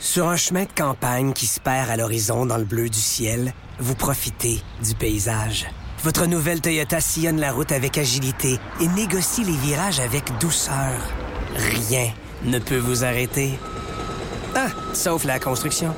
Sur 0.00 0.28
un 0.28 0.36
chemin 0.36 0.62
de 0.62 0.72
campagne 0.72 1.32
qui 1.32 1.46
se 1.46 1.58
perd 1.58 1.90
à 1.90 1.96
l'horizon 1.96 2.46
dans 2.46 2.56
le 2.56 2.64
bleu 2.64 2.88
du 2.88 2.98
ciel, 2.98 3.52
vous 3.80 3.96
profitez 3.96 4.62
du 4.84 4.94
paysage. 4.94 5.66
Votre 6.04 6.26
nouvelle 6.26 6.60
Toyota 6.60 7.00
sillonne 7.00 7.40
la 7.40 7.50
route 7.50 7.72
avec 7.72 7.98
agilité 7.98 8.60
et 8.80 8.86
négocie 8.88 9.42
les 9.42 9.56
virages 9.56 9.98
avec 9.98 10.22
douceur. 10.38 10.92
Rien 11.56 12.12
ne 12.44 12.60
peut 12.60 12.78
vous 12.78 13.02
arrêter. 13.02 13.58
Ah, 14.54 14.68
sauf 14.92 15.24
la 15.24 15.40
construction. 15.40 15.92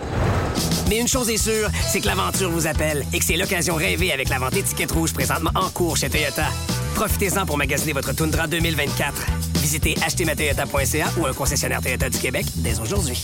Mais 0.88 0.98
une 0.98 1.08
chose 1.08 1.28
est 1.28 1.36
sûre, 1.36 1.68
c'est 1.86 2.00
que 2.00 2.06
l'aventure 2.06 2.50
vous 2.50 2.66
appelle 2.66 3.04
et 3.12 3.18
que 3.18 3.24
c'est 3.24 3.36
l'occasion 3.36 3.74
rêvée 3.74 4.12
avec 4.12 4.30
la 4.30 4.38
vente 4.38 4.56
étiquette 4.56 4.92
rouge 4.92 5.12
présentement 5.12 5.50
en 5.54 5.68
cours 5.68 5.98
chez 5.98 6.08
Toyota. 6.08 6.46
Profitez-en 6.94 7.44
pour 7.44 7.58
magasiner 7.58 7.92
votre 7.92 8.14
Tundra 8.14 8.46
2024. 8.46 9.26
Visitez 9.56 9.94
achetermatoyota.ca 10.02 11.06
ou 11.18 11.26
un 11.26 11.34
concessionnaire 11.34 11.82
Toyota 11.82 12.08
du 12.08 12.18
Québec 12.18 12.46
dès 12.56 12.80
aujourd'hui. 12.80 13.22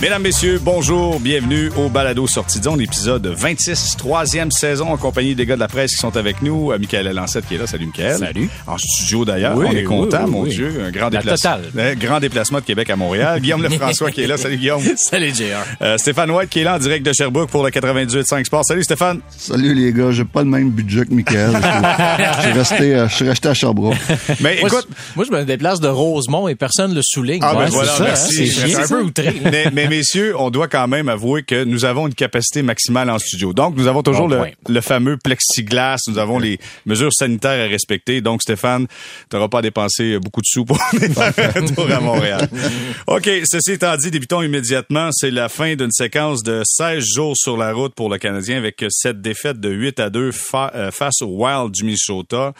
Mesdames, 0.00 0.22
Messieurs, 0.22 0.60
bonjour, 0.62 1.18
bienvenue 1.18 1.70
au 1.76 1.88
Balado 1.88 2.28
Sortie 2.28 2.60
de 2.60 2.64
zone, 2.64 2.80
épisode 2.80 3.26
26, 3.26 3.96
troisième 3.98 4.52
saison 4.52 4.92
en 4.92 4.96
compagnie 4.96 5.34
des 5.34 5.44
gars 5.44 5.56
de 5.56 5.60
la 5.60 5.66
presse 5.66 5.90
qui 5.90 5.96
sont 5.96 6.16
avec 6.16 6.40
nous. 6.40 6.70
Euh, 6.70 6.78
Michael 6.78 7.08
Lancette 7.12 7.48
qui 7.48 7.56
est 7.56 7.58
là. 7.58 7.66
Salut, 7.66 7.86
Michael. 7.86 8.16
Salut. 8.16 8.48
En 8.68 8.78
studio 8.78 9.24
d'ailleurs. 9.24 9.56
Oui, 9.56 9.66
On 9.68 9.72
est 9.72 9.82
content, 9.82 10.22
oui, 10.26 10.30
mon 10.30 10.40
oui. 10.42 10.50
Dieu. 10.50 10.72
Un 10.86 10.92
grand 10.92 11.10
La 11.10 11.18
déplacement. 11.18 11.56
totale. 11.72 11.96
Grand 12.00 12.20
déplacement 12.20 12.60
de 12.60 12.64
Québec 12.64 12.88
à 12.90 12.94
Montréal. 12.94 13.40
Guillaume 13.42 13.60
Lefrançois 13.64 14.12
qui 14.12 14.22
est 14.22 14.28
là. 14.28 14.36
Salut, 14.36 14.56
Guillaume. 14.58 14.82
Salut, 14.96 15.34
JR. 15.34 15.64
Euh, 15.82 15.98
Stéphane 15.98 16.30
White 16.30 16.48
qui 16.50 16.60
est 16.60 16.64
là 16.64 16.76
en 16.76 16.78
direct 16.78 17.04
de 17.04 17.12
Sherbrooke 17.12 17.50
pour 17.50 17.64
le 17.64 17.70
98.5 17.70 18.44
Sport. 18.44 18.64
Salut, 18.64 18.84
Stéphane. 18.84 19.18
Salut 19.36 19.74
les 19.74 19.92
gars, 19.92 20.12
j'ai 20.12 20.24
pas 20.24 20.44
le 20.44 20.48
même 20.48 20.70
budget 20.70 21.06
que 21.06 21.12
Michael. 21.12 21.50
Je 21.56 22.42
suis 22.42 22.52
resté, 22.52 22.94
euh, 22.94 23.08
je 23.08 23.14
suis 23.16 23.28
resté 23.28 23.48
à 23.48 23.54
Sherbrooke. 23.54 23.96
Mais 24.40 24.58
Moi, 24.60 24.68
écoute, 24.68 24.86
je- 24.90 24.94
moi, 25.16 25.24
je 25.28 25.36
me 25.36 25.44
déplace 25.44 25.80
de 25.80 25.88
Rosemont 25.88 26.46
et 26.46 26.54
personne 26.54 26.94
le 26.94 27.00
souligne. 27.02 27.40
Ah, 27.42 27.52
ben 27.54 27.60
Ouais, 27.62 27.66
voilà, 27.70 27.90
c'est 27.90 27.98
ça, 27.98 28.04
merci. 28.04 28.42
hein, 28.42 28.44
Je 28.62 28.66
suis 28.68 28.76
un 28.76 28.86
peu 28.86 29.02
outré. 29.02 29.34
mais, 29.44 29.64
mais 29.72 29.87
messieurs, 29.88 30.34
on 30.38 30.50
doit 30.50 30.68
quand 30.68 30.86
même 30.88 31.08
avouer 31.08 31.42
que 31.42 31.64
nous 31.64 31.84
avons 31.84 32.06
une 32.06 32.14
capacité 32.14 32.62
maximale 32.62 33.10
en 33.10 33.18
studio. 33.18 33.52
Donc, 33.52 33.76
nous 33.76 33.86
avons 33.86 34.02
toujours 34.02 34.28
Bon 34.28 34.44
le, 34.68 34.80
fameux 34.80 35.16
plexiglas, 35.16 35.98
nous 36.08 36.18
avons 36.18 36.38
les 36.38 36.58
mesures 36.86 37.12
sanitaires 37.12 37.64
à 37.64 37.68
respecter. 37.68 38.20
Donc, 38.20 38.42
Stéphane, 38.42 38.86
tu 39.30 39.36
n'auras 39.36 39.48
pas 39.48 39.58
à 39.58 39.62
dépenser 39.62 40.18
beaucoup 40.18 40.40
de 40.40 40.46
sous 40.46 40.64
pour 40.64 40.78
faire 41.34 41.56
un 41.56 41.64
tour 41.66 41.90
à 41.90 42.00
Montréal. 42.00 42.48
OK, 43.06 43.28
ceci 43.44 43.72
étant 43.72 43.96
dit, 43.96 44.10
débutons 44.10 44.42
immédiatement. 44.42 45.10
C'est 45.12 45.30
la 45.30 45.48
fin 45.48 45.74
d'une 45.76 45.90
séquence 45.92 46.42
de 46.42 46.62
16 46.64 47.04
jours 47.04 47.34
sur 47.36 47.56
la 47.56 47.72
route 47.72 47.94
pour 47.94 48.08
le 48.10 48.18
Canadien 48.18 48.56
avec 48.58 48.84
cette 48.90 49.20
défaite 49.20 49.60
de 49.60 49.70
8 49.70 50.00
à 50.00 50.10
2 50.10 50.32
fa- 50.32 50.72
euh, 50.74 50.90
face 50.90 51.22
au 51.22 51.26
Wild 51.26 51.72
du 51.72 51.84
Minnesota. 51.84 52.52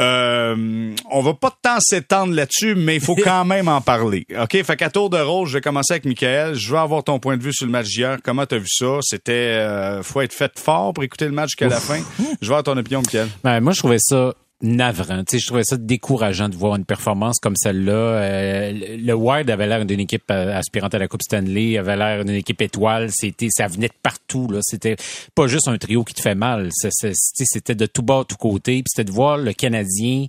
Euh, 0.00 0.94
on 1.10 1.20
va 1.22 1.34
pas 1.34 1.56
tant 1.60 1.78
s'étendre 1.80 2.32
là-dessus, 2.32 2.74
mais 2.76 2.96
il 2.96 3.00
faut 3.00 3.16
quand 3.16 3.44
même 3.44 3.68
en 3.68 3.80
parler. 3.80 4.26
OK? 4.40 4.62
Fait 4.62 4.76
qu'à 4.76 4.90
tour 4.90 5.10
de 5.10 5.18
rôle, 5.18 5.46
je 5.48 5.54
vais 5.54 5.60
commencer 5.60 5.94
avec 5.94 6.04
Michael. 6.04 6.54
Je 6.54 6.70
veux 6.70 6.78
avoir 6.78 7.02
ton 7.02 7.18
point 7.18 7.36
de 7.36 7.42
vue 7.42 7.52
sur 7.52 7.66
le 7.66 7.72
match 7.72 7.86
d'hier. 7.86 8.18
Comment 8.22 8.46
t'as 8.46 8.58
vu 8.58 8.68
ça? 8.68 8.98
C'était, 9.02 9.32
euh, 9.32 10.02
faut 10.02 10.20
être 10.20 10.32
fait 10.32 10.56
fort 10.58 10.92
pour 10.92 11.02
écouter 11.02 11.24
le 11.24 11.32
match 11.32 11.50
jusqu'à 11.50 11.68
la 11.68 11.80
fin. 11.80 12.00
Je 12.40 12.46
veux 12.46 12.52
avoir 12.54 12.62
ton 12.62 12.76
opinion, 12.76 13.00
Michael. 13.00 13.28
Ben, 13.42 13.60
moi, 13.60 13.72
je 13.72 13.78
trouvais 13.78 13.98
ça 13.98 14.34
navrant. 14.60 15.22
Tu 15.24 15.32
sais, 15.32 15.38
je 15.38 15.46
trouvais 15.46 15.64
ça 15.64 15.76
décourageant 15.76 16.48
de 16.48 16.56
voir 16.56 16.76
une 16.76 16.84
performance 16.84 17.38
comme 17.38 17.56
celle-là. 17.56 17.92
Euh, 17.92 18.96
le 18.98 19.12
Wild 19.12 19.50
avait 19.50 19.66
l'air 19.66 19.84
d'une 19.84 20.00
équipe 20.00 20.30
euh, 20.30 20.56
aspirante 20.56 20.94
à 20.94 20.98
la 20.98 21.08
Coupe 21.08 21.22
Stanley, 21.22 21.78
avait 21.78 21.96
l'air 21.96 22.24
d'une 22.24 22.34
équipe 22.34 22.60
étoile. 22.60 23.10
C'était, 23.12 23.48
ça 23.50 23.68
venait 23.68 23.88
de 23.88 23.94
partout. 24.02 24.48
Là, 24.50 24.58
c'était 24.62 24.96
pas 25.34 25.46
juste 25.46 25.68
un 25.68 25.78
trio 25.78 26.04
qui 26.04 26.14
te 26.14 26.20
fait 26.20 26.34
mal. 26.34 26.70
C'était 26.72 27.74
de 27.74 27.86
tout 27.86 28.02
bas, 28.02 28.24
tout 28.28 28.36
côté. 28.36 28.74
Puis 28.74 28.86
c'était 28.88 29.04
de 29.04 29.12
voir 29.12 29.38
le 29.38 29.52
Canadien 29.52 30.26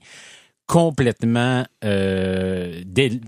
complètement 0.70 1.66
euh, 1.84 2.82
dé- 2.86 3.20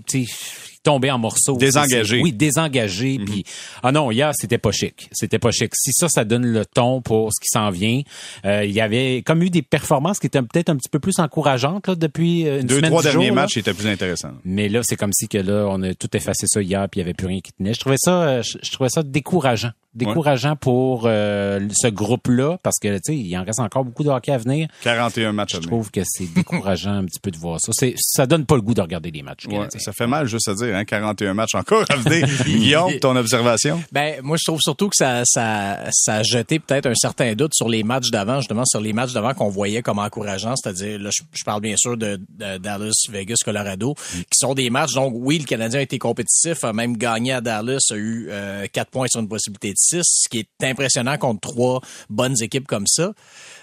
tombé 0.84 1.10
en 1.10 1.18
morceaux. 1.18 1.56
Désengagé. 1.56 2.20
Oui, 2.22 2.32
désengagé. 2.32 3.18
Puis 3.24 3.44
ah 3.82 3.90
non, 3.92 4.10
hier 4.12 4.32
c'était 4.34 4.58
pas 4.58 4.70
chic. 4.72 5.08
C'était 5.12 5.38
pas 5.40 5.50
chic. 5.50 5.70
Si 5.74 5.92
ça, 5.92 6.08
ça 6.08 6.24
donne 6.24 6.46
le 6.46 6.64
ton 6.64 7.00
pour 7.02 7.30
ce 7.32 7.40
qui 7.40 7.48
s'en 7.48 7.70
vient. 7.70 8.02
euh, 8.44 8.64
Il 8.64 8.72
y 8.72 8.80
avait 8.80 9.22
comme 9.26 9.42
eu 9.42 9.50
des 9.50 9.62
performances 9.62 10.18
qui 10.20 10.26
étaient 10.28 10.40
peut-être 10.42 10.70
un 10.70 10.76
petit 10.76 10.88
peu 10.88 10.98
plus 11.00 11.18
encourageantes 11.18 11.88
là, 11.88 11.94
depuis 11.96 12.46
euh, 12.48 12.60
une 12.60 12.66
Deux, 12.66 12.76
semaine. 12.76 12.90
trois 12.90 13.02
dix 13.02 13.08
derniers 13.10 13.30
matchs 13.32 13.56
étaient 13.56 13.74
plus 13.74 13.86
intéressants. 13.88 14.32
Mais 14.44 14.68
là, 14.68 14.80
c'est 14.84 14.96
comme 14.96 15.12
si 15.12 15.28
que 15.28 15.38
là, 15.38 15.66
on 15.68 15.82
a 15.82 15.94
tout 15.94 16.08
effacé 16.16 16.46
ça 16.46 16.62
hier, 16.62 16.88
puis 16.90 17.00
il 17.00 17.02
y 17.02 17.04
avait 17.04 17.14
plus 17.14 17.26
rien 17.26 17.40
qui 17.40 17.52
tenait. 17.52 17.74
Je 17.74 17.80
trouvais 17.80 17.96
ça, 17.98 18.22
euh, 18.22 18.42
je, 18.42 18.58
je 18.62 18.70
trouvais 18.72 18.90
ça 18.90 19.02
décourageant, 19.02 19.70
décourageant 19.94 20.56
pour 20.56 21.02
euh, 21.06 21.60
ce 21.72 21.88
groupe-là, 21.88 22.58
parce 22.62 22.78
que 22.78 22.96
tu 22.96 23.00
sais, 23.04 23.16
il 23.16 23.36
en 23.36 23.44
reste 23.44 23.60
encore 23.60 23.84
beaucoup 23.84 24.04
de 24.04 24.08
hockey 24.08 24.32
à 24.32 24.38
venir. 24.38 24.68
41 24.82 25.32
matchs 25.32 25.54
à 25.54 25.56
Je 25.56 25.56
venir. 25.58 25.70
trouve 25.70 25.90
que 25.90 26.00
c'est 26.04 26.32
décourageant 26.32 26.92
un 26.98 27.04
petit 27.04 27.20
peu 27.20 27.30
de 27.30 27.36
voir 27.38 27.58
ça. 27.60 27.72
C'est, 27.74 27.94
ça 27.98 28.26
donne 28.26 28.46
pas 28.46 28.54
le 28.56 28.62
goût 28.62 28.74
de 28.74 28.80
regarder 28.80 29.10
les 29.10 29.22
matchs. 29.22 29.46
Ouais, 29.46 29.68
ça 29.78 29.92
fait 29.92 30.06
mal 30.06 30.26
juste 30.26 30.48
à 30.48 30.54
dire, 30.54 30.74
hein, 30.74 30.84
41 30.84 31.34
matchs 31.34 31.54
encore 31.54 31.84
à 31.88 31.96
venir. 31.96 32.26
Guillaume, 32.44 32.98
ton 33.00 33.16
observation? 33.16 33.82
Ben, 33.92 34.20
moi, 34.22 34.36
je 34.38 34.44
trouve 34.44 34.60
surtout 34.60 34.88
que 34.88 34.96
ça, 34.96 35.22
ça, 35.24 35.78
ça 35.92 36.16
a 36.16 36.22
jeté 36.22 36.58
peut-être 36.58 36.86
un 36.86 36.94
certain 36.94 37.34
doute 37.34 37.54
sur 37.54 37.68
les 37.68 37.82
matchs 37.82 38.10
d'avant, 38.10 38.38
justement, 38.40 38.64
sur 38.64 38.80
les 38.80 38.92
matchs 38.92 39.12
d'avant 39.12 39.34
qu'on 39.34 39.48
voyait 39.48 39.82
comme 39.82 39.98
encourageants, 39.98 40.54
c'est-à-dire, 40.56 40.98
là, 40.98 41.10
je, 41.12 41.22
je 41.32 41.44
parle 41.44 41.60
bien 41.60 41.76
sûr 41.76 41.96
de, 41.96 42.20
de 42.38 42.58
Dallas, 42.58 42.92
Vegas, 43.10 43.36
Colorado, 43.44 43.94
qui 44.12 44.38
sont 44.38 44.54
des 44.54 44.70
matchs, 44.70 44.94
donc, 44.94 45.12
oui, 45.16 45.38
le 45.38 45.44
Canadien 45.44 45.80
a 45.80 45.82
été 45.82 45.98
compétitif, 45.98 46.64
a 46.64 46.72
même 46.72 46.96
gagné 46.96 47.32
à 47.32 47.40
Dallas, 47.40 47.78
a 47.90 47.94
eu 47.94 48.28
euh, 48.30 48.66
quatre 48.72 48.90
points 48.90 49.06
sur 49.08 49.20
une 49.20 49.28
possibilité 49.28 49.70
de 49.70 49.76
ce 50.02 50.28
qui 50.28 50.40
est 50.40 50.64
impressionnant 50.64 51.18
contre 51.18 51.40
trois 51.40 51.80
bonnes 52.08 52.40
équipes 52.40 52.66
comme 52.66 52.86
ça. 52.86 53.12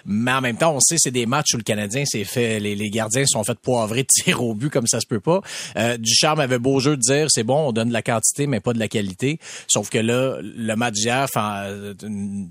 Mais 0.06 0.32
en 0.32 0.42
même 0.42 0.58
temps, 0.58 0.74
on 0.76 0.80
sait 0.80 0.96
c'est 0.98 1.12
des 1.12 1.26
matchs 1.26 1.54
où 1.54 1.58
le 1.58 1.64
Canadien 1.64 2.04
s'est 2.06 2.24
fait, 2.24 2.60
les, 2.60 2.76
les 2.76 2.90
gardiens 2.90 3.24
se 3.26 3.32
sont 3.34 3.44
fait 3.44 3.58
poivrer 3.60 4.04
de 4.04 4.08
tir 4.24 4.44
au 4.44 4.54
but 4.54 4.70
comme 4.70 4.88
ça 4.88 5.00
se 5.00 5.06
peut 5.08 5.20
pas. 5.20 5.42
Euh, 5.78 5.98
Ducharme 5.98 6.40
avait 6.40 6.60
beau 6.60 6.80
jeu 6.80 6.96
de 6.98 7.02
dire 7.02 7.28
c'est 7.30 7.44
bon, 7.44 7.68
on 7.68 7.72
donne 7.72 7.90
de 7.90 7.94
la 7.94 8.02
quantité 8.02 8.48
mais 8.48 8.60
pas 8.60 8.74
de 8.74 8.80
la 8.80 8.88
qualité. 8.88 9.40
Sauf 9.68 9.90
que 9.90 9.98
là, 9.98 10.38
le 10.42 10.76
match 10.76 10.94
d'hier, 10.96 11.22
enfin, 11.24 11.64
euh, 11.66 11.94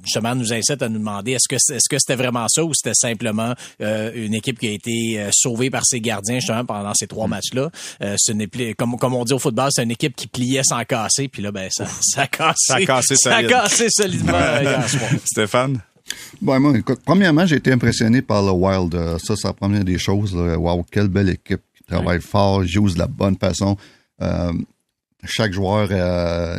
justement, 0.05 0.35
nous 0.35 0.53
incite 0.53 0.83
à 0.83 0.89
nous 0.89 0.99
demander 0.99 1.33
est-ce 1.33 1.49
que 1.49 1.57
c'est- 1.59 1.77
est-ce 1.77 1.89
que 1.89 1.99
c'était 1.99 2.17
vraiment 2.17 2.47
ça 2.49 2.65
ou 2.65 2.73
c'était 2.75 2.95
simplement 2.95 3.55
euh, 3.81 4.11
une 4.15 4.35
équipe 4.35 4.59
qui 4.59 4.69
a 4.69 4.73
été 4.73 5.21
euh, 5.21 5.31
sauvée 5.33 5.71
par 5.71 5.85
ses 5.85 6.01
gardiens 6.01 6.37
justement 6.41 6.65
pendant 6.65 6.93
ces 6.95 7.07
trois 7.07 7.27
matchs-là? 7.29 7.71
Euh, 8.03 8.15
ce 8.19 8.33
n'est 8.33 8.47
plus 8.47 8.75
comme 8.75 8.97
comme 8.99 9.15
on 9.15 9.25
dit 9.25 9.33
au 9.33 9.39
football, 9.39 9.71
c'est 9.73 9.83
une 9.83 9.91
équipe 9.91 10.15
qui 10.17 10.27
pliait 10.27 10.63
sans 10.65 10.85
casser. 10.85 11.29
Puis 11.29 11.43
là, 11.43 11.51
ben 11.53 11.69
ça, 11.71 11.87
ça 12.03 12.23
a 12.23 12.27
cassé, 12.27 12.55
Ça 12.67 12.75
a 12.77 12.85
cassé 12.85 13.17
ça 13.17 13.37
a 13.37 13.43
cassé 13.45 13.87
solidement 13.91 14.33
hier 14.61 14.89
soir. 14.89 15.11
Stéphane? 15.25 15.81
Bon, 16.41 16.59
moi, 16.61 16.77
écoute, 16.79 17.01
premièrement, 17.05 17.47
j'ai 17.47 17.57
été 17.57 17.73
impressionné 17.73 18.23
par 18.23 18.43
le 18.43 18.51
Wild. 18.53 18.95
Euh, 18.95 19.19
ça, 19.19 19.35
c'est 19.37 19.49
la 19.49 19.53
première 19.55 19.85
des 19.85 19.99
choses. 19.99 20.35
là. 20.35 20.57
Wow, 20.59 20.85
quelle 20.91 21.09
belle 21.09 21.31
équipe 21.31 21.61
qui 21.77 21.83
travaille 21.85 22.21
fort, 22.21 22.65
joue 22.65 22.89
de 22.91 22.99
la 22.99 23.07
bonne 23.07 23.37
façon. 23.37 23.77
Euh, 24.23 24.53
chaque 25.25 25.53
joueur, 25.53 25.89
euh, 25.91 26.59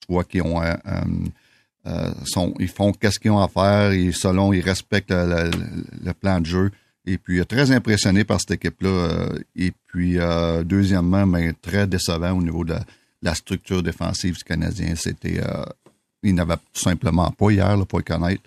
tu 0.00 0.12
vois 0.12 0.24
qu'ils 0.24 0.42
ont, 0.42 0.60
euh, 0.62 2.10
sont, 2.24 2.54
ils 2.58 2.68
font 2.68 2.92
qu'est-ce 2.92 3.18
qu'ils 3.18 3.30
ont 3.30 3.42
à 3.42 3.48
faire 3.48 3.92
et 3.92 4.12
selon, 4.12 4.52
ils 4.52 4.60
respectent 4.60 5.10
le, 5.12 5.44
le- 5.50 5.84
le 6.04 6.12
plan 6.12 6.40
de 6.40 6.46
jeu. 6.46 6.70
Et 7.06 7.16
puis, 7.16 7.44
très 7.46 7.70
impressionné 7.72 8.24
par 8.24 8.38
cette 8.40 8.52
équipe-là. 8.52 9.28
et 9.56 9.72
puis, 9.86 10.18
deuxièmement, 10.64 11.26
mais 11.26 11.52
très 11.54 11.86
décevant 11.86 12.32
au 12.32 12.42
niveau 12.42 12.64
de 12.64 12.74
la, 12.74 12.84
la 13.22 13.34
structure 13.34 13.82
défensive 13.82 14.36
du 14.36 14.44
Canadien. 14.44 14.94
C'était, 14.96 15.40
il 16.22 16.34
n'avait 16.34 16.56
tout 16.72 16.80
simplement 16.82 17.30
pas 17.30 17.50
hier, 17.50 17.76
là, 17.76 17.84
pour 17.86 17.98
le 18.00 18.04
connaître. 18.04 18.42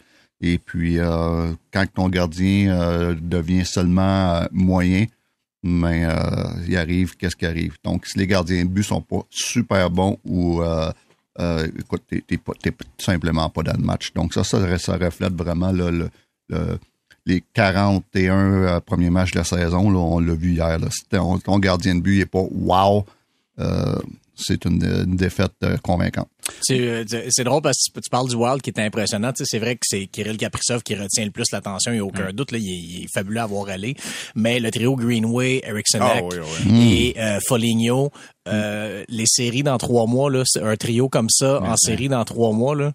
Et 0.46 0.58
puis, 0.58 1.00
euh, 1.00 1.54
quand 1.72 1.86
ton 1.94 2.10
gardien 2.10 2.78
euh, 2.78 3.16
devient 3.20 3.64
seulement 3.66 4.36
euh, 4.36 4.46
moyen, 4.52 5.06
mais 5.66 6.06
il 6.68 6.76
arrive, 6.76 7.16
qu'est-ce 7.16 7.38
qui 7.38 7.46
arrive? 7.46 7.78
Donc, 7.86 8.06
si 8.06 8.20
les 8.20 8.28
gardiens 8.28 8.66
de 8.66 8.70
but 8.70 8.84
sont 8.84 9.00
pas 9.00 9.22
super 9.30 9.90
bons 9.90 10.20
ou, 10.26 10.62
écoute, 11.80 12.04
t'es, 12.10 12.22
tout 12.28 12.84
simplement 12.98 13.50
pas 13.50 13.64
dans 13.64 13.78
le 13.78 13.86
match. 13.86 14.12
Donc, 14.14 14.34
ça, 14.34 14.44
ça, 14.44 14.58
reflète 14.58 15.34
vraiment 15.34 15.72
les 17.26 17.44
41 17.54 18.36
euh, 18.36 18.80
premiers 18.82 19.10
matchs 19.10 19.32
de 19.32 19.38
la 19.38 19.46
saison. 19.46 19.88
On 19.88 20.20
l'a 20.20 20.36
vu 20.36 20.52
hier. 20.52 20.78
Si 20.92 21.06
ton, 21.06 21.60
gardien 21.60 21.96
de 21.96 22.02
but 22.02 22.18
n'est 22.18 22.26
pas 22.26 22.44
wow, 22.52 23.06
c'est 24.36 24.66
une, 24.66 25.16
défaite 25.16 25.66
convaincante. 25.82 26.28
C'est 26.62 26.80
euh, 26.80 27.04
c'est 27.30 27.44
drôle 27.44 27.62
parce 27.62 27.78
que 27.94 28.00
tu 28.00 28.10
parles 28.10 28.30
du 28.30 28.36
Wild 28.36 28.62
qui 28.62 28.70
est 28.70 28.80
impressionnant. 28.80 29.32
Tu 29.32 29.44
sais, 29.44 29.50
c'est 29.50 29.60
vrai 29.60 29.76
que 29.76 29.82
c'est 29.84 30.06
Kirill 30.08 30.38
Kaprizov 30.38 30.84
qui 30.84 30.96
retient 30.96 31.26
le 31.26 31.32
plus 31.32 31.46
l'attention, 31.52 31.92
il 31.92 31.96
n'y 31.96 32.02
a 32.02 32.06
aucun 32.06 32.32
doute. 32.34 32.52
Là, 32.52 32.58
il, 32.58 32.68
est, 32.70 32.78
il 32.78 33.04
est 33.04 33.14
fabuleux 33.14 33.42
à 33.42 33.46
voir 33.46 33.70
aller. 33.70 33.96
Mais 34.36 34.60
le 34.60 34.72
trio 34.72 34.96
Greenway, 34.96 35.62
Ericsson 35.66 36.00
Ah 36.02 36.16
oui, 36.24 36.38
oui. 36.68 37.14
et 37.16 37.20
euh, 37.22 37.40
Foligno, 37.48 38.12
euh, 38.48 39.06
les 39.08 39.26
séries 39.26 39.64
dans 39.64 39.78
trois 39.78 40.06
mois, 40.06 40.30
là, 40.30 40.44
c'est 40.46 40.62
un 40.62 40.76
trio 40.76 41.08
comme 41.08 41.30
ça 41.30 41.62
en 41.62 41.78
série 41.78 42.10
dans 42.10 42.26
trois 42.26 42.52
mois. 42.52 42.76
Là, 42.76 42.92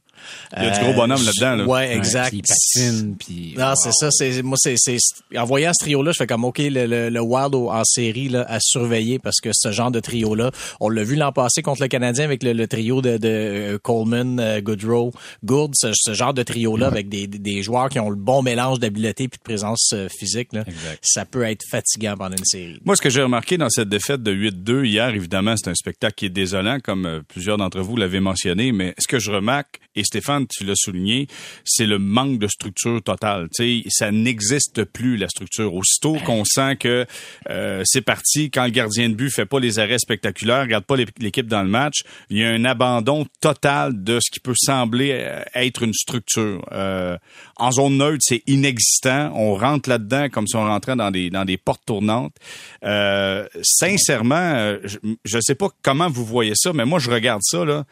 Il 0.56 0.64
y 0.64 0.66
a 0.66 0.78
du 0.78 0.84
gros 0.84 0.92
bonhomme 0.92 1.24
là-dedans, 1.24 1.56
là. 1.56 1.64
Ouais, 1.64 1.96
exact. 1.96 2.28
Puis 2.28 2.38
il 2.38 2.42
patine, 2.42 3.16
puis... 3.18 3.54
Non, 3.56 3.72
c'est 3.76 3.92
ça. 3.92 4.10
C'est 4.10 4.42
moi, 4.42 4.58
c'est 4.60 4.74
c'est 4.76 4.98
en 5.36 5.44
voyant 5.44 5.72
ce 5.72 5.84
trio-là, 5.84 6.12
je 6.12 6.18
fais 6.18 6.26
comme 6.26 6.44
ok, 6.44 6.58
le, 6.58 6.86
le, 6.86 7.08
le 7.08 7.20
Wild 7.20 7.54
en 7.54 7.82
série 7.84 8.28
là, 8.28 8.44
à 8.48 8.58
surveiller 8.60 9.18
parce 9.18 9.40
que 9.40 9.50
ce 9.54 9.72
genre 9.72 9.90
de 9.90 10.00
trio-là, 10.00 10.50
on 10.80 10.90
l'a 10.90 11.02
vu 11.02 11.16
l'an 11.16 11.32
passé 11.32 11.62
contre 11.62 11.80
le 11.80 11.88
Canadien 11.88 12.24
avec 12.24 12.42
le, 12.42 12.52
le 12.52 12.66
trio 12.68 13.00
de, 13.00 13.16
de 13.16 13.37
euh, 13.38 13.78
Coleman, 13.78 14.38
euh, 14.40 14.60
Goodrow, 14.60 15.12
Gould, 15.44 15.72
ce, 15.74 16.12
genre 16.12 16.34
de 16.34 16.42
trio-là 16.42 16.86
avec 16.86 17.08
des, 17.08 17.26
des, 17.26 17.62
joueurs 17.62 17.88
qui 17.88 17.98
ont 18.00 18.10
le 18.10 18.16
bon 18.16 18.42
mélange 18.42 18.78
d'habileté 18.78 19.28
puis 19.28 19.38
de 19.38 19.42
présence 19.42 19.94
physique, 20.10 20.52
là, 20.52 20.64
ça 21.02 21.24
peut 21.24 21.42
être 21.42 21.64
fatigant 21.70 22.16
pendant 22.16 22.36
une 22.36 22.44
série. 22.44 22.78
Moi, 22.84 22.96
ce 22.96 23.02
que 23.02 23.10
j'ai 23.10 23.22
remarqué 23.22 23.56
dans 23.56 23.68
cette 23.68 23.88
défaite 23.88 24.22
de 24.22 24.32
8-2 24.32 24.84
hier, 24.84 25.08
évidemment, 25.08 25.54
c'est 25.56 25.70
un 25.70 25.74
spectacle 25.74 26.14
qui 26.14 26.26
est 26.26 26.30
désolant, 26.30 26.78
comme 26.80 27.22
plusieurs 27.28 27.56
d'entre 27.56 27.80
vous 27.80 27.96
l'avez 27.96 28.20
mentionné, 28.20 28.72
mais 28.72 28.94
ce 28.98 29.06
que 29.06 29.18
je 29.18 29.30
remarque, 29.30 29.80
et 29.94 30.04
Stéphane, 30.04 30.46
tu 30.46 30.64
l'as 30.64 30.76
souligné, 30.76 31.26
c'est 31.64 31.86
le 31.86 31.98
manque 31.98 32.38
de 32.38 32.46
structure 32.46 33.02
totale. 33.02 33.48
Tu 33.54 33.82
sais, 33.82 33.88
ça 33.88 34.10
n'existe 34.12 34.84
plus, 34.84 35.16
la 35.16 35.28
structure. 35.28 35.74
Aussitôt 35.74 36.16
qu'on 36.24 36.44
sent 36.44 36.76
que 36.76 37.06
c'est 37.84 38.02
parti, 38.02 38.50
quand 38.50 38.64
le 38.64 38.70
gardien 38.70 39.08
de 39.08 39.14
but 39.14 39.30
fait 39.30 39.46
pas 39.46 39.60
les 39.60 39.78
arrêts 39.78 39.98
spectaculaires, 39.98 40.62
regarde 40.62 40.84
pas 40.84 40.96
l'équipe 40.96 41.46
dans 41.46 41.62
le 41.62 41.68
match, 41.68 42.02
il 42.30 42.38
y 42.38 42.44
a 42.44 42.50
un 42.50 42.64
abandon 42.64 43.26
total 43.40 44.02
de 44.02 44.18
ce 44.20 44.30
qui 44.30 44.40
peut 44.40 44.54
sembler 44.56 45.10
euh, 45.12 45.42
être 45.54 45.82
une 45.82 45.94
structure. 45.94 46.64
Euh, 46.72 47.16
en 47.56 47.70
zone 47.70 47.98
neutre, 47.98 48.18
c'est 48.20 48.42
inexistant. 48.46 49.32
On 49.34 49.54
rentre 49.54 49.88
là-dedans 49.88 50.28
comme 50.30 50.46
si 50.46 50.56
on 50.56 50.64
rentrait 50.64 50.96
dans 50.96 51.10
des 51.10 51.30
dans 51.30 51.44
des 51.44 51.56
portes 51.56 51.84
tournantes. 51.86 52.34
Euh, 52.84 53.46
sincèrement, 53.62 54.76
je 55.24 55.36
ne 55.36 55.40
sais 55.40 55.54
pas 55.54 55.68
comment 55.82 56.08
vous 56.08 56.24
voyez 56.24 56.54
ça, 56.54 56.72
mais 56.72 56.84
moi 56.84 56.98
je 56.98 57.10
regarde 57.10 57.42
ça 57.42 57.64
là. 57.64 57.84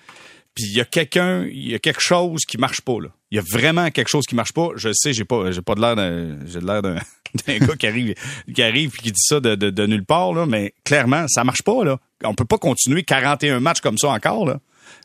Puis 0.57 0.65
il 0.65 0.75
y 0.75 0.81
a 0.81 0.87
quelqu'un, 0.87 1.45
il 1.45 1.69
y 1.69 1.75
a 1.75 1.79
quelque 1.79 2.01
chose 2.01 2.47
qui 2.47 2.57
marche 2.57 2.81
pas 2.81 2.99
là. 3.01 3.09
Il 3.31 3.37
y 3.37 3.39
a 3.39 3.43
vraiment 3.43 3.91
quelque 3.91 4.09
chose 4.09 4.25
qui 4.27 4.35
marche 4.35 4.53
pas. 4.53 4.71
Je 4.77 4.89
sais, 4.95 5.13
j'ai 5.13 5.27
pas, 5.27 5.51
j'ai 5.51 5.61
pas 5.61 5.75
de 5.75 5.81
l'air 5.83 5.95
d'un, 5.95 6.39
j'ai 6.47 6.61
de 6.61 6.67
l'air 6.67 6.81
d'un, 6.81 6.97
gars 7.47 7.77
qui 7.79 7.87
arrive, 7.87 8.15
qui 8.55 8.63
arrive 8.63 8.95
et 8.99 9.03
qui 9.03 9.13
dit 9.13 9.21
ça 9.21 9.39
de, 9.39 9.55
de, 9.55 9.87
nulle 9.87 10.07
part 10.07 10.33
là. 10.33 10.47
Mais 10.47 10.73
clairement, 10.83 11.29
ça 11.29 11.45
marche 11.45 11.63
pas 11.63 11.85
là. 11.85 11.99
On 12.25 12.35
peut 12.35 12.47
pas 12.47 12.57
continuer 12.57 13.03
41 13.03 13.61
matchs 13.61 13.83
comme 13.83 13.99
ça 13.99 14.09
encore 14.09 14.47
là. 14.47 14.59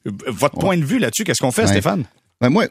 Votre 0.06 0.58
point 0.58 0.78
de 0.78 0.86
vue 0.86 1.00
là-dessus, 1.00 1.24
qu'est-ce 1.24 1.42
qu'on 1.42 1.52
fait, 1.52 1.68
Stéphane? 1.68 2.06
Ben 2.40 2.50
moi, 2.50 2.66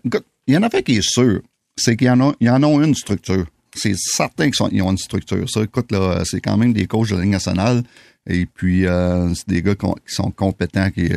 il 0.46 0.54
y 0.54 0.56
en 0.56 0.62
a 0.62 0.70
fait 0.70 0.82
qui 0.82 0.96
est 0.96 1.08
sûr, 1.08 1.40
c'est 1.76 1.96
qu'il 1.96 2.08
y 2.08 2.10
en 2.10 2.20
a, 2.20 2.34
il 2.40 2.48
y 2.48 2.50
en 2.50 2.62
a 2.62 2.66
une 2.84 2.94
structure. 2.94 3.46
C'est 3.74 3.94
certain 3.96 4.50
qu'ils 4.50 4.82
ont 4.82 4.90
une 4.90 4.98
structure. 4.98 5.48
Ça, 5.48 5.62
écoute 5.62 5.92
là, 5.92 6.22
c'est 6.24 6.40
quand 6.40 6.56
même 6.56 6.72
des 6.72 6.86
coachs 6.86 7.10
de 7.10 7.14
la 7.14 7.22
Ligue 7.22 7.30
nationale. 7.30 7.84
Et 8.28 8.46
puis, 8.46 8.86
euh, 8.86 9.32
c'est 9.34 9.48
des 9.48 9.62
gars 9.62 9.74
qui 9.76 10.14
sont 10.14 10.30
compétents, 10.32 10.90
qui, 10.90 11.08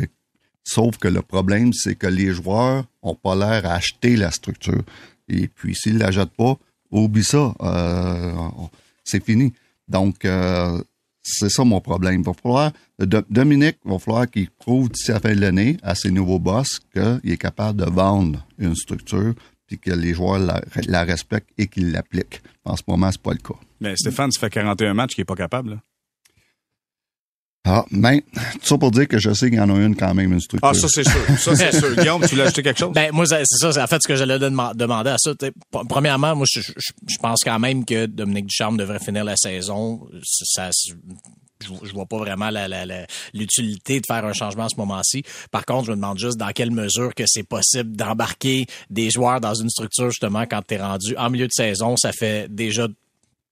Sauf 0.64 0.96
que 0.96 1.08
le 1.08 1.20
problème, 1.20 1.72
c'est 1.74 1.94
que 1.94 2.06
les 2.06 2.32
joueurs 2.32 2.86
ont 3.02 3.14
pas 3.14 3.34
l'air 3.34 3.66
à 3.66 3.74
acheter 3.74 4.16
la 4.16 4.30
structure. 4.30 4.82
Et 5.28 5.46
puis, 5.48 5.74
s'ils 5.74 5.98
la 5.98 6.10
jettent 6.10 6.36
pas, 6.36 6.56
oublie 6.90 7.24
ça. 7.24 7.54
Euh, 7.60 8.32
c'est 9.04 9.22
fini. 9.22 9.52
Donc, 9.88 10.24
euh, 10.24 10.80
c'est 11.24 11.48
ça 11.48 11.64
mon 11.64 11.80
problème. 11.80 12.20
Il 12.20 12.24
va 12.24 12.32
falloir, 12.34 12.72
Dominique, 13.30 13.78
il 13.84 13.90
va 13.90 13.98
falloir 13.98 14.30
qu'il 14.30 14.50
prouve 14.50 14.90
d'ici 14.90 15.10
la 15.10 15.20
fin 15.20 15.34
de 15.34 15.40
l'année 15.40 15.78
à 15.82 15.94
ses 15.94 16.10
nouveaux 16.10 16.38
boss 16.38 16.80
qu'il 16.92 17.32
est 17.32 17.38
capable 17.38 17.80
de 17.80 17.90
vendre 17.90 18.46
une 18.58 18.76
structure 18.76 19.34
puis 19.66 19.78
que 19.78 19.90
les 19.90 20.12
joueurs 20.12 20.38
la, 20.38 21.04
respectent 21.04 21.50
et 21.56 21.66
qu'ils 21.66 21.90
l'appliquent. 21.90 22.42
En 22.64 22.76
ce 22.76 22.82
moment, 22.86 23.10
c'est 23.10 23.22
pas 23.22 23.32
le 23.32 23.38
cas. 23.38 23.58
Mais 23.80 23.96
Stéphane, 23.96 24.30
ça 24.30 24.40
fait 24.40 24.50
41 24.50 24.92
matchs 24.92 25.14
qu'il 25.14 25.22
est 25.22 25.26
pas 25.26 25.34
capable. 25.34 25.80
Ah, 27.66 27.82
ben, 27.90 28.20
tout 28.20 28.58
ça 28.62 28.76
pour 28.76 28.90
dire 28.90 29.08
que 29.08 29.18
je 29.18 29.32
sais 29.32 29.48
qu'il 29.48 29.58
y 29.58 29.62
en 29.62 29.70
a 29.70 29.78
une 29.78 29.96
quand 29.96 30.12
même, 30.12 30.34
une 30.34 30.40
structure. 30.40 30.68
Ah, 30.68 30.74
ça, 30.74 30.86
c'est 30.86 31.04
sûr. 31.04 31.20
Ça, 31.38 31.56
c'est 31.56 31.72
sûr. 31.78 31.96
Guillaume, 31.96 32.22
tu 32.28 32.36
l'as 32.36 32.44
acheté 32.44 32.62
quelque 32.62 32.78
chose? 32.78 32.92
Ben, 32.92 33.10
moi, 33.10 33.24
c'est 33.26 33.44
ça. 33.44 33.82
En 33.82 33.86
fait, 33.86 34.02
ce 34.02 34.08
que 34.08 34.16
j'allais 34.16 34.38
demander 34.38 35.10
à 35.10 35.16
ça. 35.18 35.32
Premièrement, 35.88 36.36
moi, 36.36 36.46
je, 36.46 36.60
pense 37.22 37.42
quand 37.42 37.58
même 37.58 37.86
que 37.86 38.04
Dominique 38.04 38.46
Ducharme 38.46 38.76
devrait 38.76 38.98
finir 38.98 39.24
la 39.24 39.36
saison. 39.36 40.06
Ça, 40.22 40.68
je, 41.66 41.92
vois 41.94 42.04
pas 42.04 42.18
vraiment 42.18 42.50
l'utilité 43.32 44.00
de 44.00 44.06
faire 44.06 44.26
un 44.26 44.34
changement 44.34 44.64
à 44.64 44.68
ce 44.68 44.76
moment-ci. 44.76 45.22
Par 45.50 45.64
contre, 45.64 45.86
je 45.86 45.92
me 45.92 45.96
demande 45.96 46.18
juste 46.18 46.36
dans 46.36 46.50
quelle 46.50 46.70
mesure 46.70 47.14
que 47.14 47.24
c'est 47.26 47.44
possible 47.44 47.96
d'embarquer 47.96 48.66
des 48.90 49.10
joueurs 49.10 49.40
dans 49.40 49.54
une 49.54 49.70
structure 49.70 50.10
justement 50.10 50.44
quand 50.44 50.60
tu 50.68 50.74
es 50.74 50.82
rendu 50.82 51.16
en 51.16 51.30
milieu 51.30 51.46
de 51.46 51.52
saison. 51.52 51.96
Ça 51.96 52.12
fait 52.12 52.46
déjà 52.50 52.88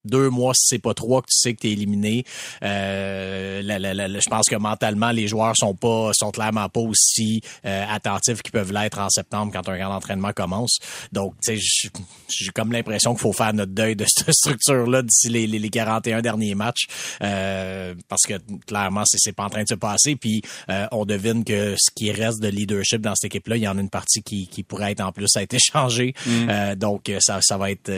deux 0.05 0.29
mois, 0.29 0.53
si 0.53 0.67
c'est 0.67 0.79
pas 0.79 0.93
trois, 0.93 1.21
que 1.21 1.27
tu 1.27 1.37
sais 1.37 1.53
que 1.53 1.61
tu 1.61 1.69
es 1.69 1.71
éliminé. 1.71 2.23
Euh, 2.63 3.61
je 3.61 4.29
pense 4.29 4.47
que 4.47 4.55
mentalement, 4.55 5.11
les 5.11 5.27
joueurs 5.27 5.53
sont 5.57 5.75
pas 5.75 6.11
sont 6.13 6.31
clairement 6.31 6.69
pas 6.69 6.81
aussi 6.81 7.41
euh, 7.65 7.85
attentifs 7.89 8.41
qu'ils 8.41 8.51
peuvent 8.51 8.73
l'être 8.73 8.99
en 8.99 9.09
septembre 9.09 9.51
quand 9.53 9.67
un 9.69 9.77
grand 9.77 9.95
entraînement 9.95 10.33
commence. 10.33 10.79
Donc, 11.11 11.33
tu 11.43 11.59
sais, 11.59 11.89
j'ai 12.29 12.49
comme 12.51 12.71
l'impression 12.71 13.13
qu'il 13.13 13.21
faut 13.21 13.33
faire 13.33 13.53
notre 13.53 13.71
deuil 13.71 13.95
de 13.95 14.05
cette 14.07 14.33
structure-là 14.33 15.01
d'ici 15.01 15.29
les, 15.29 15.47
les, 15.47 15.69
41 15.69 16.21
derniers 16.21 16.55
matchs. 16.55 16.87
Euh, 17.21 17.95
parce 18.09 18.23
que 18.23 18.35
clairement, 18.67 19.03
c'est 19.05 19.33
pas 19.33 19.45
en 19.45 19.49
train 19.49 19.63
de 19.63 19.69
se 19.69 19.75
passer. 19.75 20.15
Puis 20.15 20.41
euh, 20.69 20.87
on 20.91 21.05
devine 21.05 21.43
que 21.43 21.75
ce 21.77 21.91
qui 21.95 22.11
reste 22.11 22.41
de 22.41 22.47
leadership 22.47 23.01
dans 23.01 23.15
cette 23.15 23.25
équipe-là, 23.31 23.57
il 23.57 23.63
y 23.63 23.67
en 23.67 23.77
a 23.77 23.81
une 23.81 23.89
partie 23.89 24.21
qui, 24.21 24.47
qui 24.47 24.63
pourrait 24.63 24.91
être 24.91 25.01
en 25.01 25.11
plus 25.11 25.35
a 25.35 25.41
été 25.41 25.57
changée. 25.61 26.13
Mm. 26.25 26.49
Euh, 26.49 26.75
donc, 26.75 27.11
ça, 27.19 27.39
ça 27.41 27.57
va 27.57 27.71
être 27.71 27.91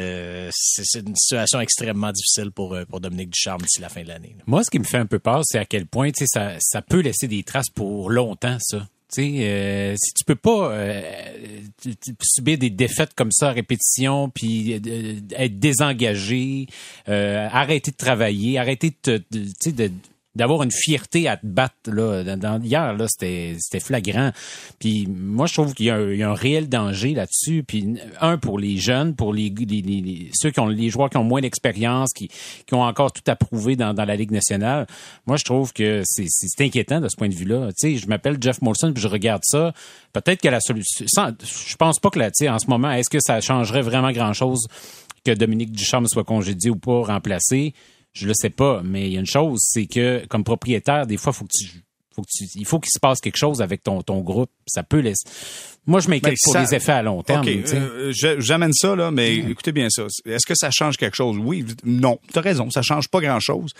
c'est 0.51 0.99
une 0.99 1.15
situation 1.15 1.59
extrêmement 1.59 1.94
difficile 2.11 2.51
pour, 2.51 2.73
euh, 2.73 2.85
pour 2.85 2.99
Dominique 2.99 3.31
Ducharme 3.31 3.61
d'ici 3.61 3.81
la 3.81 3.89
fin 3.89 4.03
de 4.03 4.07
l'année. 4.07 4.35
Moi, 4.45 4.63
ce 4.63 4.69
qui 4.69 4.79
me 4.79 4.83
fait 4.83 4.97
un 4.97 5.05
peu 5.05 5.19
peur, 5.19 5.41
c'est 5.43 5.59
à 5.59 5.65
quel 5.65 5.85
point 5.85 6.11
ça, 6.15 6.55
ça 6.59 6.81
peut 6.81 6.99
laisser 6.99 7.27
des 7.27 7.43
traces 7.43 7.69
pour 7.69 8.09
longtemps, 8.09 8.57
ça. 8.59 8.87
Euh, 9.17 9.95
si 9.97 10.13
tu 10.13 10.25
peux 10.25 10.35
pas 10.35 10.71
euh, 10.71 11.01
subir 12.21 12.57
des 12.57 12.69
défaites 12.69 13.13
comme 13.13 13.31
ça 13.31 13.49
à 13.49 13.51
répétition, 13.53 14.29
puis 14.29 14.73
être 14.73 15.59
désengagé, 15.59 16.67
arrêter 17.07 17.91
de 17.91 17.95
travailler, 17.95 18.59
arrêter 18.59 18.93
de 19.05 19.23
d'avoir 20.35 20.63
une 20.63 20.71
fierté 20.71 21.27
à 21.27 21.37
te 21.37 21.45
battre 21.45 21.75
là. 21.87 22.35
Dans, 22.35 22.61
hier 22.61 22.93
là 22.93 23.05
c'était 23.07 23.79
flagrant. 23.79 24.31
Puis 24.79 25.07
moi 25.07 25.47
je 25.47 25.53
trouve 25.53 25.73
qu'il 25.73 25.87
y, 25.87 25.89
a 25.89 25.95
un 25.95 26.33
réel 26.33 26.69
danger 26.69 27.13
là-dessus. 27.13 27.63
Puis 27.63 27.95
un 28.21 28.37
pour 28.37 28.59
les 28.59 28.77
jeunes 28.77 29.15
pour 29.15 29.33
les, 29.33 29.49
les, 29.49 30.29
ceux 30.33 30.51
qui 30.51 30.59
ont 30.59 30.67
les 30.67 30.89
joueurs 30.89 31.09
qui 31.09 31.17
ont 31.17 31.23
moins 31.23 31.41
d'expérience 31.41 32.11
qui 32.13 32.29
qui 32.65 32.73
ont 32.73 32.83
encore 32.83 33.11
tout 33.11 33.23
à 33.27 33.35
prouver 33.35 33.75
dans, 33.75 33.93
dans 33.93 34.05
la 34.05 34.15
ligue 34.15 34.31
nationale 34.31 34.87
moi 35.25 35.37
je 35.37 35.43
trouve 35.43 35.73
que 35.73 36.01
c'est 36.05 36.27
inquiétant 36.61 36.99
de 36.99 37.07
ce 37.07 37.15
point 37.15 37.29
de 37.29 37.35
vue-là. 37.35 37.69
Tu 37.79 37.93
sais 37.93 37.97
je 37.97 38.07
m'appelle 38.07 38.37
Jeff 38.39 38.61
Molson 38.61 38.91
puis 38.93 39.01
je 39.01 39.07
regarde 39.07 39.43
ça. 39.43 39.73
Peut-être 40.13 40.41
que 40.41 40.49
la 40.49 40.59
solution 40.59 41.05
je 41.07 41.75
pense 41.75 41.99
pas 41.99 42.09
que 42.09 42.19
là 42.19 42.31
tu 42.31 42.45
sais 42.45 42.49
en 42.49 42.59
ce 42.59 42.67
moment 42.67 42.91
est-ce 42.91 43.09
que 43.09 43.19
ça 43.21 43.39
changerait 43.41 43.81
vraiment 43.81 44.11
grand-chose 44.11 44.67
que 45.23 45.31
Dominique 45.31 45.71
Ducharme 45.71 46.07
soit 46.07 46.23
congédié 46.23 46.69
ou 46.69 46.75
pas 46.75 47.01
remplacé? 47.03 47.73
Je 48.15 48.27
le 48.27 48.33
sais 48.33 48.49
pas, 48.49 48.81
mais 48.83 49.07
il 49.07 49.13
y 49.13 49.17
a 49.17 49.19
une 49.19 49.25
chose, 49.25 49.59
c'est 49.61 49.85
que 49.85 50.25
comme 50.27 50.43
propriétaire, 50.43 51.05
des 51.05 51.17
fois, 51.17 51.33
faut 51.33 51.45
que 51.45 51.51
tu, 51.53 51.67
faut 52.15 52.21
que 52.21 52.29
tu, 52.31 52.45
il 52.55 52.65
faut 52.65 52.79
qu'il 52.79 52.91
se 52.91 52.99
passe 52.99 53.19
quelque 53.19 53.37
chose 53.37 53.61
avec 53.61 53.83
ton, 53.83 54.01
ton 54.01 54.21
groupe. 54.21 54.49
Ça 54.65 54.83
peut 54.83 54.99
laisser. 54.99 55.27
Moi, 55.87 55.99
je 55.99 56.09
m'inquiète 56.09 56.35
pour 56.43 56.57
les 56.57 56.73
effets 56.73 56.91
à 56.91 57.03
long 57.03 57.21
terme. 57.21 57.45
Euh, 57.47 58.11
j'amène 58.39 58.73
ça, 58.73 58.95
là, 58.95 59.11
mais 59.11 59.35
écoutez 59.35 59.71
bien 59.71 59.87
ça. 59.89 60.03
Est-ce 60.25 60.45
que 60.45 60.55
ça 60.55 60.71
change 60.71 60.97
quelque 60.97 61.15
chose? 61.15 61.37
Oui, 61.39 61.63
non. 61.83 62.19
Tu 62.33 62.39
as 62.39 62.41
raison, 62.41 62.71
ça 62.71 62.81
change 62.81 63.07
pas 63.07 63.21
grand-chose. 63.21 63.71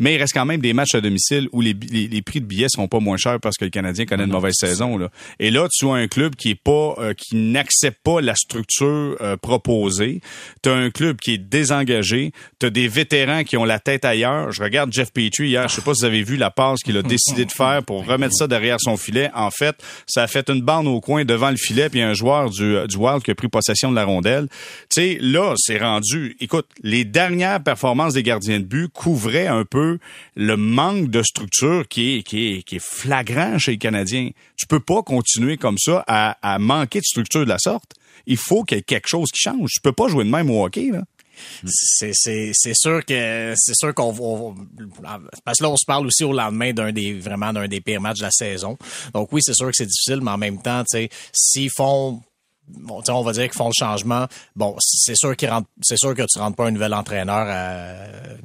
Mais 0.00 0.14
il 0.14 0.18
reste 0.18 0.32
quand 0.34 0.44
même 0.44 0.60
des 0.60 0.72
matchs 0.72 0.94
à 0.94 1.00
domicile 1.00 1.48
où 1.52 1.60
les, 1.60 1.72
les, 1.72 2.22
prix 2.22 2.40
de 2.40 2.46
billets 2.46 2.68
sont 2.68 2.88
pas 2.88 2.98
moins 2.98 3.16
chers 3.16 3.38
parce 3.38 3.56
que 3.56 3.64
le 3.64 3.70
Canadien 3.70 4.06
connaît 4.06 4.24
une 4.24 4.30
mm. 4.30 4.32
mauvaise 4.32 4.54
saison. 4.58 4.98
Là. 4.98 5.08
Et 5.38 5.50
là, 5.50 5.68
tu 5.70 5.86
as 5.86 5.92
un 5.92 6.08
club 6.08 6.34
qui 6.34 6.50
est 6.50 6.60
pas 6.60 6.94
euh, 6.98 7.14
qui 7.14 7.36
n'accepte 7.36 7.98
pas 8.02 8.20
la 8.20 8.34
structure 8.34 9.16
euh, 9.20 9.36
proposée. 9.36 10.20
Tu 10.62 10.68
as 10.68 10.74
un 10.74 10.90
club 10.90 11.18
qui 11.18 11.34
est 11.34 11.38
désengagé. 11.38 12.32
Tu 12.58 12.66
as 12.66 12.70
des 12.70 12.88
vétérans 12.88 13.44
qui 13.44 13.56
ont 13.56 13.64
la 13.64 13.78
tête 13.78 14.04
ailleurs. 14.04 14.50
Je 14.50 14.62
regarde 14.62 14.92
Jeff 14.92 15.12
Petrie 15.12 15.48
hier. 15.48 15.68
Je 15.68 15.76
sais 15.76 15.82
pas 15.82 15.94
si 15.94 16.00
vous 16.00 16.06
avez 16.06 16.24
vu 16.24 16.36
la 16.36 16.50
passe 16.50 16.80
qu'il 16.80 16.96
a 16.96 17.02
décidé 17.02 17.44
de 17.44 17.52
faire 17.52 17.84
pour 17.84 18.04
remettre 18.04 18.34
ça 18.34 18.48
derrière 18.48 18.78
son 18.80 18.96
filet. 18.96 19.30
En 19.34 19.50
fait, 19.50 19.76
ça 20.06 20.24
a 20.24 20.26
fait 20.26 20.50
une 20.50 20.62
bande 20.62 20.88
au 20.88 21.00
coin 21.00 21.24
devant 21.24 21.51
le 21.52 21.58
filet, 21.58 21.88
puis 21.88 22.00
un 22.00 22.14
joueur 22.14 22.50
du, 22.50 22.76
du 22.88 22.96
Wild 22.96 23.22
qui 23.22 23.30
a 23.30 23.34
pris 23.34 23.48
possession 23.48 23.90
de 23.90 23.96
la 23.96 24.04
rondelle. 24.04 24.48
Tu 24.88 25.00
sais, 25.00 25.18
là, 25.20 25.54
c'est 25.56 25.78
rendu. 25.78 26.36
Écoute, 26.40 26.66
les 26.82 27.04
dernières 27.04 27.62
performances 27.62 28.14
des 28.14 28.22
gardiens 28.22 28.58
de 28.58 28.64
but 28.64 28.88
couvraient 28.88 29.46
un 29.46 29.64
peu 29.64 29.98
le 30.36 30.56
manque 30.56 31.10
de 31.10 31.22
structure 31.22 31.86
qui 31.88 32.16
est, 32.16 32.22
qui 32.22 32.52
est, 32.52 32.62
qui 32.62 32.76
est 32.76 32.84
flagrant 32.84 33.58
chez 33.58 33.72
les 33.72 33.78
Canadiens. 33.78 34.30
Tu 34.56 34.66
peux 34.66 34.80
pas 34.80 35.02
continuer 35.02 35.56
comme 35.56 35.78
ça 35.78 36.04
à, 36.06 36.36
à 36.42 36.58
manquer 36.58 36.98
de 36.98 37.04
structure 37.04 37.44
de 37.44 37.48
la 37.48 37.58
sorte. 37.58 37.92
Il 38.26 38.36
faut 38.36 38.64
qu'il 38.64 38.78
y 38.78 38.80
ait 38.80 38.84
quelque 38.84 39.08
chose 39.08 39.30
qui 39.30 39.40
change. 39.40 39.70
Tu 39.72 39.80
peux 39.80 39.92
pas 39.92 40.08
jouer 40.08 40.24
de 40.24 40.30
même 40.30 40.50
au 40.50 40.64
hockey, 40.64 40.90
là. 40.92 41.02
C'est 41.64 42.74
sûr 42.74 43.04
que 43.04 43.54
c'est 43.56 43.74
sûr 43.74 43.94
qu'on 43.94 44.54
parce 45.44 45.58
que 45.58 45.64
là 45.64 45.70
on 45.70 45.76
se 45.76 45.84
parle 45.86 46.06
aussi 46.06 46.24
au 46.24 46.32
lendemain 46.32 46.72
d'un 46.72 46.92
des 46.92 47.14
vraiment 47.18 47.52
d'un 47.52 47.68
des 47.68 47.80
pires 47.80 48.00
matchs 48.00 48.18
de 48.18 48.24
la 48.24 48.30
saison. 48.30 48.76
Donc 49.14 49.32
oui, 49.32 49.40
c'est 49.42 49.54
sûr 49.54 49.66
que 49.66 49.72
c'est 49.74 49.86
difficile, 49.86 50.20
mais 50.22 50.30
en 50.30 50.38
même 50.38 50.60
temps, 50.60 50.82
tu 50.84 50.98
sais, 50.98 51.08
s'ils 51.32 51.70
font 51.70 52.22
bon, 52.68 53.02
tu 53.02 53.10
on 53.10 53.22
va 53.22 53.32
dire 53.32 53.44
qu'ils 53.44 53.52
font 53.56 53.68
le 53.68 53.72
changement. 53.78 54.26
Bon, 54.56 54.74
c'est 54.80 55.16
sûr 55.16 55.36
qu'ils 55.36 55.48
rentrent, 55.50 55.68
c'est 55.82 55.98
sûr 55.98 56.14
que 56.14 56.22
tu 56.22 56.38
rentres 56.38 56.56
pas 56.56 56.66
un 56.66 56.70
nouvel 56.70 56.94
entraîneur 56.94 57.46
à, 57.48 57.94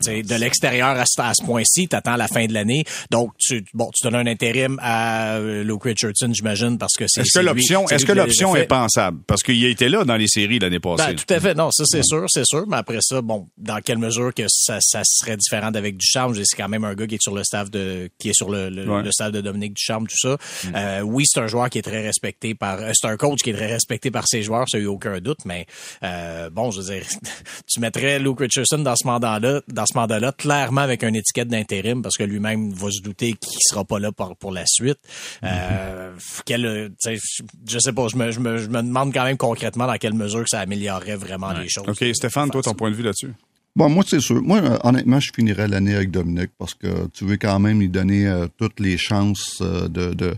tu 0.02 0.06
sais, 0.06 0.24
de 0.24 0.36
l'extérieur 0.36 0.90
à, 0.90 1.06
ce- 1.06 1.22
à 1.22 1.34
ce 1.34 1.44
point-ci. 1.46 1.88
T'attends 1.88 2.16
la 2.16 2.28
fin 2.28 2.46
de 2.46 2.54
l'année. 2.54 2.84
Donc, 3.12 3.32
tu, 3.38 3.64
bon, 3.74 3.90
tu 3.96 4.04
donnes 4.04 4.16
un 4.16 4.28
intérim 4.28 4.78
à 4.82 5.36
euh, 5.36 5.64
Luke 5.64 5.84
Richardson, 5.84 6.32
j'imagine, 6.34 6.78
parce 6.78 6.94
que 6.96 7.06
c'est. 7.08 7.22
Est-ce 7.22 7.40
que 7.40 7.44
l'option, 7.46 7.88
est-ce 7.90 8.06
que 8.06 8.12
l'option 8.12 8.56
est 8.56 8.66
pensable? 8.66 9.20
Parce 9.28 9.44
qu'il 9.44 9.64
a 9.66 9.70
été 9.70 9.90
là 9.90 10.04
dans 10.04 10.16
les 10.18 10.28
séries 10.28 10.60
l'année 10.60 10.80
passée. 10.80 11.04
Ben, 11.08 11.16
tout 11.16 11.34
à 11.34 11.40
fait. 11.40 11.54
Non, 11.54 11.70
ça, 11.72 11.84
c'est 11.86 12.04
sûr, 12.04 12.26
c'est 12.28 12.46
sûr. 12.46 12.66
Mais 12.68 12.78
après 12.78 13.00
ça, 13.02 13.22
bon, 13.22 13.48
dans 13.58 13.80
quelle 13.82 13.98
mesure 13.98 14.34
que 14.34 14.44
ça, 14.48 14.78
ça 14.82 15.02
serait 15.04 15.38
différent 15.38 15.72
d'avec 15.72 15.98
Ducharme? 15.98 16.34
C'est 16.36 16.56
quand 16.58 16.70
même 16.70 16.84
un 16.84 16.94
gars 16.96 17.08
qui 17.08 17.16
est 17.16 17.22
sur 17.22 17.36
le 17.36 17.44
staff 17.44 17.70
de, 17.72 18.10
qui 18.20 18.30
est 18.30 18.34
sur 18.36 18.50
le, 18.50 18.70
le, 18.70 18.88
Ouais. 18.88 19.04
le 19.04 19.12
staff 19.12 19.32
de 19.32 19.42
Dominique 19.42 19.74
Ducharme, 19.74 20.08
tout 20.08 20.18
ça. 20.18 20.38
Euh, 20.76 21.02
oui, 21.02 21.26
c'est 21.28 21.40
un 21.40 21.48
joueur 21.48 21.70
qui 21.70 21.78
est 21.80 21.82
très 21.82 22.02
respecté 22.02 22.56
par, 22.56 22.80
euh, 22.80 22.92
c'est 22.94 23.08
un 23.08 23.18
coach 23.18 23.42
qui 23.42 23.50
est 23.50 23.54
très 23.54 23.68
respecté 23.68 24.07
par 24.12 24.28
ses 24.28 24.44
joueurs, 24.44 24.66
ça 24.70 24.80
y 24.80 24.86
a 24.86 24.90
aucun 24.92 25.20
doute. 25.20 25.40
Mais, 25.46 25.66
euh, 26.04 26.50
bon, 26.50 26.72
je 26.72 26.82
veux 26.82 26.94
dire, 26.94 27.06
tu 27.68 27.80
mettrais 27.80 28.20
Luke 28.20 28.40
Richardson 28.40 28.80
dans 28.80 28.96
ce 28.96 29.06
mandat-là, 29.08 29.62
dans 29.68 29.86
ce 29.86 29.98
mandat-là, 29.98 30.32
clairement 30.32 30.82
avec 30.82 31.04
une 31.04 31.16
étiquette 31.16 31.48
d'intérim 31.48 32.02
parce 32.02 32.16
que 32.18 32.24
lui-même 32.24 32.72
va 32.72 32.90
se 32.92 33.02
douter 33.02 33.34
qu'il 33.34 33.58
sera 33.62 33.84
pas 33.86 34.00
là 34.00 34.12
pour, 34.12 34.36
pour 34.38 34.52
la 34.52 34.64
suite. 34.66 34.98
Euh, 35.44 36.14
quel, 36.46 36.92
tu 37.04 37.18
sais, 37.18 37.44
je- 37.68 37.80
sais 37.80 37.94
pas, 37.94 38.08
je 38.08 38.16
me, 38.18 38.32
je 38.32 38.40
me, 38.40 38.58
je 38.58 38.68
me 38.68 38.82
demande 38.82 39.14
quand 39.14 39.24
même 39.24 39.38
concrètement 39.38 39.88
dans 39.88 39.98
quelle 39.98 40.14
mesure 40.14 40.42
que 40.44 40.50
ça 40.50 40.60
améliorerait 40.60 41.16
vraiment 41.16 41.54
les 41.54 41.70
choses. 41.70 41.88
OK, 41.88 42.04
Stéphane, 42.14 42.50
toi, 42.50 42.62
ton 42.62 42.74
point 42.74 42.90
de 42.92 42.96
vue 42.96 43.04
là-dessus? 43.04 43.34
Bon, 43.76 43.90
moi, 43.90 44.04
c'est 44.08 44.20
sûr. 44.20 44.42
Moi, 44.42 44.58
euh, 44.60 44.78
honnêtement, 44.84 45.20
je 45.20 45.32
finirais 45.36 45.68
l'année 45.68 45.94
avec 45.96 46.10
Dominique 46.10 46.50
parce 46.58 46.74
que 46.74 47.08
tu 47.14 47.26
veux 47.26 47.38
quand 47.38 47.60
même 47.60 47.80
lui 47.80 47.90
donner 47.90 48.28
euh, 48.28 48.48
toutes 48.58 48.80
les 48.80 48.98
chances 48.98 49.60
euh, 49.62 49.88
de, 49.88 50.14
de, 50.16 50.36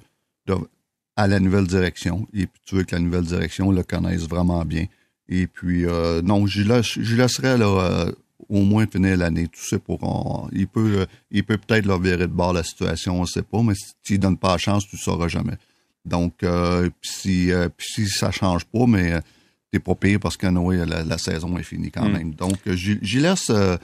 de- 0.48 0.56
à 1.24 1.28
la 1.28 1.40
nouvelle 1.40 1.68
direction. 1.68 2.28
Et 2.34 2.48
puis, 2.48 2.62
tu 2.66 2.76
veux 2.76 2.84
que 2.84 2.96
la 2.96 3.02
nouvelle 3.02 3.24
direction 3.26 3.72
le 3.72 3.84
connaisse 3.84 4.24
vraiment 4.28 4.64
bien. 4.64 4.86
Et 5.28 5.48
puis, 5.48 5.86
euh, 5.86 6.22
non, 6.22 6.48
j'y 6.48 6.64
laisse- 6.64 6.98
j'y 7.00 7.16
laisserais 7.16 7.58
là, 7.58 7.66
euh, 7.68 8.12
au 8.48 8.62
moins 8.62 8.88
finir 8.88 9.18
l'année. 9.18 9.48
Tu 9.48 9.62
sais, 9.62 9.80
pour 9.80 10.50
il 10.54 10.68
peut, 10.68 11.00
euh, 11.02 11.06
il 11.30 11.44
peut 11.44 11.58
peut-être 11.58 11.86
leur 11.86 12.00
virer 12.02 12.28
de 12.28 12.34
bord 12.34 12.54
la 12.54 12.64
situation, 12.64 13.20
on 13.22 13.26
sait 13.26 13.44
pas, 13.44 13.62
mais 13.62 13.76
si 13.76 13.92
tu 14.04 14.14
lui 14.14 14.20
donnes 14.20 14.38
pas 14.38 14.54
la 14.54 14.58
chance, 14.58 14.88
tu 14.88 14.96
ne 14.96 15.02
sauras 15.02 15.28
jamais. 15.28 15.58
Donc, 16.06 16.42
euh, 16.44 16.90
puis 17.02 17.10
si, 17.12 17.52
si 17.80 18.08
ça 18.08 18.32
change 18.32 18.64
pas, 18.66 18.86
mais 18.88 19.20
t'es 19.72 19.80
pas 19.80 19.94
pire 19.96 20.20
parce 20.20 20.38
que 20.38 20.48
Noé, 20.48 20.78
la, 20.86 21.04
la 21.04 21.18
saison 21.18 21.58
est 21.58 21.64
finie 21.64 21.92
quand 21.92 22.08
même. 22.14 22.34
Donc, 22.34 22.58
j'y 22.66 22.98
j'y 23.02 23.20
laisse, 23.20 23.50
euh, 23.52 23.76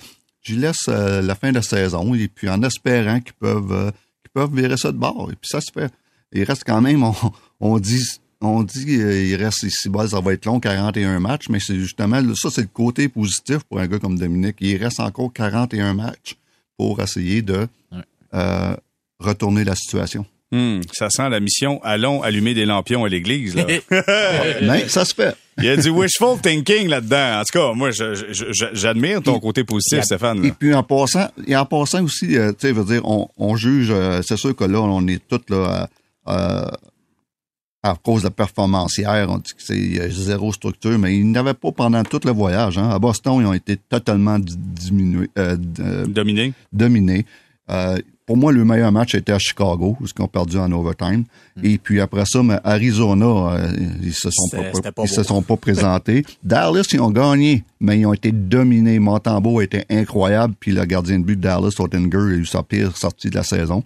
j'y 0.41 0.55
laisse 0.55 0.85
euh, 0.87 1.21
la 1.21 1.35
fin 1.35 1.49
de 1.49 1.55
la 1.55 1.61
saison 1.61 2.15
et 2.15 2.27
puis 2.29 2.49
en 2.49 2.63
espérant 2.63 3.19
qu'ils 3.19 3.33
peuvent, 3.33 3.71
euh, 3.73 3.91
qu'ils 4.23 4.31
peuvent 4.33 4.55
virer 4.55 4.77
ça 4.77 4.91
de 4.91 4.97
bord. 4.97 5.29
Et 5.31 5.35
puis 5.35 5.49
ça 5.49 5.59
se 5.61 5.71
fait. 5.71 5.91
Il 6.33 6.43
reste 6.43 6.63
quand 6.65 6.81
même, 6.81 7.03
on, 7.03 7.13
on 7.59 7.79
dit, 7.79 8.03
on 8.41 8.63
dit, 8.63 8.99
euh, 8.99 9.25
il 9.25 9.35
reste 9.35 9.63
ici 9.63 9.89
bas, 9.89 10.07
ça 10.07 10.19
va 10.19 10.33
être 10.33 10.45
long, 10.45 10.59
41 10.59 11.19
matchs, 11.19 11.49
mais 11.49 11.59
c'est 11.59 11.75
justement, 11.75 12.21
ça 12.35 12.49
c'est 12.49 12.61
le 12.61 12.67
côté 12.67 13.07
positif 13.07 13.59
pour 13.69 13.79
un 13.79 13.87
gars 13.87 13.99
comme 13.99 14.17
Dominique. 14.17 14.57
Il 14.59 14.77
reste 14.77 14.99
encore 14.99 15.31
41 15.33 15.93
matchs 15.93 16.35
pour 16.77 17.01
essayer 17.01 17.41
de 17.41 17.67
euh, 18.33 18.75
retourner 19.19 19.63
la 19.63 19.75
situation. 19.75 20.25
Hmm, 20.51 20.81
ça 20.93 21.09
sent 21.09 21.29
la 21.29 21.39
mission. 21.39 21.81
Allons 21.83 22.21
allumer 22.21 22.53
des 22.53 22.65
lampions 22.65 23.03
à 23.03 23.09
l'église. 23.09 23.55
là. 23.55 23.65
mais 24.61 24.87
ça 24.87 25.03
se 25.05 25.13
fait. 25.13 25.35
Il 25.57 25.63
y 25.63 25.69
a 25.69 25.77
du 25.77 25.89
wishful 25.89 26.39
thinking 26.41 26.87
là-dedans. 26.87 27.39
En 27.39 27.43
tout 27.43 27.59
cas, 27.59 27.73
moi, 27.73 27.89
j'admire 28.73 29.21
ton 29.21 29.39
côté 29.39 29.63
positif, 29.63 30.03
Stéphane. 30.03 30.43
Et 30.43 30.51
puis 30.51 30.73
en 30.73 30.83
passant, 30.83 31.29
et 31.47 31.55
en 31.55 31.65
passant 31.65 32.03
aussi, 32.03 32.37
euh, 32.37 32.51
tu 32.51 32.67
sais, 32.67 32.73
veut 32.73 32.83
dire, 32.83 33.01
on, 33.05 33.29
on 33.37 33.55
juge, 33.55 33.87
euh, 33.89 34.21
c'est 34.21 34.37
sûr 34.37 34.55
que 34.55 34.65
là, 34.65 34.81
on 34.81 35.07
est 35.07 35.21
tous 35.27 35.41
là 35.49 35.87
euh, 36.27 36.65
à 37.83 37.95
cause 38.03 38.21
de 38.23 38.27
la 38.27 38.31
performancière, 38.31 39.27
on 39.29 39.37
dit 39.37 39.53
que 39.53 39.61
c'est 39.61 39.77
il 39.77 39.95
y 39.95 39.99
a 39.99 40.09
zéro 40.09 40.51
structure, 40.51 40.97
mais 40.97 41.15
ils 41.17 41.29
n'avaient 41.29 41.53
pas 41.53 41.71
pendant 41.71 42.03
tout 42.03 42.19
le 42.25 42.31
voyage. 42.31 42.77
Hein. 42.79 42.89
À 42.89 42.97
Boston, 42.97 43.37
ils 43.41 43.45
ont 43.45 43.53
été 43.53 43.77
totalement 43.77 44.39
di- 44.39 44.55
diminués, 44.57 45.29
euh, 45.37 45.55
euh, 45.79 46.05
Dominé. 46.07 46.53
dominés. 46.73 47.25
Euh, 47.69 47.97
pour 48.25 48.37
moi, 48.37 48.51
le 48.51 48.65
meilleur 48.65 48.91
match 48.91 49.13
était 49.13 49.33
à 49.33 49.37
Chicago, 49.37 49.95
où 50.01 50.05
ils 50.07 50.21
ont 50.23 50.27
perdu 50.27 50.57
en 50.57 50.71
overtime. 50.71 51.25
Et 51.61 51.77
puis 51.77 52.01
après 52.01 52.25
ça, 52.25 52.41
mais 52.41 52.57
Arizona, 52.63 53.25
euh, 53.53 53.71
ils 54.01 54.15
se 54.15 54.29
sont 54.31 54.49
pas, 54.49 55.03
ils 55.03 55.07
se 55.07 55.21
sont 55.21 55.43
pas 55.43 55.57
présentés. 55.57 56.25
Dallas, 56.43 56.87
ils 56.91 56.99
ont 57.01 57.11
gagné, 57.11 57.63
mais 57.79 57.99
ils 57.99 58.05
ont 58.07 58.13
été 58.13 58.31
dominés. 58.31 58.97
Montembeau 58.97 59.59
a 59.59 59.63
été 59.63 59.85
incroyable, 59.91 60.55
puis 60.59 60.71
le 60.71 60.83
gardien 60.85 61.19
de 61.19 61.23
but 61.23 61.35
de 61.35 61.41
Dallas, 61.41 61.75
Ottinger, 61.77 62.17
a 62.17 62.35
eu 62.37 62.45
sa 62.47 62.63
pire 62.63 62.97
sortie 62.97 63.29
de 63.29 63.35
la 63.35 63.43
saison. 63.43 63.83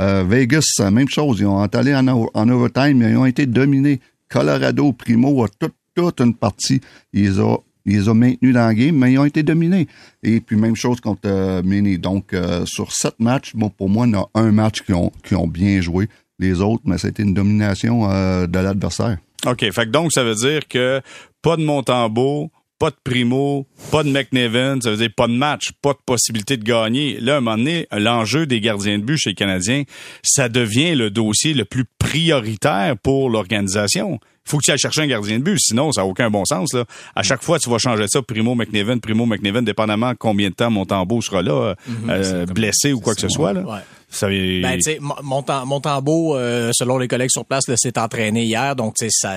Euh, 0.00 0.24
Vegas, 0.28 0.64
même 0.92 1.08
chose. 1.08 1.38
Ils 1.40 1.46
ont 1.46 1.62
allé 1.62 1.94
en, 1.94 2.06
en 2.08 2.48
overtime, 2.48 2.98
mais 2.98 3.10
ils 3.10 3.16
ont 3.16 3.26
été 3.26 3.46
dominés. 3.46 4.00
Colorado, 4.28 4.92
Primo, 4.92 5.44
a 5.44 5.48
tout- 5.48 5.70
toute 5.94 6.20
une 6.20 6.34
partie. 6.34 6.80
Ils 7.12 7.40
a, 7.40 7.56
ils 7.86 8.08
a 8.08 8.14
maintenus 8.14 8.52
dans 8.54 8.68
le 8.68 8.74
game, 8.74 8.96
mais 8.96 9.12
ils 9.12 9.18
ont 9.18 9.24
été 9.24 9.42
dominés. 9.42 9.86
Et 10.22 10.40
puis, 10.40 10.56
même 10.56 10.76
chose 10.76 11.00
contre 11.00 11.22
euh, 11.26 11.62
Mini. 11.62 11.98
Donc, 11.98 12.32
euh, 12.34 12.66
sur 12.66 12.92
sept 12.92 13.14
matchs, 13.18 13.52
bon, 13.54 13.70
pour 13.70 13.88
moi, 13.88 14.06
il 14.06 14.12
y 14.12 14.16
en 14.16 14.28
a 14.34 14.40
un 14.40 14.52
match 14.52 14.82
qui 14.82 14.92
ont, 14.92 15.10
qui 15.24 15.34
ont 15.34 15.46
bien 15.48 15.80
joué. 15.80 16.08
Les 16.38 16.60
autres, 16.60 16.82
mais 16.84 16.98
c'était 16.98 17.22
une 17.22 17.32
domination 17.32 18.10
euh, 18.10 18.46
de 18.46 18.58
l'adversaire. 18.58 19.16
OK. 19.46 19.60
Fait 19.60 19.86
que 19.86 19.90
donc, 19.90 20.12
ça 20.12 20.22
veut 20.22 20.34
dire 20.34 20.68
que 20.68 21.00
pas 21.40 21.56
de 21.56 21.64
Montembeau, 21.64 22.50
pas 22.78 22.90
de 22.90 22.96
Primo, 23.02 23.66
pas 23.90 24.02
de 24.02 24.10
McNevin, 24.10 24.78
ça 24.80 24.90
veut 24.90 24.96
dire 24.96 25.10
pas 25.16 25.28
de 25.28 25.32
match, 25.32 25.72
pas 25.80 25.92
de 25.92 25.98
possibilité 26.04 26.56
de 26.56 26.64
gagner. 26.64 27.18
Là, 27.20 27.34
à 27.34 27.38
un 27.38 27.40
moment 27.40 27.56
donné, 27.56 27.86
l'enjeu 27.92 28.46
des 28.46 28.60
gardiens 28.60 28.98
de 28.98 29.04
but 29.04 29.16
chez 29.16 29.30
les 29.30 29.34
Canadiens, 29.34 29.84
ça 30.22 30.48
devient 30.48 30.94
le 30.94 31.10
dossier 31.10 31.54
le 31.54 31.64
plus 31.64 31.84
prioritaire 31.98 32.96
pour 33.02 33.30
l'organisation. 33.30 34.18
Il 34.46 34.50
faut 34.50 34.58
que 34.58 34.64
tu 34.64 34.70
ailles 34.70 34.78
chercher 34.78 35.00
un 35.00 35.06
gardien 35.08 35.38
de 35.38 35.44
but, 35.44 35.58
sinon 35.58 35.90
ça 35.90 36.02
n'a 36.02 36.06
aucun 36.06 36.30
bon 36.30 36.44
sens. 36.44 36.72
Là. 36.72 36.84
À 37.16 37.22
chaque 37.22 37.42
fois, 37.42 37.58
tu 37.58 37.68
vas 37.68 37.78
changer 37.78 38.06
ça, 38.08 38.22
Primo, 38.22 38.54
McNevin, 38.54 38.98
Primo, 38.98 39.26
McNevin, 39.26 39.62
dépendamment 39.62 40.12
combien 40.16 40.50
de 40.50 40.54
temps 40.54 40.70
Montembeau 40.70 41.20
sera 41.20 41.42
là, 41.42 41.74
euh, 42.08 42.46
blessé 42.46 42.92
ou 42.92 43.00
quoi 43.00 43.14
que 43.14 43.20
ce 43.20 43.28
soit. 43.28 43.52
Là. 43.52 43.62
Ouais. 43.62 43.80
Ça, 44.16 44.28
Ben, 44.62 44.74
tu 44.76 44.82
sais, 44.82 44.98
Montembeau, 45.00 46.36
euh, 46.36 46.70
selon 46.74 46.98
les 46.98 47.08
collègues 47.08 47.30
sur 47.30 47.44
place, 47.44 47.64
s'est 47.76 47.98
entraîné 47.98 48.44
hier, 48.44 48.76
donc 48.76 48.94
tu 48.98 49.06
sais, 49.06 49.10
ça, 49.12 49.34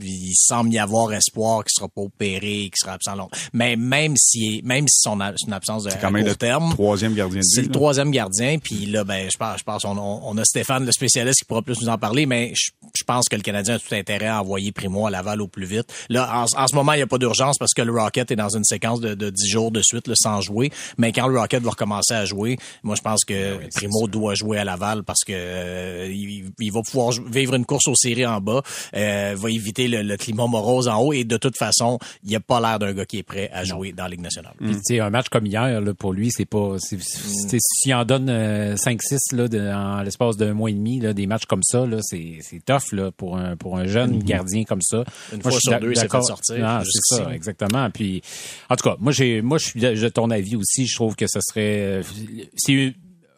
il 0.00 0.32
semble 0.34 0.72
y 0.72 0.78
avoir 0.78 1.12
espoir 1.12 1.64
qu'il 1.64 1.72
sera 1.74 1.88
pas 1.88 2.02
opéré, 2.02 2.40
qu'il 2.40 2.72
sera 2.76 2.92
absent 2.92 3.14
long. 3.16 3.28
Mais 3.52 3.76
même 3.76 4.14
si, 4.16 4.60
même 4.64 4.86
si 4.88 5.00
son 5.02 5.20
a- 5.20 5.32
absence 5.50 5.84
de 5.84 5.90
c'est 5.90 6.00
quand 6.00 6.10
même 6.10 6.24
le 6.26 6.34
terme, 6.34 6.70
troisième 6.72 7.14
gardien 7.14 7.40
c'est 7.42 7.62
le 7.62 7.68
troisième 7.68 8.10
gardien, 8.10 8.58
puis 8.58 8.86
là, 8.86 9.04
ben, 9.04 9.28
je 9.32 9.36
pense, 9.36 9.58
je 9.58 9.64
pense, 9.64 9.84
on, 9.84 9.96
on- 9.98 10.36
a 10.38 10.44
Stéphane, 10.44 10.84
le 10.86 10.92
spécialiste, 10.92 11.40
qui 11.40 11.44
pourra 11.44 11.62
plus 11.62 11.80
nous 11.82 11.88
en 11.88 11.98
parler, 11.98 12.26
mais 12.26 12.52
je, 12.54 12.70
je 12.96 13.04
pense 13.04 13.28
que 13.28 13.36
le 13.36 13.42
Canadien 13.42 13.74
a 13.74 13.78
tout 13.78 13.94
intérêt 13.94 14.26
à 14.26 14.40
envoyer 14.40 14.72
Primo 14.72 15.06
à 15.06 15.10
Laval 15.10 15.40
au 15.42 15.46
plus 15.48 15.66
vite. 15.66 15.86
Là, 16.08 16.28
en, 16.34 16.62
en 16.62 16.66
ce 16.66 16.74
moment, 16.74 16.92
il 16.92 16.96
n'y 16.96 17.02
a 17.02 17.06
pas 17.06 17.18
d'urgence 17.18 17.58
parce 17.58 17.72
que 17.74 17.82
le 17.82 17.92
Rocket 17.92 18.30
est 18.30 18.36
dans 18.36 18.48
une 18.56 18.64
séquence 18.64 19.00
de, 19.00 19.14
de 19.14 19.30
10 19.30 19.48
jours 19.48 19.70
de 19.70 19.80
suite, 19.82 20.08
là, 20.08 20.14
sans 20.16 20.40
jouer. 20.40 20.70
Mais 20.98 21.12
quand 21.12 21.26
le 21.28 21.38
Rocket 21.38 21.62
va 21.62 21.70
recommencer 21.70 22.14
à 22.14 22.24
jouer, 22.24 22.56
moi, 22.82 22.94
je 22.96 23.02
pense 23.02 23.24
que 23.24 23.58
Primo 23.74 24.06
doit 24.12 24.34
jouer 24.36 24.58
à 24.58 24.64
Laval 24.64 25.02
parce 25.02 25.24
que 25.24 25.32
euh, 25.34 26.06
il, 26.08 26.52
il 26.60 26.70
va 26.72 26.80
pouvoir 26.82 27.10
vivre 27.30 27.54
une 27.54 27.64
course 27.64 27.88
aux 27.88 27.96
séries 27.96 28.24
en 28.26 28.40
bas, 28.40 28.62
euh, 28.94 29.34
va 29.36 29.50
éviter 29.50 29.88
le, 29.88 30.02
le 30.02 30.16
climat 30.16 30.46
morose 30.46 30.86
en 30.86 31.00
haut, 31.00 31.12
et 31.12 31.24
de 31.24 31.36
toute 31.36 31.56
façon, 31.56 31.98
il 32.24 32.34
a 32.36 32.40
pas 32.40 32.60
l'air 32.60 32.78
d'un 32.78 32.92
gars 32.92 33.04
qui 33.06 33.18
est 33.18 33.22
prêt 33.24 33.50
à 33.52 33.64
jouer 33.64 33.92
dans 33.92 34.04
la 34.04 34.10
Ligue 34.10 34.20
nationale. 34.20 34.52
Puis, 34.58 34.74
tu 34.74 34.80
sais, 34.84 35.00
un 35.00 35.10
match 35.10 35.28
comme 35.28 35.46
hier, 35.46 35.80
là, 35.80 35.94
pour 35.94 36.12
lui, 36.12 36.30
c'est 36.30 36.44
pas. 36.44 36.76
c'est- 36.78 36.98
c'est- 37.02 37.58
S'il 37.60 37.94
en 37.94 38.04
donne 38.04 38.28
euh, 38.28 38.76
5-6 38.76 39.32
là, 39.32 39.48
de- 39.48 39.58
en 39.72 40.02
l'espace 40.02 40.36
d'un 40.36 40.52
mois 40.54 40.70
et 40.70 40.74
demi, 40.74 41.00
là, 41.00 41.12
des 41.14 41.26
matchs 41.26 41.46
comme 41.46 41.62
ça, 41.64 41.86
là, 41.86 41.98
c'est 42.02 42.38
c'est 42.42 42.64
tough 42.64 42.92
là, 42.92 43.10
pour, 43.10 43.36
un, 43.36 43.56
pour 43.56 43.78
un 43.78 43.86
jeune 43.86 44.18
gardien 44.22 44.64
comme 44.64 44.82
ça. 44.82 45.04
Une 45.32 45.40
Moi, 45.42 45.50
fois 45.50 45.60
sur 45.60 45.80
deux, 45.80 45.90
il 45.92 45.96
s'est 45.96 46.02
fait 46.02 46.22
sortir 46.22 46.56
c'est 46.84 47.16
ça, 47.16 47.34
exactement. 47.34 47.90
Puis, 47.90 48.22
en 48.68 48.76
tout 48.76 48.84
cas, 48.88 48.96
moi, 49.00 49.12
j'ai, 49.12 49.40
moi, 49.42 49.58
je 49.58 49.64
suis 49.66 49.80
de 49.80 49.92
de 50.02 50.08
ton 50.08 50.30
avis 50.30 50.56
aussi. 50.56 50.86
Je 50.86 50.94
trouve 50.96 51.14
que 51.16 51.26
ce 51.26 51.38
serait. 51.40 51.80
euh, 51.80 52.02
C'est 52.56 52.94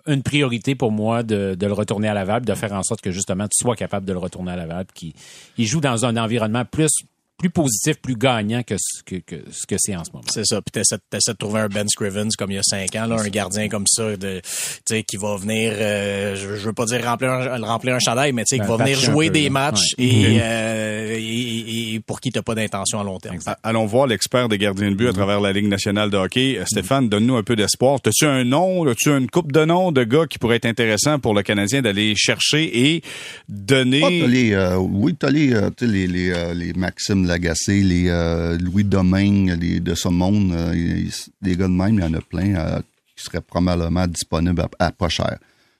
une- 0.06 0.22
priorité 0.22 0.74
pour 0.74 0.90
moi 0.92 1.22
de, 1.22 1.54
de 1.58 1.66
le 1.66 1.72
retourner 1.72 2.08
à 2.08 2.14
Laval, 2.14 2.44
de 2.44 2.54
faire 2.54 2.72
en 2.72 2.82
sorte 2.82 3.00
que 3.00 3.10
justement 3.10 3.44
tu 3.48 3.62
sois 3.62 3.76
capable 3.76 4.06
de 4.06 4.12
le 4.12 4.18
retourner 4.18 4.52
à 4.52 4.56
Laval, 4.56 4.86
qu'il 4.94 5.12
il 5.58 5.66
joue 5.66 5.80
dans 5.80 6.04
un 6.06 6.16
environnement 6.16 6.64
plus 6.64 6.90
plus 7.36 7.50
positif, 7.50 7.96
plus 8.00 8.16
gagnant 8.16 8.62
que 8.62 8.76
ce 8.78 9.02
que, 9.02 9.16
que 9.16 9.36
ce 9.50 9.66
que 9.66 9.74
c'est 9.78 9.94
en 9.96 10.04
ce 10.04 10.10
moment. 10.12 10.24
C'est 10.30 10.44
ça. 10.46 10.62
Puis 10.62 10.70
t'essaies, 10.72 10.98
t'essaies 11.10 11.32
de 11.32 11.36
trouver 11.36 11.60
un 11.60 11.68
Ben 11.68 11.88
Scrivens 11.88 12.28
comme 12.38 12.50
il 12.52 12.54
y 12.54 12.58
a 12.58 12.62
cinq 12.62 12.94
ans, 12.96 13.06
là, 13.06 13.16
un 13.20 13.28
gardien 13.28 13.68
comme 13.68 13.86
ça, 13.88 14.16
de, 14.16 14.40
tu 14.40 14.50
sais, 14.88 15.02
qui 15.02 15.16
va 15.16 15.36
venir, 15.36 15.72
euh, 15.74 16.36
je, 16.36 16.56
je 16.56 16.66
veux 16.66 16.72
pas 16.72 16.84
dire 16.86 17.04
remplir 17.04 17.30
un, 17.32 17.58
remplir 17.60 17.94
un 17.94 17.98
chandail, 17.98 18.32
mais 18.32 18.44
tu 18.44 18.56
sais, 18.56 18.62
qui 18.62 18.68
Ben, 18.68 18.76
va 18.76 18.84
venir 18.84 18.98
jouer 18.98 19.26
peu, 19.26 19.32
des 19.32 19.44
là. 19.44 19.50
matchs 19.50 19.94
Ouais. 19.98 20.04
et, 20.04 20.38
euh, 20.40 21.16
et, 21.18 21.20
et- 21.22 21.94
et 21.94 22.00
pour 22.00 22.20
qui 22.20 22.30
t'as 22.30 22.42
pas 22.42 22.54
d'intention 22.54 23.00
à 23.00 23.04
long 23.04 23.18
terme. 23.18 23.38
Allons 23.62 23.86
voir 23.86 24.06
l'expert 24.06 24.48
des 24.48 24.58
gardiens 24.58 24.90
de 24.90 24.94
but 24.96 25.08
à 25.08 25.12
travers 25.12 25.40
la 25.40 25.52
Ligue 25.52 25.68
nationale 25.68 26.10
de 26.10 26.16
hockey. 26.16 26.56
Euh, 26.58 26.64
Stéphane, 26.66 27.08
donne-nous 27.08 27.36
un 27.36 27.42
peu 27.42 27.56
d'espoir. 27.56 27.98
As-tu 28.04 28.26
un 28.26 28.44
nom, 28.44 28.86
as-tu 28.86 29.10
une 29.10 29.28
coupe 29.28 29.52
de 29.52 29.64
noms 29.64 29.92
de 29.92 30.04
gars 30.04 30.26
qui 30.28 30.38
pourraient 30.38 30.56
être 30.56 30.66
intéressants 30.66 31.18
pour 31.18 31.34
le 31.34 31.42
Canadien 31.42 31.82
d'aller 31.82 32.14
chercher 32.16 32.94
et 32.94 33.02
donner... 33.48 34.00
Ah, 34.04 34.08
t'as 34.08 34.26
les, 34.28 34.52
euh, 34.52 34.76
oui, 34.78 35.14
t'as 35.18 35.30
les, 35.30 35.52
euh, 35.52 35.70
tu 35.76 35.86
sais, 35.86 35.92
les, 35.92 36.06
les, 36.06 36.30
euh, 36.30 36.54
les 36.54 36.72
Maxime 36.72 37.23
Lagacé, 37.26 37.82
les 37.82 38.08
euh, 38.08 38.58
Louis 38.58 38.84
Domingue, 38.84 39.56
les 39.60 39.80
de 39.80 39.94
ce 39.94 40.08
monde, 40.08 40.52
euh, 40.52 41.08
des 41.42 41.56
gars 41.56 41.68
de 41.68 41.72
même, 41.72 41.94
il 41.94 42.00
y 42.00 42.04
en 42.04 42.14
a 42.14 42.20
plein 42.20 42.54
euh, 42.54 42.80
qui 43.16 43.24
seraient 43.24 43.40
probablement 43.40 44.06
disponibles 44.06 44.62
à, 44.78 44.86
à 44.86 44.92
pas 44.92 45.08
cher. 45.08 45.38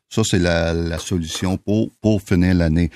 Ça, 0.09 0.23
c'est 0.25 0.39
la, 0.39 0.73
la 0.73 0.99
solution 0.99 1.57
pour, 1.57 1.91
pour 2.01 2.23
finir 2.23 2.55
l'année. 2.55 2.91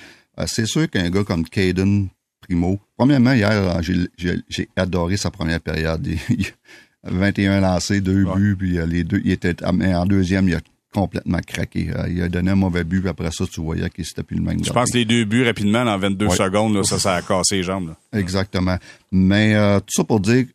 C'est 0.46 0.66
sûr 0.66 0.88
qu'un 0.88 1.10
gas 1.10 1.24
comme 1.24 1.44
Caden 1.44 2.08
Primo. 2.40 2.78
Premièrement, 2.96 3.32
hier, 3.32 3.80
j'ai 3.82 4.68
adoré 4.76 5.16
sa 5.16 5.30
première 5.30 5.60
période. 5.60 6.06
21 7.04 7.60
lancés, 7.60 8.00
deux 8.00 8.24
buts, 8.24 8.56
puis 8.56 8.78
les 8.86 9.04
deux, 9.04 9.20
il 9.24 9.32
était 9.32 9.56
en 9.64 10.06
deuxième, 10.06 10.48
il 10.48 10.54
a 10.56 10.60
complètement 10.92 11.38
craqué. 11.46 11.90
il 12.08 12.22
a 12.22 12.28
donné 12.28 12.50
un 12.50 12.56
mauvais 12.56 12.84
but, 12.84 13.00
puis 13.00 13.10
après 13.10 13.30
ça, 13.30 13.44
tu 13.46 13.60
voyais 13.60 13.88
qu'il 13.90 14.04
s'était 14.04 14.22
plus 14.22 14.36
le 14.36 14.42
même. 14.42 14.64
Je 14.64 14.72
pense 14.72 14.90
que 14.90 14.98
les 14.98 15.04
deux 15.04 15.24
buts 15.24 15.44
rapidement, 15.44 15.80
en 15.80 15.98
22 15.98 16.30
secondes, 16.30 16.74
là, 16.74 16.82
ça, 16.82 16.98
ça 16.98 17.14
a 17.14 17.22
cassé 17.22 17.56
les 17.56 17.62
jambes. 17.62 17.94
Exactement. 18.12 18.78
Mais 19.12 19.54
tout 19.80 19.92
ça 19.96 20.04
pour 20.04 20.20
dire, 20.20 20.46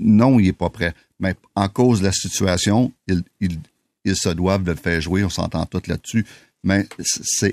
non, 0.00 0.40
il 0.40 0.48
est 0.48 0.52
pas 0.52 0.70
prêt. 0.70 0.94
Mais 1.20 1.36
en 1.54 1.68
cause 1.68 2.00
de 2.00 2.06
la 2.06 2.12
situation, 2.12 2.92
il, 3.06 3.22
il, 3.40 3.58
ils 4.04 4.16
se 4.16 4.30
doivent 4.30 4.64
de 4.64 4.72
le 4.72 4.76
faire 4.76 5.00
jouer, 5.00 5.24
on 5.24 5.30
s'entend 5.30 5.64
tous 5.66 5.86
là-dessus. 5.86 6.26
Mais 6.64 6.86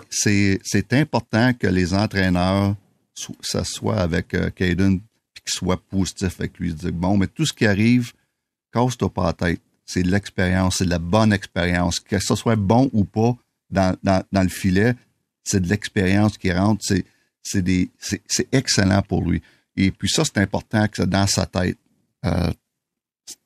c'est 0.09 0.93
important 0.93 1.53
que 1.53 1.67
les 1.67 1.93
entraîneurs 1.93 2.75
s'assoient 3.41 3.99
avec 3.99 4.33
euh, 4.33 4.49
Caden 4.51 4.95
et 4.95 5.39
qu'ils 5.41 5.53
soient 5.53 5.81
positifs 5.89 6.39
avec 6.39 6.57
lui. 6.59 6.73
Dire, 6.73 6.91
bon, 6.93 7.17
mais 7.17 7.27
tout 7.27 7.45
ce 7.45 7.53
qui 7.53 7.65
arrive, 7.65 8.13
casse-toi 8.71 9.09
pas 9.09 9.25
la 9.25 9.33
tête. 9.33 9.61
C'est 9.89 10.03
de 10.03 10.12
l'expérience, 10.12 10.75
c'est 10.77 10.86
de 10.86 10.91
la 10.91 11.00
bonne 11.00 11.34
expérience. 11.34 12.00
Que 12.00 12.19
ce 12.19 12.36
soit 12.36 12.55
bon 12.55 12.91
ou 12.93 13.05
pas 13.05 13.36
dans, 13.72 13.96
dans, 14.03 14.24
dans 14.31 14.43
le 14.43 14.50
filet, 14.50 14.93
c'est 15.43 15.62
de 15.62 15.67
l'expérience 15.67 16.38
qui 16.38 16.51
rentre. 16.51 16.86
C'est 16.86 17.05
c'est 17.41 18.48
excellent 18.51 19.01
pour 19.01 19.24
lui. 19.24 19.41
Et 19.75 19.89
puis 19.89 20.10
ça, 20.10 20.24
c'est 20.24 20.38
important 20.38 20.88
que 20.88 21.01
dans 21.01 21.25
sa 21.25 21.48
tête, 21.48 21.77
euh, 22.25 22.51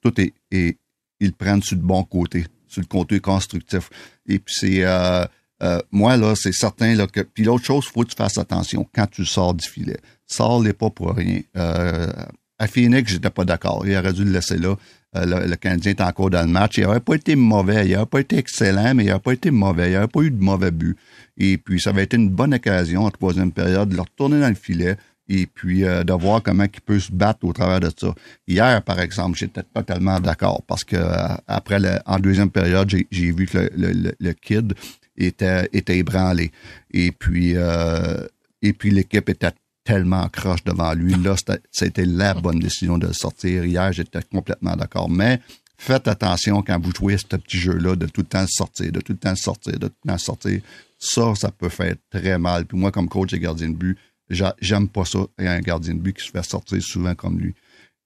tout 0.01 0.19
est, 0.19 0.33
est, 0.51 0.77
il 1.21 1.31
prenne 1.31 1.61
sur 1.61 1.77
le 1.77 1.81
bon 1.81 2.03
côté 2.03 2.45
sur 2.67 2.81
le 2.81 2.87
côté 2.87 3.19
constructif. 3.21 3.89
Et 4.27 4.39
puis 4.39 4.53
c'est 4.59 4.83
euh, 4.83 5.25
euh, 5.61 5.79
moi 5.91 6.17
là, 6.17 6.33
c'est 6.35 6.51
certain 6.51 6.95
là 6.95 7.07
que 7.07 7.21
puis 7.21 7.45
l'autre 7.45 7.63
chose, 7.63 7.85
faut 7.85 8.03
que 8.03 8.09
tu 8.09 8.17
fasses 8.17 8.37
attention 8.37 8.85
quand 8.93 9.07
tu 9.07 9.25
sors 9.25 9.53
du 9.53 9.65
filet. 9.65 9.99
Sors-les 10.25 10.73
pas 10.73 10.89
pour 10.89 11.15
rien. 11.15 11.41
À 11.53 12.67
Phoenix, 12.67 13.11
j'étais 13.11 13.29
pas 13.29 13.45
d'accord. 13.45 13.85
Il 13.87 13.95
aurait 13.95 14.13
dû 14.13 14.25
le 14.25 14.31
laisser 14.31 14.57
là. 14.57 14.75
Le, 15.15 15.55
Canadien 15.55 15.91
est 15.91 16.01
encore 16.01 16.29
dans 16.29 16.45
le 16.45 16.51
match. 16.51 16.77
Il 16.77 16.83
n'aurait 16.83 16.99
pas 16.99 17.15
été 17.15 17.35
mauvais, 17.35 17.85
il 17.85 17.93
n'aurait 17.93 18.05
pas 18.05 18.19
été 18.19 18.37
excellent, 18.37 18.93
mais 18.95 19.03
il 19.03 19.07
n'aurait 19.07 19.19
pas 19.19 19.33
été 19.33 19.51
mauvais. 19.51 19.91
Il 19.91 19.93
n'aurait 19.93 20.07
pas 20.07 20.21
eu 20.21 20.31
de 20.31 20.43
mauvais 20.43 20.71
but. 20.71 20.97
Et 21.37 21.57
puis, 21.57 21.79
ça 21.79 21.91
avait 21.91 22.03
été 22.03 22.17
une 22.17 22.29
bonne 22.29 22.53
occasion 22.53 23.03
en 23.03 23.11
troisième 23.11 23.51
période 23.51 23.89
de 23.89 23.95
le 23.95 24.01
retourner 24.01 24.39
dans 24.39 24.49
le 24.49 24.55
filet, 24.55 24.97
et 25.29 25.47
puis 25.47 25.83
euh, 25.83 26.03
de 26.03 26.13
voir 26.13 26.43
comment 26.43 26.65
il 26.65 26.81
peut 26.81 26.99
se 26.99 27.11
battre 27.11 27.45
au 27.45 27.53
travers 27.53 27.79
de 27.79 27.89
ça. 27.95 28.13
Hier, 28.47 28.81
par 28.83 28.99
exemple, 28.99 29.37
j'étais 29.37 29.63
totalement 29.63 30.19
d'accord 30.19 30.61
parce 30.67 30.83
que 30.83 30.95
euh, 30.95 31.35
après, 31.47 31.77
en 32.05 32.19
deuxième 32.19 32.49
période, 32.49 32.89
j'ai 32.89 33.31
vu 33.31 33.45
que 33.45 33.69
le, 33.75 34.31
kid 34.33 34.73
était, 35.17 35.69
ébranlé. 35.73 36.51
Et 36.91 37.11
puis, 37.11 37.53
euh, 37.55 38.27
et 38.61 38.73
puis 38.73 38.91
l'équipe 38.91 39.29
était 39.29 39.51
tellement 39.83 40.27
croche 40.29 40.63
devant 40.63 40.93
lui. 40.93 41.15
Là, 41.15 41.35
c'était 41.71 42.05
la 42.05 42.33
bonne 42.33 42.59
décision 42.59 42.97
de 42.97 43.07
le 43.07 43.13
sortir. 43.13 43.65
Hier, 43.65 43.91
j'étais 43.91 44.21
complètement 44.23 44.75
d'accord. 44.75 45.09
Mais 45.09 45.41
faites 45.77 46.07
attention 46.07 46.61
quand 46.61 46.79
vous 46.79 46.91
jouez 46.95 47.17
ce 47.17 47.25
petit 47.35 47.57
jeu-là 47.57 47.95
de 47.95 48.05
tout 48.07 48.21
le 48.21 48.27
temps 48.27 48.45
sortir, 48.47 48.91
de 48.91 49.01
tout 49.01 49.13
le 49.13 49.19
temps 49.19 49.35
sortir, 49.35 49.73
de 49.73 49.87
tout 49.87 49.95
le 50.05 50.11
temps 50.11 50.17
sortir. 50.17 50.61
Ça, 50.97 51.35
ça 51.35 51.51
peut 51.51 51.69
faire 51.69 51.95
très 52.09 52.37
mal. 52.37 52.65
Puis 52.65 52.77
moi, 52.77 52.91
comme 52.91 53.09
coach 53.09 53.33
et 53.33 53.39
gardien 53.39 53.69
de 53.69 53.75
but, 53.75 53.97
J'aime 54.29 54.87
pas 54.87 55.05
ça. 55.05 55.19
Il 55.37 55.45
y 55.45 55.47
a 55.47 55.53
un 55.53 55.61
gardien 55.61 55.93
de 55.93 55.99
but 55.99 56.17
qui 56.17 56.25
se 56.25 56.31
fait 56.31 56.43
sortir 56.43 56.81
souvent 56.81 57.15
comme 57.15 57.39
lui. 57.39 57.53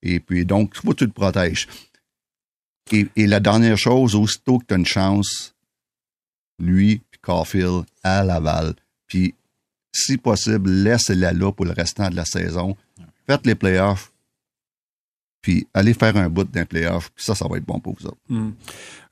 Et 0.02 0.20
puis, 0.20 0.46
donc, 0.46 0.76
faut 0.76 0.92
que 0.92 1.06
tu 1.06 1.08
te 1.08 1.14
protèges. 1.14 1.68
Et, 2.92 3.28
la 3.28 3.40
dernière 3.40 3.78
chose, 3.78 4.16
aussitôt 4.16 4.60
que 4.60 4.66
tu 4.68 4.74
as 4.74 4.78
une 4.78 4.86
chance, 4.86 5.56
lui, 6.60 7.02
puis 7.10 7.20
Caulfield, 7.22 7.84
à 8.04 8.24
Laval, 8.24 8.74
puis 9.08 9.36
si 9.98 10.18
possible, 10.18 10.70
laisse-la 10.70 11.34
là 11.34 11.52
pour 11.52 11.66
le 11.66 11.72
restant 11.72 12.10
de 12.10 12.16
la 12.16 12.26
saison. 12.26 12.76
Faites 13.26 13.46
les 13.46 13.56
playoffs, 13.56 14.12
puis 15.42 15.68
allez 15.74 15.94
faire 15.94 16.16
un 16.18 16.30
bout 16.30 16.44
d'un 16.44 16.66
playoff, 16.66 17.12
puis 17.16 17.24
ça, 17.26 17.36
ça 17.36 17.48
va 17.48 17.58
être 17.58 17.66
bon 17.66 17.80
pour 17.80 17.96
vous 18.00 18.06
autres. 18.08 18.18
Hmm. 18.30 18.52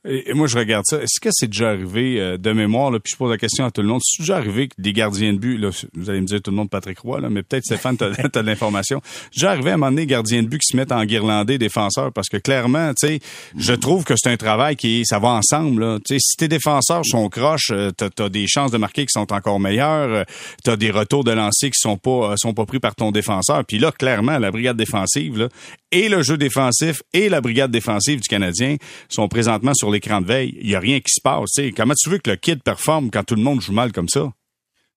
Et, 0.07 0.33
moi, 0.33 0.47
je 0.47 0.57
regarde 0.57 0.85
ça. 0.87 1.01
Est-ce 1.01 1.19
que 1.19 1.29
c'est 1.31 1.47
déjà 1.47 1.69
arrivé 1.69 2.19
euh, 2.19 2.37
de 2.37 2.51
mémoire, 2.51 2.91
là, 2.91 2.99
puis 2.99 3.11
je 3.11 3.17
pose 3.17 3.31
la 3.31 3.37
question 3.37 3.65
à 3.65 3.71
tout 3.71 3.81
le 3.81 3.87
monde, 3.87 4.01
c'est 4.03 4.21
déjà 4.21 4.37
arrivé 4.37 4.67
que 4.67 4.75
des 4.77 4.93
gardiens 4.93 5.33
de 5.33 5.39
but, 5.39 5.57
là, 5.57 5.69
vous 5.93 6.09
allez 6.09 6.21
me 6.21 6.27
dire 6.27 6.41
tout 6.41 6.51
le 6.51 6.57
monde 6.57 6.69
Patrick 6.69 6.99
Roy, 6.99 7.21
là, 7.21 7.29
mais 7.29 7.41
peut-être 7.41 7.65
Stéphane, 7.65 7.97
t'as 7.97 8.11
as 8.23 8.27
de 8.27 8.39
l'information. 8.41 9.01
déjà 9.33 9.51
arrivé 9.51 9.71
à 9.71 9.73
un 9.73 9.77
moment 9.77 9.91
donné, 9.91 10.05
gardiens 10.05 10.43
de 10.43 10.47
but 10.47 10.59
qui 10.59 10.71
se 10.71 10.77
mettent 10.77 10.91
en 10.91 11.03
guirlandais 11.05 11.57
défenseurs, 11.57 12.11
parce 12.13 12.29
que 12.29 12.37
clairement, 12.37 12.93
tu 12.93 13.07
sais, 13.07 13.19
je 13.57 13.73
trouve 13.73 14.03
que 14.03 14.13
c'est 14.15 14.29
un 14.29 14.37
travail 14.37 14.75
qui, 14.75 15.05
ça 15.05 15.17
va 15.17 15.29
ensemble, 15.29 15.83
là. 15.83 15.97
Tu 16.05 16.15
sais, 16.15 16.19
si 16.19 16.37
tes 16.37 16.47
défenseurs 16.47 17.05
sont 17.05 17.27
croches, 17.29 17.71
euh, 17.71 17.91
t'as 17.91 18.09
as 18.23 18.29
des 18.29 18.45
chances 18.47 18.71
de 18.71 18.77
marquer 18.77 19.05
qui 19.05 19.13
sont 19.13 19.33
encore 19.33 19.59
meilleures, 19.59 20.09
euh, 20.09 20.23
t'as 20.63 20.75
des 20.75 20.91
retours 20.91 21.23
de 21.23 21.31
lancer 21.31 21.71
qui 21.71 21.79
sont 21.79 21.97
pas, 21.97 22.35
sont 22.37 22.53
pas 22.53 22.65
pris 22.65 22.79
par 22.79 22.95
ton 22.95 23.11
défenseur. 23.11 23.65
Puis 23.65 23.79
là, 23.79 23.91
clairement, 23.91 24.37
la 24.37 24.51
brigade 24.51 24.77
défensive, 24.77 25.37
là, 25.37 25.49
et 25.91 26.09
le 26.09 26.21
jeu 26.21 26.37
défensif 26.37 27.01
et 27.13 27.29
la 27.29 27.41
brigade 27.41 27.71
défensive 27.71 28.19
du 28.19 28.27
Canadien 28.27 28.75
sont 29.07 29.27
présentement 29.27 29.73
sur 29.73 29.89
l'écran 29.95 30.21
de 30.21 30.27
veille. 30.27 30.57
Il 30.61 30.67
n'y 30.67 30.75
a 30.75 30.79
rien 30.79 30.99
qui 30.99 31.11
se 31.11 31.21
passe. 31.21 31.51
Comment 31.75 31.93
tu 31.97 32.09
veux 32.09 32.19
que 32.19 32.29
le 32.29 32.35
kid 32.35 32.61
performe 32.63 33.09
quand 33.09 33.23
tout 33.23 33.35
le 33.35 33.41
monde 33.41 33.61
joue 33.61 33.73
mal 33.73 33.91
comme 33.91 34.09
ça? 34.09 34.31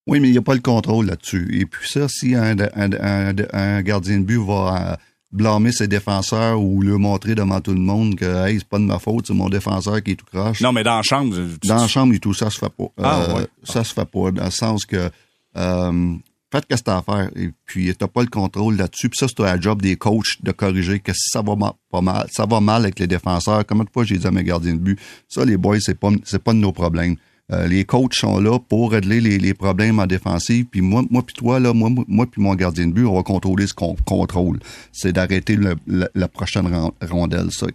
Oui, 0.06 0.20
mais 0.20 0.28
il 0.28 0.32
n'y 0.32 0.38
a 0.38 0.42
pas 0.42 0.54
le 0.54 0.60
contrôle 0.60 1.06
là-dessus. 1.06 1.48
Et 1.52 1.66
puis 1.66 1.86
ça, 1.86 2.08
si 2.08 2.34
un, 2.34 2.54
gardien 2.54 4.18
de 4.18 4.24
but 4.24 4.38
va 4.38 4.92
euh, 4.92 4.96
blâmer 5.32 5.70
ses 5.70 5.86
défenseurs 5.86 6.60
ou 6.62 6.80
le 6.80 6.96
montrer 6.96 7.34
devant 7.34 7.60
tout 7.60 7.74
le 7.74 7.80
monde 7.80 8.16
que 8.16 8.46
hey, 8.46 8.58
c'est 8.58 8.68
pas 8.68 8.78
de 8.78 8.84
ma 8.84 8.98
faute, 8.98 9.26
c'est 9.26 9.34
mon 9.34 9.50
défenseur 9.50 10.02
qui 10.02 10.12
est 10.12 10.16
tout 10.16 10.24
croche. 10.24 10.62
Non, 10.62 10.72
mais 10.72 10.82
dans 10.82 10.96
la 10.96 11.02
chambre. 11.02 11.36
Dans 11.64 11.76
la 11.76 11.88
chambre 11.88 12.14
et 12.14 12.18
tout, 12.18 12.32
ça 12.32 12.48
se 12.48 12.58
fait 12.58 12.70
pas. 12.70 12.88
Ah, 12.98 13.26
euh, 13.36 13.46
Ça 13.64 13.84
se 13.84 13.92
fait 13.92 14.06
pas. 14.06 14.30
Dans 14.30 14.44
le 14.44 14.50
sens 14.50 14.86
que 14.86 15.10
euh, 15.56 16.14
faites 16.50 16.64
ce 16.64 16.68
que 16.68 16.76
c'est 16.76 16.88
à 16.88 17.02
faire. 17.02 17.30
Et 17.36 17.50
puis, 17.64 17.94
t'as 17.96 18.08
pas 18.08 18.22
le 18.22 18.28
contrôle 18.28 18.76
là-dessus. 18.76 19.08
Puis 19.08 19.18
ça, 19.18 19.26
c'est 19.28 19.44
un 19.44 19.60
job 19.60 19.82
des 19.82 19.96
coachs 19.96 20.42
de 20.42 20.52
corriger 20.52 21.00
que 21.00 21.12
ça 21.14 21.42
va 21.42 21.54
pas 21.90 22.00
mal, 22.00 22.26
ça 22.30 22.46
va 22.46 22.60
mal 22.60 22.82
avec 22.82 22.98
les 22.98 23.06
défenseurs. 23.06 23.64
Comment 23.66 23.84
de 23.84 23.90
fois 23.90 24.04
j'ai 24.04 24.18
dit 24.18 24.26
à 24.26 24.30
mes 24.30 24.44
gardiens 24.44 24.74
de 24.74 24.78
but, 24.78 24.98
ça, 25.28 25.44
les 25.44 25.56
boys, 25.56 25.78
c'est 25.80 25.98
pas, 25.98 26.10
c'est 26.24 26.42
pas 26.42 26.52
de 26.52 26.58
nos 26.58 26.72
problèmes. 26.72 27.16
Euh, 27.50 27.66
les 27.66 27.86
coachs 27.86 28.14
sont 28.14 28.38
là 28.40 28.58
pour 28.58 28.92
régler 28.92 29.20
les, 29.20 29.54
problèmes 29.54 29.98
en 30.00 30.06
défensive. 30.06 30.66
Puis 30.66 30.82
moi, 30.82 31.02
moi 31.10 31.22
puis 31.22 31.34
toi, 31.34 31.58
là, 31.58 31.72
moi, 31.72 31.90
moi 32.06 32.26
puis 32.26 32.42
mon 32.42 32.54
gardien 32.54 32.86
de 32.86 32.92
but, 32.92 33.06
on 33.06 33.14
va 33.14 33.22
contrôler 33.22 33.66
ce 33.66 33.72
qu'on 33.72 33.96
contrôle. 34.04 34.58
C'est 34.92 35.12
d'arrêter 35.12 35.58
la 35.86 36.28
prochaine 36.28 36.68
rondelle. 37.00 37.50
Ça, 37.50 37.66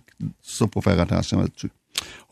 ça, 0.44 0.66
faut 0.72 0.82
faire 0.82 1.00
attention 1.00 1.42
là-dessus. 1.42 1.72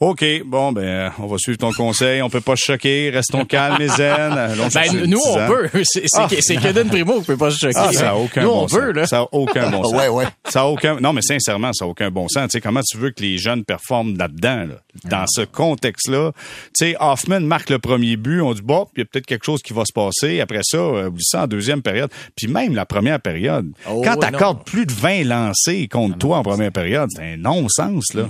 OK, 0.02 0.26
bon, 0.46 0.72
ben, 0.72 1.12
on 1.20 1.28
va 1.28 1.38
suivre 1.38 1.60
ton 1.60 1.72
conseil. 1.74 2.24
On 2.24 2.30
peut 2.30 2.42
pas 2.42 2.56
se 2.56 2.64
choquer. 2.66 3.12
Restons 3.14 3.46
calmes 3.46 3.80
et 3.80 3.88
zen. 3.88 4.32
Ben, 4.74 5.06
nous, 5.06 5.20
on 5.24 5.48
peut. 5.48 5.70
C'est 5.84 6.06
ah. 6.16 6.28
Kaden 6.62 6.88
Primo 6.88 7.20
qui 7.20 7.28
peut 7.28 7.38
pas 7.38 7.52
se 7.52 7.60
choquer. 7.60 7.78
Ah, 7.78 7.94
ça 7.94 8.10
a 8.12 8.16
aucun 8.16 8.42
nous, 8.42 8.50
bon 8.50 8.68
on 8.72 8.92
là. 8.94 9.06
Ça 9.06 9.20
a 9.20 9.28
aucun 9.32 9.70
bon 9.70 9.84
sens. 9.84 9.94
ouais, 9.94 10.08
ouais. 10.08 10.26
Ça 10.50 10.62
a 10.62 10.66
aucun, 10.66 11.00
non, 11.00 11.14
mais 11.14 11.22
sincèrement, 11.22 11.72
ça 11.72 11.86
a 11.86 11.88
aucun 11.88 12.10
bon 12.10 12.28
sens. 12.28 12.50
Tu 12.50 12.58
sais, 12.58 12.62
comment 12.62 12.82
tu 12.82 12.98
veux 12.98 13.12
que 13.12 13.22
les 13.22 13.38
jeunes 13.38 13.64
performent 13.64 14.18
là-dedans, 14.18 14.66
là? 14.70 14.76
Dans 15.06 15.26
ce 15.28 15.42
contexte-là. 15.42 16.32
Tu 16.76 16.86
sais, 16.86 16.96
Hoffman 17.00 17.42
marque 17.42 17.70
le 17.70 17.78
premier 17.78 18.18
but. 18.18 18.42
On 18.42 18.54
dit, 18.54 18.64
bon, 18.64 18.88
il 18.96 19.00
y 19.00 19.02
a 19.04 19.06
peut-être 19.06 19.28
quelque 19.28 19.46
chose 19.46 19.62
qui 19.62 19.74
va 19.74 19.84
se 19.86 19.94
passer. 19.94 20.42
Après 20.42 20.62
ça, 20.64 20.78
euh, 20.78 21.10
oublie 21.10 21.24
ça 21.24 21.44
en 21.44 21.48
deuxième 21.48 21.84
période. 21.84 22.10
Puis 22.36 22.48
même 22.48 22.74
la 22.74 22.88
première 22.88 23.20
période. 23.20 23.72
Oh, 23.88 24.02
quand 24.04 24.16
t'accordes 24.16 24.64
plus 24.64 24.88
de 24.88 24.94
20 24.94 25.26
lancés 25.26 25.88
contre 25.88 26.18
toi 26.18 26.38
en 26.38 26.44
première 26.44 26.72
période, 26.72 27.10
c'est 27.16 27.34
un 27.34 27.38
non-sens, 27.38 28.14
là. 28.16 28.26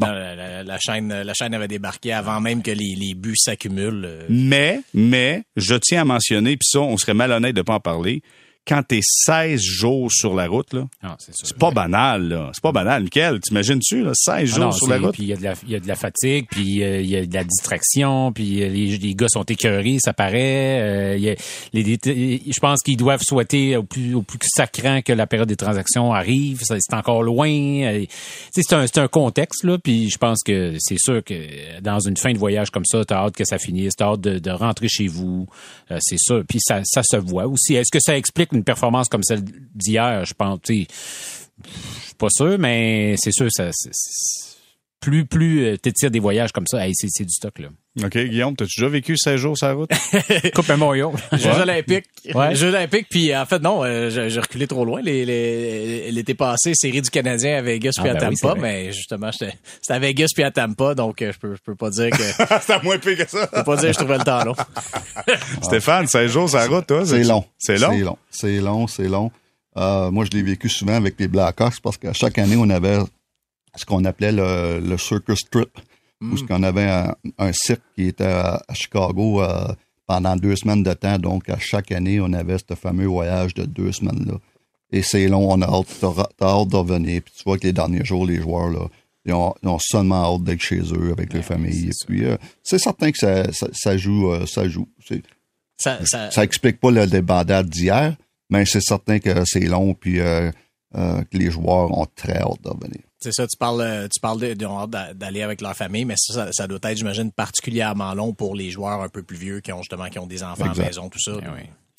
Mm-hmm. 0.00 0.62
La, 0.64 0.78
chaîne, 0.78 1.22
la 1.22 1.34
chaîne 1.34 1.54
avait 1.54 1.68
débarqué 1.68 2.12
avant 2.12 2.40
même 2.40 2.62
que 2.62 2.70
les, 2.70 2.94
les 2.94 3.14
buts 3.14 3.36
s'accumulent. 3.36 4.04
Euh. 4.04 4.26
Mais, 4.28 4.80
mais, 4.92 5.44
je 5.56 5.74
tiens 5.74 6.02
à 6.02 6.04
mentionner, 6.04 6.56
puis 6.56 6.68
ça, 6.68 6.80
on 6.80 6.96
serait 6.96 7.14
malhonnête 7.14 7.56
de 7.56 7.62
pas 7.62 7.74
en 7.74 7.80
parler 7.80 8.22
quand 8.66 8.82
t'es 8.82 9.00
16 9.02 9.60
jours 9.60 10.10
sur 10.10 10.34
la 10.34 10.48
route, 10.48 10.72
là, 10.72 10.86
ah, 11.02 11.16
c'est 11.18 11.56
pas 11.56 11.70
banal, 11.70 12.28
là. 12.28 12.50
C'est 12.52 12.62
pas 12.62 12.72
banal. 12.72 13.04
Michael, 13.04 13.40
t'imagines-tu, 13.40 14.02
là, 14.02 14.10
16 14.12 14.26
ah 14.26 14.44
jours 14.44 14.74
sur 14.74 14.88
la 14.88 14.98
route? 14.98 15.12
Puis 15.12 15.22
il 15.22 15.28
y, 15.28 15.32
a 15.32 15.36
de 15.36 15.44
la, 15.44 15.54
y 15.68 15.76
a 15.76 15.80
de 15.80 15.86
la 15.86 15.94
fatigue, 15.94 16.48
puis 16.50 16.82
euh, 16.82 17.00
il 17.00 17.08
y 17.08 17.16
a 17.16 17.24
de 17.24 17.34
la 17.34 17.44
distraction, 17.44 18.32
puis 18.32 18.62
euh, 18.62 18.68
les, 18.68 18.98
les, 18.98 19.14
gars 19.14 19.28
sont 19.28 19.44
écœurés, 19.44 19.98
ça 20.00 20.12
paraît. 20.12 21.14
Euh, 21.16 21.34
je 21.72 22.60
pense 22.60 22.82
qu'ils 22.82 22.96
doivent 22.96 23.22
souhaiter 23.22 23.76
au 23.76 23.84
plus, 23.84 24.14
au 24.14 24.22
plus 24.22 24.38
sacrant 24.42 25.00
que 25.00 25.12
la 25.12 25.28
période 25.28 25.48
des 25.48 25.56
transactions 25.56 26.12
arrive. 26.12 26.62
C'est 26.64 26.94
encore 26.94 27.22
loin. 27.22 27.48
c'est 28.50 28.72
un, 28.72 28.84
un 28.96 29.08
contexte, 29.08 29.62
là, 29.62 29.78
puis 29.78 30.10
je 30.10 30.18
pense 30.18 30.42
que 30.42 30.74
c'est 30.78 30.98
sûr 30.98 31.22
que 31.22 31.80
dans 31.80 32.00
une 32.00 32.16
fin 32.16 32.32
de 32.32 32.38
voyage 32.38 32.70
comme 32.70 32.84
ça, 32.84 33.04
t'as 33.04 33.18
hâte 33.18 33.36
que 33.36 33.44
ça 33.44 33.58
finisse, 33.58 33.94
t'as 33.96 34.06
hâte 34.06 34.20
de, 34.22 34.38
de 34.40 34.50
rentrer 34.50 34.88
chez 34.88 35.06
vous. 35.06 35.46
c'est 36.00 36.18
sûr. 36.18 36.42
Puis 36.48 36.58
ça, 36.60 36.80
ça 36.84 37.02
se 37.04 37.16
voit 37.16 37.46
aussi. 37.46 37.74
Est-ce 37.74 37.92
que 37.92 38.00
ça 38.00 38.16
explique 38.16 38.52
une 38.56 38.64
performance 38.64 39.08
comme 39.08 39.22
celle 39.22 39.42
d'hier, 39.74 40.24
je 40.24 40.34
pense, 40.34 40.58
sais, 40.64 40.86
suis 42.04 42.14
pas 42.18 42.28
sûr, 42.30 42.58
mais 42.58 43.14
c'est 43.18 43.32
sûr, 43.32 43.48
ça, 43.50 43.70
plus, 45.00 45.26
plus 45.26 45.64
euh, 45.64 45.76
t'étires 45.76 46.10
des 46.10 46.20
voyages 46.20 46.52
comme 46.52 46.66
ça, 46.66 46.82
c'est 46.92 47.24
du 47.24 47.32
stock, 47.32 47.58
là. 47.58 47.68
OK, 48.04 48.18
Guillaume, 48.18 48.54
t'as-tu 48.54 48.78
déjà 48.80 48.90
vécu 48.90 49.16
16 49.16 49.36
jours 49.40 49.56
sur 49.56 49.66
la 49.68 49.72
route? 49.72 49.90
Coupe 50.54 50.68
Memorial. 50.68 51.08
Jeux 51.32 51.48
olympiques. 51.50 52.04
Ouais. 52.34 52.54
Jeux 52.54 52.68
olympiques, 52.68 53.06
puis 53.08 53.34
en 53.34 53.46
fait, 53.46 53.58
non, 53.60 53.82
euh, 53.84 54.10
j'ai 54.28 54.38
reculé 54.40 54.66
trop 54.66 54.84
loin. 54.84 55.00
Les- 55.02 55.24
les- 55.24 56.10
L'été 56.12 56.34
passé, 56.34 56.72
série 56.74 57.00
du 57.00 57.08
Canadien 57.10 57.56
à 57.58 57.62
Vegas 57.62 57.92
Ah, 57.96 58.02
puis 58.02 58.10
à 58.10 58.14
ben 58.14 58.34
Tampa, 58.34 58.54
mais 58.60 58.92
justement, 58.92 59.30
j'étais 59.32 59.54
c'était 59.80 59.94
à 59.94 59.98
Vegas 59.98 60.28
puis 60.34 60.44
à 60.44 60.50
Tampa, 60.50 60.94
donc 60.94 61.22
euh, 61.22 61.32
je 61.32 61.38
peux, 61.38 61.54
je 61.54 61.60
peux 61.62 61.74
pas 61.74 61.88
dire 61.90 62.10
que 62.10 62.16
je 62.22 62.44
C'est 62.60 62.72
à 62.74 62.82
moins 62.82 62.98
pire 62.98 63.16
que 63.16 63.30
ça. 63.30 63.46
peux 63.46 63.64
pas 63.64 63.76
dire 63.76 63.86
que 63.88 63.92
je 63.94 63.98
trouvais 63.98 64.18
le 64.18 64.24
temps 64.24 64.44
long. 64.44 64.54
Stéphane, 65.62 66.06
16 66.06 66.30
jours 66.30 66.48
sur 66.48 66.58
la 66.58 66.66
route, 66.66 66.86
toi? 66.86 67.04
C'est 67.06 67.22
long. 67.24 67.44
C'est 67.58 67.78
long? 67.78 67.90
C'est 67.92 68.00
long. 68.02 68.18
C'est 68.30 68.60
long, 68.60 68.86
c'est 68.86 69.08
long. 69.08 69.30
Euh, 69.78 70.10
moi, 70.10 70.24
je 70.24 70.36
l'ai 70.36 70.42
vécu 70.42 70.68
souvent 70.68 70.94
avec 70.94 71.14
les 71.18 71.28
Blackhawks 71.28 71.80
parce 71.82 71.96
qu'à 71.96 72.12
chaque 72.12 72.38
année, 72.38 72.56
on 72.58 72.68
avait 72.70 72.98
ce 73.74 73.84
qu'on 73.84 74.04
appelait 74.04 74.32
le, 74.32 74.80
le 74.80 74.96
Circus 74.98 75.40
Trip, 75.50 75.68
où 76.20 76.36
ce 76.36 76.44
qu'on 76.44 76.62
avait 76.62 76.88
un, 76.88 77.14
un 77.38 77.52
cirque 77.52 77.82
qui 77.94 78.06
était 78.08 78.24
à, 78.24 78.62
Chicago 78.72 79.42
euh, 79.42 79.66
pendant 80.06 80.36
deux 80.36 80.56
semaines 80.56 80.82
de 80.82 80.92
temps. 80.92 81.18
Donc, 81.18 81.48
à 81.48 81.58
chaque 81.58 81.92
année, 81.92 82.20
on 82.20 82.32
avait 82.32 82.56
ce 82.58 82.74
fameux 82.74 83.06
voyage 83.06 83.54
de 83.54 83.64
deux 83.64 83.92
semaines-là. 83.92 84.34
Et 84.92 85.02
c'est 85.02 85.26
long, 85.28 85.50
on 85.50 85.60
a 85.62 85.66
hâte, 85.66 85.86
t'as- 86.00 86.46
hâte 86.46 86.68
de 86.68 86.76
revenir. 86.76 87.20
Puis 87.22 87.34
tu 87.36 87.42
vois 87.44 87.58
que 87.58 87.66
les 87.66 87.72
derniers 87.72 88.04
jours, 88.04 88.24
les 88.26 88.40
joueurs, 88.40 88.68
là, 88.70 88.86
ils 89.24 89.32
ont, 89.34 89.52
ils 89.62 89.68
ont 89.68 89.78
seulement 89.80 90.34
hâte 90.34 90.44
d'être 90.44 90.60
chez 90.62 90.80
eux 90.80 91.10
avec 91.10 91.32
les 91.32 91.42
familles. 91.42 91.88
Et 91.88 92.06
puis, 92.06 92.24
euh, 92.24 92.36
c'est 92.62 92.78
certain 92.78 93.10
que 93.10 93.18
ça, 93.18 93.52
ça, 93.52 93.66
ça 93.72 93.96
joue, 93.96 94.30
euh, 94.30 94.46
ça 94.46 94.68
joue. 94.68 94.88
C'est- 95.06 95.22
Ça, 95.78 95.98
ça, 96.06 96.30
ça 96.30 96.42
explique 96.44 96.80
pas 96.80 96.90
le 96.90 97.06
débandade 97.06 97.68
d'hier, 97.68 98.16
mais 98.48 98.64
c'est 98.64 98.80
certain 98.80 99.18
que 99.18 99.44
c'est 99.44 99.60
long 99.66 99.92
puis 99.92 100.20
euh, 100.20 100.50
euh, 100.96 101.22
que 101.24 101.36
les 101.36 101.50
joueurs 101.50 101.90
ont 101.98 102.06
très 102.14 102.38
hâte 102.38 102.62
de 102.62 102.70
revenir. 102.70 103.00
C'est 103.26 103.32
ça, 103.32 103.46
tu 103.48 103.56
parles, 103.56 103.80
euh, 103.80 104.06
tu 104.06 104.20
parles 104.20 104.38
d'aller 105.14 105.42
avec 105.42 105.60
leur 105.60 105.74
famille, 105.74 106.04
mais 106.04 106.14
ça, 106.16 106.32
ça, 106.32 106.52
ça 106.52 106.68
doit 106.68 106.78
être, 106.80 106.96
j'imagine, 106.96 107.32
particulièrement 107.32 108.14
long 108.14 108.32
pour 108.32 108.54
les 108.54 108.70
joueurs 108.70 109.02
un 109.02 109.08
peu 109.08 109.24
plus 109.24 109.36
vieux 109.36 109.58
qui 109.58 109.72
ont 109.72 109.78
justement 109.78 110.06
qui 110.08 110.20
ont 110.20 110.28
des 110.28 110.44
enfants 110.44 110.70
à 110.70 110.74
la 110.74 110.84
maison, 110.86 111.08
tout 111.08 111.18
ça. 111.18 111.32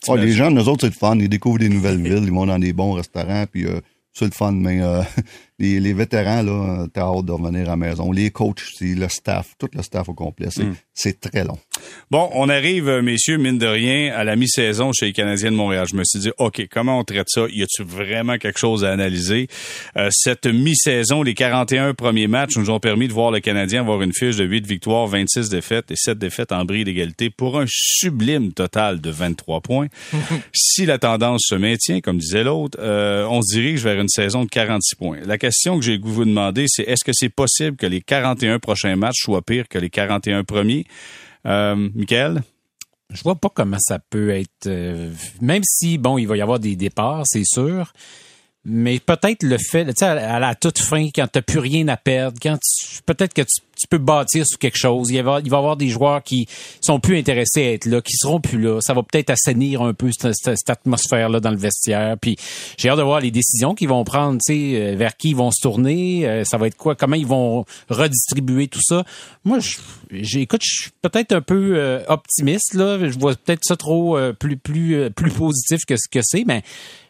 Oh, 0.07 0.15
les 0.15 0.31
gens, 0.31 0.49
nous 0.51 0.69
autres, 0.69 0.81
c'est 0.81 0.87
le 0.87 0.93
fun. 0.93 1.17
Ils 1.17 1.27
découvrent 1.27 1.59
des 1.59 1.67
nouvelles 1.67 2.01
villes, 2.01 2.23
ils 2.23 2.31
vont 2.31 2.45
dans 2.45 2.59
des 2.59 2.71
bons 2.71 2.93
restaurants, 2.93 3.43
puis 3.51 3.65
euh, 3.65 3.81
c'est 4.13 4.23
le 4.23 4.31
fun. 4.31 4.53
Mais 4.53 4.81
euh, 4.81 5.01
les, 5.59 5.81
les 5.81 5.91
vétérans, 5.91 6.43
là, 6.43 6.87
t'as 6.93 7.01
hâte 7.01 7.25
de 7.25 7.33
revenir 7.33 7.63
à 7.63 7.71
la 7.71 7.75
maison. 7.75 8.09
Les 8.13 8.31
coachs 8.31 8.61
le 8.79 9.09
staff, 9.09 9.55
tout 9.59 9.67
le 9.73 9.81
staff 9.81 10.07
au 10.07 10.13
complet, 10.13 10.47
c'est 10.49 10.67
c'est 10.93 11.19
très 11.19 11.43
long. 11.43 11.57
Bon, 12.09 12.29
on 12.33 12.47
arrive, 12.47 12.87
euh, 12.87 13.01
messieurs, 13.01 13.37
mine 13.37 13.57
de 13.57 13.67
rien, 13.67 14.13
à 14.15 14.23
la 14.23 14.35
mi-saison 14.35 14.91
chez 14.93 15.07
les 15.07 15.13
Canadiens 15.13 15.51
de 15.51 15.57
Montréal. 15.57 15.85
Je 15.89 15.95
me 15.95 16.03
suis 16.05 16.19
dit, 16.19 16.31
OK, 16.37 16.65
comment 16.71 16.99
on 16.99 17.03
traite 17.03 17.27
ça? 17.29 17.45
Y 17.49 17.63
a-tu 17.63 17.83
vraiment 17.83 18.37
quelque 18.37 18.59
chose 18.59 18.85
à 18.85 18.91
analyser? 18.91 19.47
Euh, 19.97 20.09
cette 20.11 20.45
mi-saison, 20.45 21.21
les 21.21 21.33
41 21.33 21.93
premiers 21.93 22.27
matchs 22.27 22.55
nous 22.55 22.69
ont 22.69 22.79
permis 22.79 23.07
de 23.07 23.13
voir 23.13 23.31
le 23.31 23.39
Canadien 23.39 23.81
avoir 23.81 24.01
une 24.01 24.13
fiche 24.13 24.35
de 24.35 24.43
8 24.43 24.65
victoires, 24.65 25.07
26 25.07 25.49
défaites 25.49 25.91
et 25.91 25.95
7 25.95 26.17
défaites 26.17 26.51
en 26.51 26.65
bris 26.65 26.83
d'égalité 26.83 27.29
pour 27.29 27.59
un 27.59 27.65
sublime 27.67 28.53
total 28.53 29.01
de 29.01 29.09
23 29.09 29.61
points. 29.61 29.87
si 30.53 30.85
la 30.85 30.97
tendance 30.97 31.41
se 31.47 31.55
maintient, 31.55 31.99
comme 32.01 32.17
disait 32.17 32.43
l'autre, 32.43 32.77
euh, 32.81 33.25
on 33.29 33.41
se 33.41 33.53
dirige 33.53 33.83
vers 33.83 33.99
une 33.99 34.09
saison 34.09 34.43
de 34.43 34.49
46 34.49 34.95
points. 34.95 35.19
La 35.25 35.37
question 35.37 35.77
que 35.79 35.85
j'ai 35.85 35.97
de 35.97 36.05
vous 36.05 36.25
demander, 36.25 36.65
c'est 36.67 36.83
est-ce 36.83 37.03
que 37.03 37.11
c'est 37.13 37.29
possible 37.29 37.77
que 37.77 37.85
les 37.85 38.01
41 38.01 38.59
prochains 38.59 38.95
matchs 38.95 39.23
soient 39.23 39.41
pires 39.41 39.67
que 39.67 39.77
les 39.77 39.89
41 39.89 40.43
premiers? 40.43 40.85
Euh, 41.47 41.89
Michael? 41.95 42.43
Je 43.13 43.23
vois 43.23 43.35
pas 43.35 43.49
comment 43.49 43.77
ça 43.79 43.99
peut 43.99 44.29
être. 44.31 44.67
euh, 44.67 45.13
même 45.41 45.63
si, 45.63 45.97
bon, 45.97 46.17
il 46.17 46.25
va 46.27 46.35
y 46.37 46.41
avoir 46.41 46.59
des 46.59 46.75
départs, 46.75 47.23
c'est 47.25 47.45
sûr. 47.45 47.93
Mais 48.65 48.99
peut-être 48.99 49.43
le 49.43 49.57
fait, 49.57 49.85
tu 49.85 49.93
sais, 49.97 50.05
à 50.05 50.39
la 50.39 50.53
toute 50.55 50.77
fin, 50.79 51.07
quand 51.15 51.27
t'as 51.31 51.41
plus 51.41 51.59
rien 51.59 51.87
à 51.87 51.95
perdre, 51.95 52.37
quand 52.41 52.57
tu- 52.61 53.01
peut-être 53.05 53.33
que 53.33 53.43
tu, 53.43 53.61
tu 53.77 53.87
peux 53.87 53.97
bâtir 53.97 54.45
sur 54.45 54.59
quelque 54.59 54.77
chose. 54.77 55.09
Il 55.11 55.21
va, 55.23 55.39
y 55.39 55.47
avoir- 55.47 55.77
des 55.77 55.89
joueurs 55.89 56.23
qui 56.23 56.47
sont 56.81 56.99
plus 56.99 57.17
intéressés 57.17 57.63
à 57.63 57.73
être 57.73 57.85
là, 57.85 58.01
qui 58.01 58.13
seront 58.15 58.39
plus 58.39 58.59
là. 58.59 58.79
Ça 58.81 58.93
va 58.93 59.03
peut-être 59.03 59.29
assainir 59.29 59.81
un 59.81 59.93
peu 59.93 60.09
cette, 60.11 60.69
atmosphère-là 60.69 61.39
dans 61.39 61.51
le 61.51 61.57
vestiaire. 61.57 62.17
Puis 62.19 62.37
j'ai 62.77 62.89
hâte 62.89 62.97
de 62.97 63.03
voir 63.03 63.19
les 63.19 63.31
décisions 63.31 63.75
qu'ils 63.75 63.89
vont 63.89 64.03
prendre, 64.03 64.39
tu 64.45 64.53
sais, 64.53 64.81
euh, 64.81 64.95
vers 64.95 65.15
qui 65.15 65.29
ils 65.29 65.35
vont 65.35 65.51
se 65.51 65.61
tourner. 65.61 66.27
euh, 66.27 66.43
ça 66.43 66.57
va 66.57 66.67
être 66.67 66.77
quoi, 66.77 66.95
comment 66.95 67.15
ils 67.15 67.27
vont 67.27 67.65
redistribuer 67.89 68.67
tout 68.67 68.81
ça. 68.81 69.03
Moi, 69.43 69.59
j'écoute, 70.11 70.61
je 70.63 70.83
suis 70.83 70.91
peut-être 71.01 71.33
un 71.33 71.41
peu 71.41 71.73
euh, 71.75 72.03
optimiste 72.07 72.73
là. 72.73 72.97
Je 72.99 73.17
vois 73.17 73.35
peut-être 73.35 73.63
ça 73.63 73.75
trop 73.75 74.17
plus 74.39 74.57
positif 75.35 75.81
que 75.85 75.95
ce 75.97 76.07
que 76.09 76.19
c'est, 76.23 76.43
mais 76.45 76.63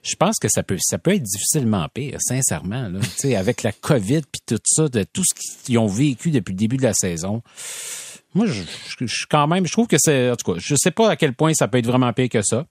je 0.04 0.16
pense 0.16 0.38
que 0.40 0.48
ça 0.50 0.64
peut 0.64 0.78
ça 0.80 0.98
peut 0.98 1.14
être 1.14 1.24
difficilement 1.24 1.88
pire, 1.94 2.18
sincèrement 2.22 2.90
là. 2.90 3.00
Avec 3.38 3.64
la 3.64 3.72
COVID 3.72 4.22
puis 4.32 4.42
tout 4.46 4.60
ça, 4.64 4.88
de 4.88 5.04
tout 5.04 5.24
ce 5.24 5.64
qu'ils 5.66 5.78
ont 5.78 5.88
vécu 5.88 6.32
depuis 6.32 6.54
début 6.58 6.78
de 6.78 6.84
la 6.84 6.94
saison. 6.94 7.42
Moi, 8.36 8.46
je, 8.46 8.62
je, 9.06 9.26
quand 9.30 9.48
même, 9.48 9.66
je 9.66 9.72
trouve 9.72 9.88
que 9.88 9.98
c'est, 9.98 10.30
en 10.30 10.36
tout 10.36 10.54
cas, 10.54 10.60
je 10.60 10.76
sais 10.76 10.92
pas 10.92 11.10
à 11.10 11.16
quel 11.16 11.34
point 11.34 11.54
ça 11.54 11.68
peut 11.68 11.78
être 11.78 11.88
vraiment 11.88 12.12
pire 12.14 12.30
que 12.30 12.42
ça. 12.42 12.66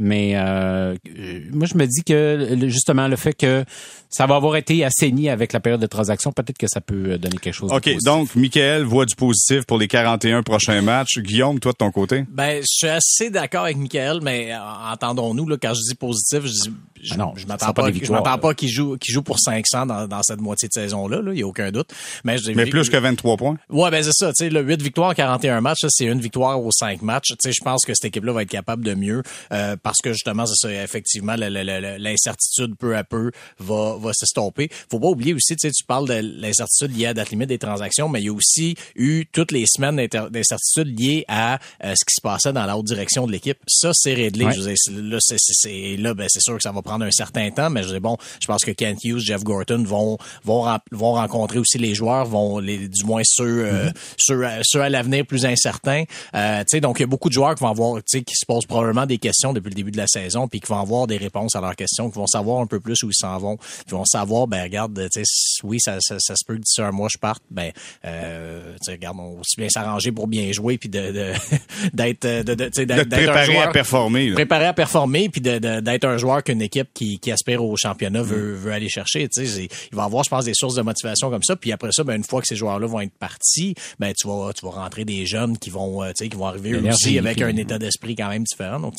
Mais 0.00 0.32
euh, 0.34 0.96
euh, 1.18 1.40
moi, 1.52 1.66
je 1.66 1.76
me 1.76 1.86
dis 1.86 2.02
que 2.02 2.56
justement 2.68 3.06
le 3.06 3.16
fait 3.16 3.34
que 3.34 3.64
ça 4.08 4.26
va 4.26 4.36
avoir 4.36 4.56
été 4.56 4.82
assaini 4.82 5.28
avec 5.28 5.52
la 5.52 5.60
période 5.60 5.80
de 5.80 5.86
transaction, 5.86 6.32
peut-être 6.32 6.56
que 6.58 6.66
ça 6.66 6.80
peut 6.80 7.18
donner 7.18 7.36
quelque 7.36 7.54
chose. 7.54 7.70
de 7.70 7.76
OK, 7.76 7.82
positif. 7.82 8.04
donc, 8.04 8.34
Michael 8.34 8.82
voit 8.84 9.04
du 9.04 9.14
positif 9.14 9.66
pour 9.66 9.78
les 9.78 9.88
41 9.88 10.42
prochains 10.42 10.80
matchs. 10.80 11.18
Guillaume, 11.18 11.60
toi, 11.60 11.72
de 11.72 11.76
ton 11.76 11.92
côté? 11.92 12.24
Ben, 12.30 12.62
je 12.62 12.66
suis 12.66 12.88
assez 12.88 13.30
d'accord 13.30 13.64
avec 13.64 13.76
Michael, 13.76 14.20
mais 14.22 14.52
euh, 14.52 14.58
entendons-nous, 14.90 15.46
là, 15.46 15.56
quand 15.60 15.74
je 15.74 15.90
dis 15.90 15.94
positif, 15.94 16.40
je 16.44 16.50
dis, 16.50 16.74
je, 17.02 17.14
non, 17.14 17.34
je 17.36 17.46
m'attends 17.46 17.72
pas 17.72 17.90
pas, 18.38 18.54
qu'il 18.54 18.68
joue, 18.68 18.96
qu'il 18.96 19.14
joue 19.14 19.22
pour 19.22 19.38
500 19.38 19.86
dans, 19.86 20.08
dans 20.08 20.22
cette 20.22 20.40
moitié 20.40 20.68
de 20.68 20.72
saison-là, 20.72 21.22
là. 21.22 21.32
Il 21.32 21.38
y 21.38 21.42
a 21.42 21.46
aucun 21.46 21.70
doute. 21.70 21.92
Mais, 22.24 22.38
je 22.38 22.50
Mais 22.52 22.66
plus 22.66 22.88
que 22.88 22.96
23 22.96 23.36
points? 23.36 23.58
Ouais, 23.68 23.90
ben 23.90 24.02
c'est 24.02 24.12
ça. 24.12 24.32
Tu 24.32 24.44
sais, 24.44 24.50
le 24.50 24.62
8 24.62 24.82
victoires 24.82 25.10
en 25.10 25.14
41 25.14 25.60
matchs, 25.60 25.84
c'est 25.88 26.06
une 26.06 26.20
victoire 26.20 26.60
aux 26.62 26.72
5 26.72 27.02
matchs. 27.02 27.28
Tu 27.28 27.36
sais, 27.42 27.52
je 27.52 27.62
pense 27.62 27.84
que 27.84 27.94
cette 27.94 28.06
équipe-là 28.06 28.32
va 28.32 28.42
être 28.42 28.50
capable 28.50 28.84
de 28.84 28.94
mieux 28.94 29.22
euh, 29.52 29.76
parce 29.90 30.02
que 30.04 30.12
justement, 30.12 30.46
c'est 30.46 30.54
ça. 30.68 30.84
Effectivement, 30.84 31.34
l'incertitude 31.36 32.76
peu 32.76 32.96
à 32.96 33.02
peu 33.02 33.32
va, 33.58 33.96
va 33.98 34.12
s'estomper. 34.12 34.68
Faut 34.88 35.00
pas 35.00 35.08
oublier 35.08 35.34
aussi, 35.34 35.56
tu 35.56 35.68
sais, 35.68 35.72
tu 35.72 35.82
parles 35.84 36.06
de 36.06 36.40
l'incertitude 36.40 36.96
liée 36.96 37.06
à 37.06 37.08
la 37.08 37.14
date 37.14 37.30
limite 37.30 37.48
des 37.48 37.58
transactions, 37.58 38.08
mais 38.08 38.20
il 38.20 38.26
y 38.26 38.28
a 38.28 38.32
aussi 38.32 38.76
eu 38.94 39.24
toutes 39.32 39.50
les 39.50 39.64
semaines 39.66 39.96
d'incertitude 40.06 40.96
liées 40.96 41.24
à 41.26 41.58
euh, 41.84 41.94
ce 41.96 42.04
qui 42.04 42.14
se 42.14 42.20
passait 42.22 42.52
dans 42.52 42.66
la 42.66 42.76
haute 42.78 42.86
direction 42.86 43.26
de 43.26 43.32
l'équipe. 43.32 43.58
Ça, 43.66 43.90
c'est 43.92 44.14
réglé. 44.14 44.44
Ouais. 44.44 44.52
Je 44.52 44.60
veux 44.60 44.74
dire, 44.74 45.02
là, 45.02 45.18
c'est, 45.20 45.96
là, 45.96 46.14
ben, 46.14 46.28
c'est 46.30 46.40
sûr 46.40 46.54
que 46.56 46.62
ça 46.62 46.70
va 46.70 46.82
prendre 46.82 47.04
un 47.04 47.10
certain 47.10 47.50
temps, 47.50 47.68
mais 47.68 47.82
je 47.82 47.88
dis 47.92 47.98
bon, 48.00 48.16
je 48.40 48.46
pense 48.46 48.64
que 48.64 48.70
Kent 48.70 49.02
Hughes, 49.02 49.18
Jeff 49.18 49.42
Gorton 49.42 49.82
vont 49.82 50.18
vont 50.44 50.64
vont 50.92 51.12
rencontrer 51.14 51.58
aussi 51.58 51.78
les 51.78 51.96
joueurs, 51.96 52.26
vont 52.26 52.60
les 52.60 52.88
du 52.88 53.04
moins 53.04 53.22
ceux 53.24 53.66
euh, 53.66 53.90
ceux, 54.18 54.44
à- 54.44 54.60
ceux 54.62 54.82
à 54.82 54.88
l'avenir 54.88 55.26
plus 55.26 55.44
incertains. 55.46 56.04
Euh, 56.36 56.60
tu 56.60 56.76
sais, 56.76 56.80
donc 56.80 57.00
il 57.00 57.02
y 57.02 57.04
a 57.04 57.08
beaucoup 57.08 57.28
de 57.28 57.34
joueurs 57.34 57.56
qui 57.56 57.62
vont 57.64 57.70
avoir, 57.70 57.96
tu 57.96 58.02
sais, 58.06 58.22
qui 58.22 58.34
se 58.36 58.46
posent 58.46 58.66
probablement 58.66 59.06
des 59.06 59.18
questions 59.18 59.52
depuis 59.52 59.69
le 59.70 59.74
début 59.74 59.90
de 59.90 59.96
la 59.96 60.06
saison, 60.06 60.46
puis 60.48 60.60
qui 60.60 60.66
vont 60.70 60.80
avoir 60.80 61.06
des 61.06 61.16
réponses 61.16 61.56
à 61.56 61.60
leurs 61.60 61.76
questions, 61.76 62.10
qui 62.10 62.16
vont 62.18 62.26
savoir 62.26 62.60
un 62.60 62.66
peu 62.66 62.80
plus 62.80 63.02
où 63.02 63.08
ils 63.10 63.14
s'en 63.14 63.38
vont, 63.38 63.56
qui 63.56 63.92
vont 63.92 64.04
savoir, 64.04 64.46
ben 64.46 64.62
regarde, 64.62 65.08
tu 65.12 65.24
sais, 65.24 65.60
oui, 65.64 65.78
ça, 65.80 65.96
ça, 66.00 66.16
ça 66.18 66.34
se 66.36 66.44
peut 66.46 66.54
que 66.56 66.60
d'ici 66.60 66.82
un 66.82 66.90
mois 66.92 67.08
je 67.10 67.18
parte, 67.18 67.42
ben, 67.50 67.70
euh, 68.04 68.74
regarde, 68.86 69.16
on 69.18 69.34
va 69.34 69.40
aussi 69.40 69.56
bien 69.56 69.68
s'arranger 69.68 70.12
pour 70.12 70.26
bien 70.28 70.52
jouer, 70.52 70.78
puis 70.78 70.88
de 70.88 71.32
d'être 71.92 72.24
euh, 72.24 72.42
de, 72.42 72.54
de, 72.54 72.64
un 72.92 73.04
préparer 73.04 73.58
à 73.58 73.68
performer. 73.68 74.28
là. 74.28 74.34
préparé 74.34 74.66
à 74.66 74.72
performer 74.72 75.28
puis 75.28 75.40
d'être 75.40 76.04
un 76.04 76.16
joueur 76.18 76.42
qu'une 76.42 76.62
équipe 76.62 76.88
qui, 76.94 77.18
qui 77.18 77.30
aspire 77.32 77.64
au 77.64 77.76
championnat 77.76 78.22
veut, 78.22 78.54
veut 78.54 78.72
aller 78.72 78.88
chercher. 78.88 79.28
Tu 79.28 79.46
sais, 79.46 79.46
c'est- 79.46 79.68
il 79.92 79.96
va 79.96 80.04
avoir, 80.04 80.24
je 80.24 80.30
pense, 80.30 80.44
des 80.44 80.54
sources 80.54 80.74
de 80.74 80.82
motivation 80.82 81.30
comme 81.30 81.42
ça. 81.42 81.56
Puis 81.56 81.72
après 81.72 81.90
ça, 81.92 82.04
ben, 82.04 82.16
une 82.16 82.24
fois 82.24 82.40
que 82.40 82.46
ces 82.46 82.56
joueurs-là 82.56 82.86
vont 82.86 83.00
être 83.00 83.12
partis, 83.18 83.74
ben, 83.98 84.12
tu 84.12 84.26
vas, 84.28 84.52
tu 84.52 84.64
vas 84.64 84.72
rentrer 84.72 85.04
des 85.04 85.26
jeunes 85.26 85.56
qui 85.58 85.70
vont, 85.70 86.02
euh, 86.02 86.08
tu 86.08 86.24
sais, 86.24 86.28
qui 86.28 86.36
vont 86.36 86.46
arriver 86.46 86.74
aussi 86.90 87.18
avec 87.18 87.40
un 87.42 87.56
état 87.56 87.78
d'esprit 87.78 88.14
quand 88.16 88.28
même 88.28 88.44
différent. 88.44 88.80
Donc, 88.80 88.94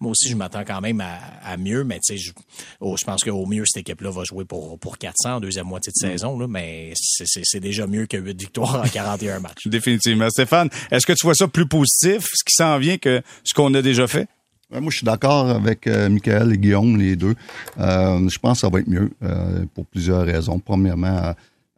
moi 0.00 0.12
aussi, 0.12 0.28
je 0.28 0.36
m'attends 0.36 0.64
quand 0.64 0.80
même 0.80 1.00
à, 1.00 1.18
à 1.44 1.56
mieux, 1.56 1.84
mais 1.84 1.96
tu 2.00 2.14
sais, 2.14 2.16
je, 2.16 2.32
oh, 2.80 2.96
je 2.98 3.04
pense 3.04 3.22
qu'au 3.22 3.46
mieux, 3.46 3.64
cette 3.66 3.82
équipe-là 3.82 4.10
va 4.10 4.24
jouer 4.24 4.44
pour, 4.44 4.78
pour 4.78 4.96
400 4.98 5.34
en 5.36 5.40
deuxième 5.40 5.66
moitié 5.66 5.92
de 5.92 5.96
saison, 6.08 6.38
là, 6.38 6.46
mais 6.48 6.92
c'est- 6.96 7.60
déjà 7.60 7.86
mieux 7.86 8.06
que 8.06 8.16
8 8.16 8.40
victoires 8.40 8.76
en 8.84 8.88
41 8.88 9.40
matchs. 9.40 9.66
Définitivement. 9.66 10.28
Stéphane, 10.30 10.68
est-ce 10.90 11.06
que 11.06 11.12
tu 11.12 11.26
vois 11.26 11.34
ça 11.34 11.46
plus 11.48 11.66
positif, 11.66 12.26
ce 12.32 12.42
qui 12.44 12.54
s'en 12.54 12.78
vient, 12.78 12.96
que 12.98 13.20
ce 13.44 13.52
qu'on 13.54 13.72
a 13.74 13.82
déjà 13.82 14.06
fait? 14.06 14.26
Ouais, 14.72 14.80
moi, 14.80 14.90
je 14.90 14.98
suis 14.98 15.04
d'accord 15.04 15.48
avec 15.50 15.86
euh, 15.86 16.08
Michael 16.08 16.52
et 16.52 16.58
Guillaume, 16.58 16.96
les 16.96 17.16
deux. 17.16 17.34
Euh, 17.78 18.28
je 18.28 18.38
pense 18.38 18.58
que 18.58 18.60
ça 18.60 18.68
va 18.68 18.78
être 18.80 18.88
mieux 18.88 19.10
euh, 19.22 19.64
pour 19.74 19.84
plusieurs 19.86 20.24
raisons. 20.24 20.58
Premièrement, 20.60 21.08
euh, 21.18 21.32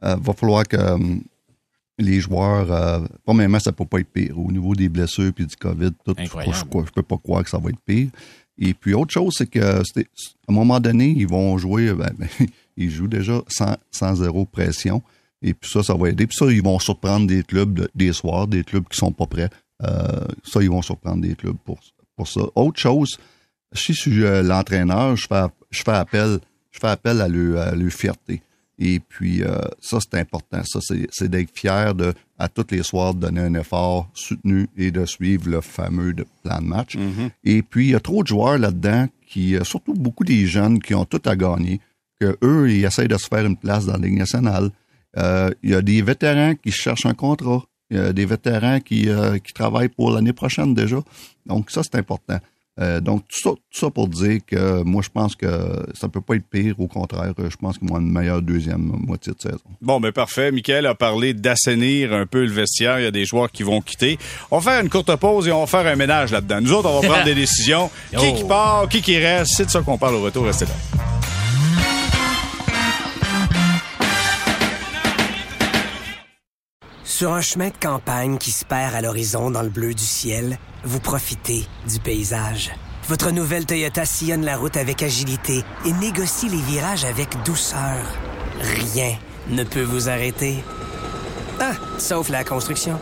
euh, 0.04 0.16
va 0.20 0.32
falloir 0.34 0.68
que 0.68 0.76
euh, 0.76 0.98
les 1.98 2.20
joueurs, 2.20 2.70
euh, 2.72 3.00
premièrement, 3.24 3.58
ça 3.60 3.72
peut 3.72 3.84
pas 3.84 4.00
être 4.00 4.10
pire. 4.12 4.38
Au 4.38 4.50
niveau 4.50 4.74
des 4.74 4.88
blessures 4.88 5.32
puis 5.32 5.46
du 5.46 5.56
COVID, 5.56 5.90
tout, 6.04 6.14
Incroyable. 6.16 6.54
je, 6.72 6.86
je 6.86 6.90
peux 6.92 7.02
pas 7.02 7.18
croire 7.18 7.44
que 7.44 7.50
ça 7.50 7.58
va 7.58 7.70
être 7.70 7.80
pire. 7.84 8.08
Et 8.58 8.74
puis, 8.74 8.94
autre 8.94 9.12
chose, 9.12 9.34
c'est 9.36 9.46
que 9.46 9.82
c'était- 9.84 10.08
à 10.48 10.52
un 10.52 10.54
moment 10.54 10.80
donné, 10.80 11.08
ils 11.16 11.26
vont 11.26 11.56
jouer, 11.58 11.92
ben, 11.92 12.10
ben, 12.18 12.28
ils 12.76 12.90
jouent 12.90 13.08
déjà 13.08 13.40
sans, 13.48 13.76
sans 13.90 14.14
zéro 14.16 14.44
pression. 14.44 15.02
Et 15.42 15.54
puis 15.54 15.68
ça, 15.70 15.82
ça 15.82 15.94
va 15.94 16.08
aider. 16.10 16.26
Puis 16.26 16.36
ça, 16.36 16.46
ils 16.50 16.62
vont 16.62 16.78
surprendre 16.78 17.26
des 17.26 17.42
clubs 17.42 17.74
de- 17.74 17.90
des 17.94 18.12
soirs, 18.12 18.46
des 18.46 18.62
clubs 18.64 18.86
qui 18.88 18.96
sont 18.98 19.12
pas 19.12 19.26
prêts. 19.26 19.50
Euh, 19.82 20.26
ça, 20.44 20.62
ils 20.62 20.70
vont 20.70 20.82
surprendre 20.82 21.20
des 21.22 21.34
clubs 21.34 21.56
pour, 21.64 21.78
pour 22.16 22.28
ça. 22.28 22.42
Autre 22.54 22.78
chose, 22.78 23.18
si 23.74 23.92
je 23.94 24.00
suis 24.00 24.22
euh, 24.24 24.42
l'entraîneur, 24.42 25.16
je 25.16 25.26
fais, 25.26 25.44
je 25.70 25.82
fais 25.82 25.90
appel, 25.92 26.38
je 26.70 26.78
fais 26.78 26.88
appel 26.88 27.20
à 27.20 27.28
leur, 27.28 27.60
à 27.68 27.74
leur 27.74 27.90
fierté. 27.90 28.42
Et 28.84 28.98
puis, 28.98 29.44
euh, 29.44 29.60
ça, 29.80 29.98
c'est 30.00 30.18
important. 30.18 30.60
Ça, 30.64 30.80
c'est 30.80 31.28
d'être 31.28 31.56
fier 31.56 31.94
de, 31.94 32.12
à 32.36 32.48
tous 32.48 32.66
les 32.72 32.82
soirs 32.82 33.14
de 33.14 33.20
donner 33.20 33.40
un 33.40 33.54
effort 33.54 34.10
soutenu 34.12 34.68
et 34.76 34.90
de 34.90 35.06
suivre 35.06 35.48
le 35.48 35.60
fameux 35.60 36.12
plan 36.42 36.60
de 36.60 36.66
match. 36.66 36.96
Et 37.44 37.62
puis, 37.62 37.86
il 37.86 37.90
y 37.92 37.94
a 37.94 38.00
trop 38.00 38.24
de 38.24 38.26
joueurs 38.26 38.58
là-dedans 38.58 39.06
qui, 39.28 39.54
euh, 39.54 39.62
surtout 39.62 39.94
beaucoup 39.94 40.24
des 40.24 40.46
jeunes 40.46 40.80
qui 40.80 40.96
ont 40.96 41.04
tout 41.04 41.22
à 41.26 41.36
gagner, 41.36 41.80
que 42.18 42.36
eux, 42.42 42.72
ils 42.72 42.84
essayent 42.84 43.06
de 43.06 43.16
se 43.16 43.28
faire 43.28 43.46
une 43.46 43.56
place 43.56 43.86
dans 43.86 43.92
la 43.92 44.00
Ligue 44.00 44.18
nationale. 44.18 44.70
Euh, 45.16 45.50
il 45.62 45.70
y 45.70 45.74
a 45.76 45.82
des 45.82 46.02
vétérans 46.02 46.56
qui 46.56 46.72
cherchent 46.72 47.06
un 47.06 47.14
contrat. 47.14 47.62
Il 47.88 47.98
y 47.98 48.00
a 48.00 48.12
des 48.12 48.26
vétérans 48.26 48.80
qui, 48.80 49.08
euh, 49.08 49.38
qui 49.38 49.52
travaillent 49.52 49.90
pour 49.90 50.10
l'année 50.10 50.32
prochaine 50.32 50.74
déjà. 50.74 51.00
Donc, 51.46 51.70
ça, 51.70 51.82
c'est 51.84 51.94
important. 51.94 52.38
Euh, 52.82 53.00
donc, 53.00 53.22
tout 53.28 53.38
ça, 53.40 53.50
tout 53.50 53.80
ça 53.80 53.90
pour 53.90 54.08
dire 54.08 54.40
que 54.46 54.82
moi, 54.82 55.02
je 55.02 55.08
pense 55.08 55.36
que 55.36 55.46
ça 55.94 56.08
peut 56.08 56.20
pas 56.20 56.34
être 56.34 56.48
pire. 56.48 56.74
Au 56.78 56.88
contraire, 56.88 57.32
je 57.38 57.56
pense 57.56 57.78
qu'ils 57.78 57.88
vont 57.88 57.98
une 57.98 58.10
meilleure 58.10 58.42
deuxième 58.42 58.92
moitié 59.06 59.32
de 59.32 59.40
saison. 59.40 59.60
Bon, 59.80 60.00
ben 60.00 60.12
parfait. 60.12 60.50
Michael 60.50 60.86
a 60.86 60.94
parlé 60.94 61.34
d'assainir 61.34 62.12
un 62.12 62.26
peu 62.26 62.44
le 62.44 62.50
vestiaire. 62.50 62.98
Il 62.98 63.04
y 63.04 63.06
a 63.06 63.10
des 63.10 63.24
joueurs 63.24 63.50
qui 63.50 63.62
vont 63.62 63.80
quitter. 63.80 64.18
On 64.50 64.58
va 64.58 64.72
faire 64.72 64.82
une 64.82 64.90
courte 64.90 65.14
pause 65.16 65.46
et 65.48 65.52
on 65.52 65.64
va 65.64 65.66
faire 65.66 65.86
un 65.90 65.96
ménage 65.96 66.32
là-dedans. 66.32 66.60
Nous 66.60 66.72
autres, 66.72 66.90
on 66.90 67.00
va 67.00 67.08
prendre 67.08 67.24
des 67.24 67.34
décisions. 67.42 67.90
Qui 68.16 68.34
qui 68.34 68.44
part, 68.44 68.88
qui 68.88 69.00
qui 69.00 69.18
reste. 69.18 69.52
C'est 69.56 69.66
de 69.66 69.70
ça 69.70 69.80
qu'on 69.80 69.98
parle 69.98 70.16
au 70.16 70.22
retour. 70.22 70.44
Restez 70.44 70.66
là. 70.66 71.31
Sur 77.22 77.34
un 77.34 77.40
chemin 77.40 77.68
de 77.68 77.76
campagne 77.80 78.36
qui 78.36 78.50
se 78.50 78.64
perd 78.64 78.96
à 78.96 79.00
l'horizon 79.00 79.52
dans 79.52 79.62
le 79.62 79.68
bleu 79.68 79.94
du 79.94 80.02
ciel, 80.02 80.58
vous 80.82 80.98
profitez 80.98 81.64
du 81.88 82.00
paysage. 82.00 82.72
Votre 83.06 83.30
nouvelle 83.30 83.64
Toyota 83.64 84.04
sillonne 84.04 84.44
la 84.44 84.56
route 84.56 84.76
avec 84.76 85.04
agilité 85.04 85.62
et 85.86 85.92
négocie 85.92 86.48
les 86.48 86.60
virages 86.60 87.04
avec 87.04 87.28
douceur. 87.44 88.04
Rien 88.60 89.16
ne 89.50 89.62
peut 89.62 89.84
vous 89.84 90.08
arrêter. 90.08 90.64
Ah, 91.60 91.74
sauf 91.96 92.28
la 92.28 92.42
construction. 92.42 92.98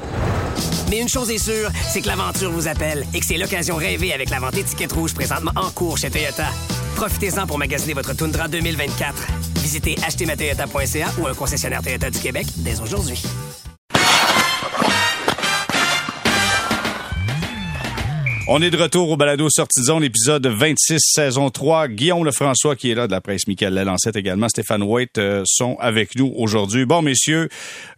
Mais 0.91 1.01
une 1.01 1.09
chose 1.09 1.31
est 1.31 1.39
sûre, 1.39 1.71
c'est 1.89 2.03
que 2.03 2.09
l'aventure 2.09 2.53
vous 2.53 2.69
appelle 2.69 3.07
et 3.15 3.21
que 3.21 3.25
c'est 3.25 3.39
l'occasion 3.39 3.77
rêvée 3.77 4.13
avec 4.13 4.29
la 4.29 4.39
vente 4.39 4.59
étiquette 4.59 4.93
rouge 4.93 5.15
présentement 5.15 5.53
en 5.57 5.71
cours 5.71 5.97
chez 5.97 6.11
Toyota. 6.11 6.49
Profitez-en 6.95 7.47
pour 7.47 7.57
magasiner 7.57 7.95
votre 7.95 8.13
Tundra 8.13 8.49
2024. 8.49 9.15
Visitez 9.63 9.97
achetermatoyota.ca 10.07 11.09
ou 11.23 11.27
un 11.27 11.33
concessionnaire 11.33 11.81
Toyota 11.81 12.11
du 12.11 12.19
Québec 12.19 12.49
dès 12.59 12.83
aujourd'hui. 12.83 13.23
On 18.53 18.61
est 18.63 18.71
de 18.71 18.77
retour 18.77 19.09
au 19.11 19.17
balado 19.17 19.49
Sortie 19.49 19.81
zone, 19.81 20.03
épisode 20.03 20.45
26, 20.45 20.99
saison 20.99 21.51
3. 21.51 21.87
Guillaume 21.87 22.25
Lefrançois, 22.25 22.75
qui 22.75 22.91
est 22.91 22.97
là 22.97 23.07
de 23.07 23.13
la 23.13 23.21
presse, 23.21 23.47
Michael 23.47 23.75
Lalancette 23.75 24.17
également, 24.17 24.49
Stéphane 24.49 24.83
White, 24.83 25.19
euh, 25.19 25.45
sont 25.47 25.77
avec 25.79 26.17
nous 26.17 26.35
aujourd'hui. 26.37 26.85
Bon, 26.85 27.01
messieurs, 27.01 27.49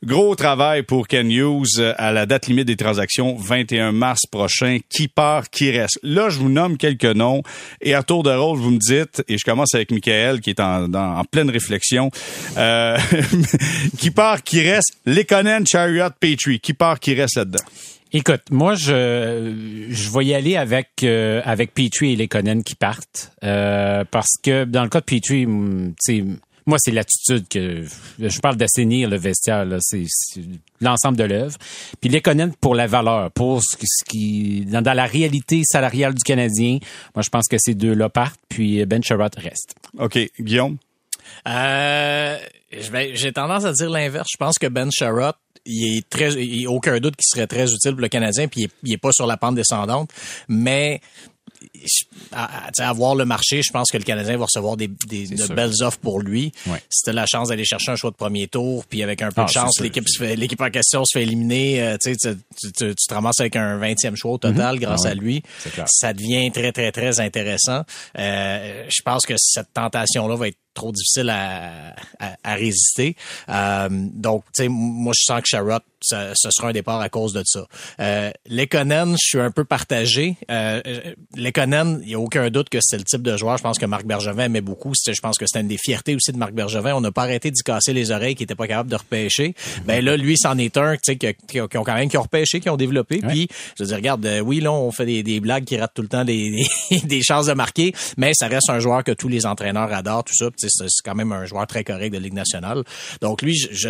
gros 0.05 0.35
travail 0.35 0.83
pour 0.83 1.09
Ken 1.09 1.33
Hughes 1.33 1.79
euh, 1.79 1.95
à 1.97 2.13
la 2.13 2.27
date 2.27 2.49
limite 2.49 2.67
des 2.67 2.77
transactions, 2.77 3.35
21 3.35 3.93
mars 3.93 4.27
prochain. 4.31 4.81
Qui 4.91 5.09
part, 5.09 5.49
qui 5.49 5.71
reste? 5.71 5.99
Là, 6.03 6.29
je 6.29 6.39
vous 6.39 6.51
nomme 6.51 6.77
quelques 6.77 7.07
noms 7.07 7.43
et 7.81 7.95
à 7.95 8.03
tour 8.03 8.23
de 8.23 8.31
rôle, 8.31 8.59
vous 8.59 8.73
me 8.73 8.79
dites, 8.79 9.25
et 9.29 9.39
je 9.39 9.45
commence 9.47 9.75
avec 9.75 9.91
Michael, 9.91 10.43
qui 10.43 10.51
est 10.51 10.61
en, 10.61 11.25
pleine 11.31 11.49
réflexion, 11.49 12.11
euh, 12.59 12.99
qui 13.99 14.11
part, 14.11 14.43
qui 14.43 14.61
reste? 14.61 14.99
Lekonen, 15.07 15.65
Chariot, 15.67 16.11
Petrie. 16.21 16.61
Qui 16.61 16.75
part, 16.75 17.01
qui 17.01 17.15
reste 17.15 17.39
là-dedans? 17.39 17.65
Écoute, 18.15 18.43
moi, 18.51 18.75
je, 18.75 19.87
je 19.89 20.11
vais 20.11 20.25
y 20.27 20.35
aller 20.35 20.57
avec, 20.57 20.91
euh, 21.03 21.41
avec 21.45 21.73
Petrie 21.73 22.13
et 22.13 22.17
Lekonen 22.17 22.63
qui 22.63 22.75
partent. 22.75 23.33
euh, 23.43 24.05
parce 24.11 24.33
que 24.43 24.65
dans 24.65 24.83
le 24.83 24.89
cas 24.91 25.01
de 25.01 25.05
Petrie, 25.07 25.47
tu 25.47 25.95
sais, 25.99 26.25
moi, 26.67 26.77
c'est 26.79 26.93
l'attitude 26.93 27.49
que 27.49 27.85
je 28.19 28.41
parle 28.41 28.57
d'assainir 28.57 29.09
le 29.09 29.17
vestiaire, 29.17 29.65
là, 29.65 29.79
c'est 29.81 30.05
c'est 30.07 30.43
l'ensemble 30.81 31.17
de 31.17 31.25
l'œuvre. 31.25 31.57
Puis 32.01 32.11
Lekonen 32.11 32.53
pour 32.61 32.75
la 32.75 32.87
valeur, 32.87 33.31
pour 33.33 33.63
ce 33.65 33.77
qui, 33.77 33.87
ce 33.89 34.05
qui 34.05 34.65
dans, 34.67 34.83
dans 34.83 34.93
la 34.93 35.07
réalité 35.07 35.63
salariale 35.65 36.15
du 36.15 36.23
Canadien, 36.23 36.79
moi, 37.15 37.23
je 37.23 37.31
pense 37.31 37.49
que 37.49 37.57
ces 37.59 37.75
deux-là 37.75 38.11
partent, 38.11 38.41
puis 38.49 38.85
Ben 38.85 39.03
Sherratt 39.03 39.35
reste. 39.37 39.75
OK. 39.99 40.19
Guillaume? 40.39 40.77
Euh, 41.49 42.37
j'ai 43.15 43.33
tendance 43.33 43.65
à 43.65 43.73
dire 43.73 43.91
l'inverse. 43.91 44.29
Je 44.31 44.37
pense 44.37 44.59
que 44.59 44.67
Ben 44.67 44.91
Sherratt, 44.93 45.37
il 45.65 45.97
est 45.97 46.09
très, 46.09 46.33
il 46.33 46.67
a 46.67 46.71
aucun 46.71 46.99
doute 46.99 47.17
qu'il 47.17 47.27
serait 47.27 47.47
très 47.47 47.73
utile 47.73 47.93
pour 47.93 48.01
le 48.01 48.09
Canadien, 48.09 48.49
puis 48.49 48.63
il 48.63 48.65
est, 48.65 48.73
il 48.85 48.93
est 48.93 48.99
pas 48.99 49.13
sur 49.13 49.27
la 49.27 49.37
pente 49.37 49.55
descendante, 49.55 50.11
mais 50.49 51.01
à, 52.33 52.67
à- 52.67 52.67
tu 52.69 52.73
sais, 52.77 52.83
à 52.83 52.93
voir 52.93 53.15
le 53.15 53.25
marché, 53.25 53.63
je 53.63 53.73
pense 53.73 53.91
que 53.91 53.97
le 53.99 54.05
Canadien 54.05 54.37
va 54.37 54.45
recevoir 54.45 54.77
des, 54.77 54.89
des- 55.07 55.27
de 55.29 55.37
sûr. 55.37 55.55
belles 55.55 55.83
offres 55.83 55.99
pour 55.99 56.21
lui. 56.21 56.53
Ouais. 56.67 56.83
Si 56.91 57.03
t'as 57.05 57.13
la 57.13 57.27
chance 57.27 57.49
d'aller 57.49 57.65
chercher 57.65 57.93
un 57.93 57.97
choix 57.97 58.11
de 58.11 58.17
premier 58.17 58.49
tour, 58.49 58.85
puis 58.87 59.03
avec 59.03 59.23
un 59.23 59.31
peu 59.31 59.43
Ah, 59.43 59.45
de 59.45 59.51
chance, 59.51 59.73
c'est 59.79 59.93
sûr. 60.09 60.27
l'équipe 60.37 60.61
en 60.61 60.71
question 60.71 61.05
se 61.05 61.19
fait 61.19 61.23
éliminer, 61.25 61.83
euh, 61.83 61.97
tu, 61.99 62.17
tu, 62.17 62.29
tu, 62.61 62.73
tu- 62.73 62.95
tu 62.95 63.07
te 63.09 63.15
ramasses 63.15 63.41
avec 63.41 63.57
un 63.57 63.79
20e 63.79 64.17
choix 64.17 64.33
au 64.33 64.39
total 64.39 64.79
grâce 64.79 65.07
Ah 65.07 65.11
à 65.11 65.15
lui. 65.15 65.43
Ça 65.87 66.13
devient 66.13 66.51
très, 66.53 66.73
très, 66.73 66.93
très 66.93 67.21
intéressant. 67.21 67.83
Euh, 68.19 68.85
je 68.89 69.03
pense 69.03 69.27
que 69.27 69.35
cette 69.37 69.73
tentation-là 69.73 70.37
va 70.37 70.49
être 70.49 70.57
trop 70.75 70.91
difficile 70.91 71.29
à, 71.29 71.95
à, 72.19 72.35
à 72.45 72.55
résister. 72.55 73.15
Euh, 73.51 73.89
donc, 73.91 74.45
tu 74.55 74.63
sais, 74.63 74.69
moi, 74.69 75.13
je 75.15 75.23
sens 75.25 75.43
que 75.43 75.47
Sherrod, 75.49 75.83
ça- 76.01 76.33
ce 76.35 76.49
sera 76.51 76.69
un 76.69 76.73
départ 76.73 76.99
à 77.01 77.11
cause 77.11 77.35
de 77.35 77.43
ça. 77.45 77.67
Euh, 78.01 78.31
Lekonen, 78.49 79.13
je 79.13 79.17
suis 79.29 79.41
un 79.41 79.51
peu 79.51 79.65
partagé. 79.65 80.37
Euh, 80.51 80.81
Lekonen, 81.37 81.72
il 82.03 82.09
n'y 82.09 82.15
a 82.15 82.19
aucun 82.21 82.51
doute 82.51 82.69
que 82.69 82.79
c'est 82.81 82.99
le 82.99 83.05
type 83.05 83.23
de 83.23 83.37
joueur, 83.37 83.57
je 83.59 83.63
pense 83.63 83.79
que 83.79 83.87
Marc 83.87 84.05
Bergevin 84.05 84.45
aimait 84.45 84.61
beaucoup. 84.61 84.93
Je 84.95 85.21
pense 85.21 85.39
que 85.39 85.47
c'était 85.47 85.61
une 85.61 85.69
des 85.69 85.79
fiertés 85.79 86.15
aussi 86.15 86.33
de 86.33 86.37
Marc 86.39 86.53
Bergevin. 86.53 86.95
On 86.95 87.01
n'a 87.01 87.11
pas 87.13 87.23
arrêté 87.23 87.51
d'y 87.51 87.63
casser 87.63 87.93
les 87.93 88.11
oreilles, 88.11 88.35
qui 88.35 88.43
était 88.45 88.55
pas 88.55 88.67
capable 88.67 88.91
de 88.91 88.97
repêcher. 88.97 89.55
Ben 89.87 90.05
là, 90.05 90.17
lui, 90.17 90.37
c'en 90.37 90.57
est 90.59 90.77
un, 90.77 90.95
tu 90.97 91.01
sais, 91.05 91.17
qui, 91.17 91.61
ont 91.61 91.69
qui 91.69 91.79
ont 91.79 91.85
quand 91.85 91.95
même 91.95 92.09
qui 92.09 92.17
ont 92.19 92.23
repêché, 92.23 92.61
qui 92.61 92.69
ont 92.71 92.77
développé. 92.77 93.19
Puis, 93.19 93.49
je 93.79 93.83
veux 93.83 93.89
dire, 93.89 93.97
regarde, 93.97 94.25
euh, 94.27 94.41
oui, 94.41 94.61
là, 94.61 94.73
on 94.73 94.91
fait 94.93 95.07
des, 95.07 95.23
des 95.23 95.41
blagues 95.41 95.65
qui 95.65 95.77
ratent 95.77 95.95
tout 95.95 96.03
le 96.03 96.09
temps 96.09 96.25
des, 96.25 96.67
des, 96.91 97.01
des 97.05 97.23
chances 97.23 97.47
de 97.47 97.53
marquer, 97.55 97.93
mais 98.17 98.33
ça 98.35 98.49
reste 98.49 98.69
un 98.71 98.79
joueur 98.81 99.05
que 99.05 99.13
tous 99.13 99.29
les 99.29 99.47
entraîneurs 99.47 99.93
adorent, 99.93 100.25
tout 100.25 100.35
ça. 100.37 100.49
C'est 100.57 100.69
quand 101.05 101.15
même 101.15 101.33
un 101.33 101.45
joueur 101.47 101.67
très 101.67 101.85
correct 101.85 102.13
de 102.13 102.19
Ligue 102.19 102.35
nationale. 102.35 102.83
Donc, 103.21 103.43
lui, 103.43 103.57
je, 103.57 103.89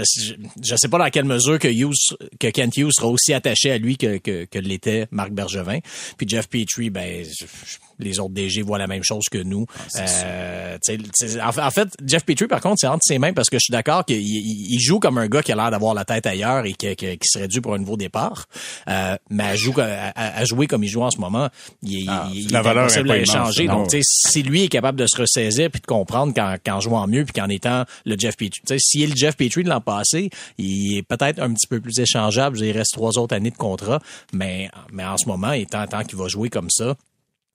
je 0.62 0.76
sais 0.76 0.88
pas 0.88 0.98
dans 0.98 1.10
quelle 1.10 1.24
mesure 1.24 1.58
que 1.58 1.68
Hughes, 1.68 2.16
que 2.38 2.48
Kent 2.48 2.76
Hughes 2.76 2.92
sera 2.92 3.08
aussi 3.08 3.32
attaché 3.32 3.70
à 3.72 3.78
lui 3.78 3.96
que, 3.96 4.18
que, 4.18 4.44
que 4.44 4.58
l'était 4.58 5.06
Marc 5.10 5.32
Bergevin. 5.32 5.78
Puis 6.16 6.28
Jeff 6.28 6.48
Petrie, 6.48 6.90
ben, 6.90 7.24
je- 7.24 7.71
les 7.98 8.18
autres 8.18 8.34
DG 8.34 8.62
voient 8.62 8.78
la 8.78 8.86
même 8.86 9.02
chose 9.04 9.24
que 9.30 9.38
nous. 9.38 9.66
Euh, 9.96 10.78
tu 10.84 10.98
sais, 11.14 11.40
en, 11.40 11.70
fait, 11.70 11.88
Jeff 12.04 12.24
Petrie, 12.24 12.46
par 12.48 12.60
contre, 12.60 12.76
c'est 12.78 12.86
entre 12.86 13.02
ses 13.04 13.18
mains 13.18 13.32
parce 13.32 13.48
que 13.48 13.56
je 13.58 13.64
suis 13.64 13.72
d'accord 13.72 14.04
qu'il 14.04 14.16
il- 14.20 14.74
il 14.74 14.80
joue 14.80 14.98
comme 14.98 15.18
un 15.18 15.28
gars 15.28 15.42
qui 15.42 15.52
a 15.52 15.56
l'air 15.56 15.70
d'avoir 15.70 15.94
la 15.94 16.04
tête 16.04 16.26
ailleurs 16.26 16.64
et 16.66 16.72
qui 16.74 17.18
serait 17.24 17.48
dû 17.48 17.60
pour 17.60 17.74
un 17.74 17.78
nouveau 17.78 17.96
départ. 17.96 18.46
Euh, 18.88 19.16
mais 19.30 19.44
à, 19.44 19.56
jouer, 19.56 19.82
à, 19.82 20.44
jouer 20.44 20.66
comme 20.66 20.82
il 20.84 20.88
joue 20.88 21.02
en 21.02 21.10
ce 21.10 21.18
moment, 21.18 21.48
il, 21.82 22.08
Ah, 22.08 22.28
il, 22.32 22.50
la 22.50 22.60
est 22.60 22.62
valeur 22.62 22.84
impossible 22.84 23.10
est 23.10 23.12
à 23.12 23.18
échanger. 23.18 23.66
non. 23.66 23.82
Donc, 23.84 23.90
si 24.02 24.42
lui 24.42 24.64
est 24.64 24.68
capable 24.68 24.98
de 24.98 25.06
se 25.06 25.16
ressaisir 25.20 25.70
puis 25.70 25.80
de 25.80 25.86
comprendre 25.86 26.32
qu'en, 26.34 26.56
qu'en 26.64 26.80
jouant 26.80 27.06
mieux 27.06 27.24
puis 27.24 27.32
qu'en 27.34 27.48
étant 27.48 27.84
le 28.04 28.16
Jeff 28.18 28.36
Petrie, 28.36 28.60
s'il 28.78 29.02
est 29.02 29.06
le 29.06 29.16
Jeff 29.16 29.36
Petrie 29.36 29.62
de 29.64 29.68
l'an 29.68 29.80
passé, 29.80 30.30
il 30.58 30.96
est 30.98 31.02
peut-être 31.02 31.40
un 31.40 31.52
petit 31.52 31.66
peu 31.66 31.80
plus 31.80 31.98
échangeable. 31.98 32.58
Il 32.60 32.72
reste 32.72 32.92
trois 32.92 33.18
autres 33.18 33.34
années 33.36 33.50
de 33.50 33.56
contrat, 33.56 34.00
mais, 34.32 34.70
mais 34.92 35.04
en 35.04 35.16
ce 35.16 35.26
moment, 35.26 35.52
étant 35.52 35.86
tant 35.86 36.04
qu'il 36.04 36.18
va 36.18 36.28
jouer 36.28 36.48
comme 36.50 36.70
ça, 36.70 36.94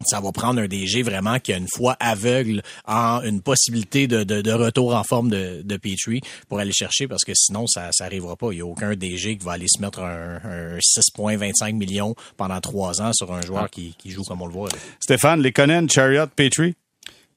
ça 0.06 0.20
va 0.22 0.32
prendre 0.32 0.62
un 0.62 0.68
DG 0.68 1.02
vraiment 1.02 1.40
qui 1.40 1.54
a 1.54 1.58
une 1.58 1.68
foi 1.76 1.96
aveugle 2.00 2.62
en 2.86 3.22
une 3.24 3.42
possibilité 3.42 4.08
de, 4.08 4.24
de, 4.24 4.42
de 4.42 4.52
retour 4.52 4.96
en 4.96 5.04
forme 5.04 5.30
de, 5.30 5.62
de 5.64 5.78
Petrie 5.78 6.22
pour 6.48 6.60
aller 6.60 6.72
chercher 6.72 7.08
parce 7.08 7.24
que 7.24 7.32
sinon 7.34 7.66
ça 7.68 7.90
ça 7.92 8.06
arrivera 8.06 8.36
pas. 8.36 8.50
Il 8.52 8.60
y 8.60 8.62
a 8.62 8.66
aucun 8.66 8.96
DG 8.96 9.38
qui 9.38 9.46
va 9.46 9.54
aller 9.54 9.66
se 9.68 9.82
mettre 9.82 10.00
un, 10.02 10.36
un 10.44 10.78
6,25 10.78 11.74
millions 11.74 12.16
pendant 12.38 12.60
trois 12.62 13.02
ans 13.02 13.12
sur 13.14 13.34
un 13.34 13.42
joueur 13.42 13.70
qui, 13.72 13.96
qui 13.98 14.12
joue 14.12 14.24
comme 14.24 14.42
on 14.42 14.48
le 14.48 14.54
voit. 14.54 14.70
là. 14.70 14.78
Stéphane, 15.00 15.42
Lekonen, 15.42 15.90
Chariot, 15.90 16.28
Petrie? 16.36 16.76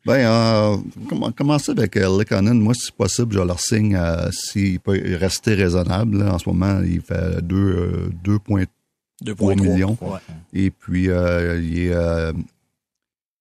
Ben, 0.07 0.15
euh, 0.27 0.77
comm- 1.09 1.33
commencer 1.33 1.73
avec 1.73 1.97
euh, 1.97 2.19
Lekonen. 2.19 2.59
Moi, 2.59 2.73
si 2.75 2.91
possible, 2.93 3.35
je 3.35 3.41
leur 3.41 3.61
signe 3.61 3.95
euh, 3.97 4.31
s'il 4.33 4.81
peut 4.81 4.99
rester 5.19 5.55
raisonnable. 5.55 6.19
là. 6.25 6.35
En 6.35 6.39
ce 6.39 6.49
moment, 6.49 6.81
il 6.83 7.01
fait 7.03 7.41
deux, 7.43 7.57
euh, 7.57 8.11
2,3 8.25 8.67
2,3 9.25 9.61
millions. 9.61 9.97
Ouais. 10.01 10.19
Et 10.53 10.71
puis, 10.71 11.09
euh, 11.09 11.61
il, 11.63 11.79
est, 11.79 11.93
euh, 11.95 12.33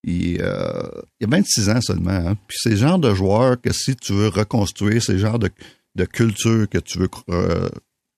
il, 0.04 0.40
euh, 0.40 0.82
il 1.20 1.26
a 1.26 1.28
26 1.30 1.68
ans 1.70 1.80
seulement. 1.80 2.10
hein. 2.10 2.36
Puis 2.46 2.58
c'est 2.62 2.70
le 2.70 2.76
genre 2.76 2.98
de 2.98 3.14
joueur 3.14 3.60
que 3.60 3.72
si 3.72 3.96
tu 3.96 4.12
veux 4.12 4.28
reconstruire, 4.28 5.02
c'est 5.02 5.12
le 5.14 5.18
genre 5.18 5.38
de, 5.38 5.50
de 5.96 6.04
culture 6.04 6.68
que 6.68 6.78
tu 6.78 6.98
veux 6.98 7.08
euh, 7.30 7.68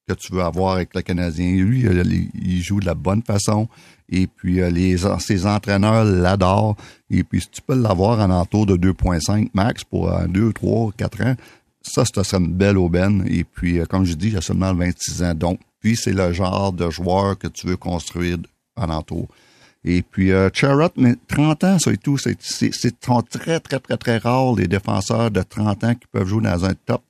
que 0.08 0.14
tu 0.14 0.32
veux 0.32 0.42
avoir 0.42 0.74
avec 0.74 0.94
le 0.94 1.02
Canadien. 1.02 1.52
Lui, 1.56 1.80
il, 1.82 2.30
il 2.34 2.62
joue 2.62 2.80
de 2.80 2.86
la 2.86 2.94
bonne 2.94 3.22
façon. 3.22 3.68
Et 4.08 4.26
puis, 4.26 4.56
les, 4.70 4.96
ses 5.20 5.46
entraîneurs 5.46 6.04
l'adorent. 6.04 6.76
Et 7.08 7.22
puis, 7.22 7.40
si 7.40 7.48
tu 7.48 7.62
peux 7.62 7.74
l'avoir 7.80 8.18
en 8.18 8.30
entour 8.30 8.66
de 8.66 8.76
2,5 8.76 9.50
max 9.54 9.84
pour 9.84 10.10
2, 10.28 10.52
3, 10.52 10.92
4 10.96 11.22
ans, 11.22 11.34
ça, 11.82 12.04
ça 12.04 12.22
serait 12.24 12.42
une 12.42 12.52
belle 12.52 12.78
aubaine. 12.78 13.24
Et 13.28 13.44
puis, 13.44 13.78
comme 13.88 14.04
je 14.04 14.14
dis, 14.14 14.28
il 14.28 14.36
a 14.36 14.40
seulement 14.40 14.74
26 14.74 15.22
ans. 15.22 15.34
Donc, 15.34 15.60
puis, 15.82 15.96
c'est 15.96 16.12
le 16.12 16.32
genre 16.32 16.72
de 16.72 16.88
joueur 16.90 17.36
que 17.36 17.48
tu 17.48 17.66
veux 17.66 17.76
construire 17.76 18.38
en 18.76 18.88
entour. 18.88 19.28
Et 19.84 20.02
puis, 20.02 20.30
euh, 20.30 20.48
mais 20.96 21.16
30 21.26 21.64
ans, 21.64 21.76
et 21.90 21.96
tout, 21.96 22.16
c'est, 22.16 22.36
c'est, 22.40 22.72
c'est 22.72 23.00
très, 23.00 23.58
très, 23.58 23.80
très, 23.80 23.96
très 23.96 24.18
rare 24.18 24.54
les 24.54 24.68
défenseurs 24.68 25.30
de 25.30 25.42
30 25.42 25.84
ans 25.84 25.94
qui 25.94 26.06
peuvent 26.12 26.28
jouer 26.28 26.44
dans 26.44 26.64
un 26.64 26.74
top, 26.74 27.02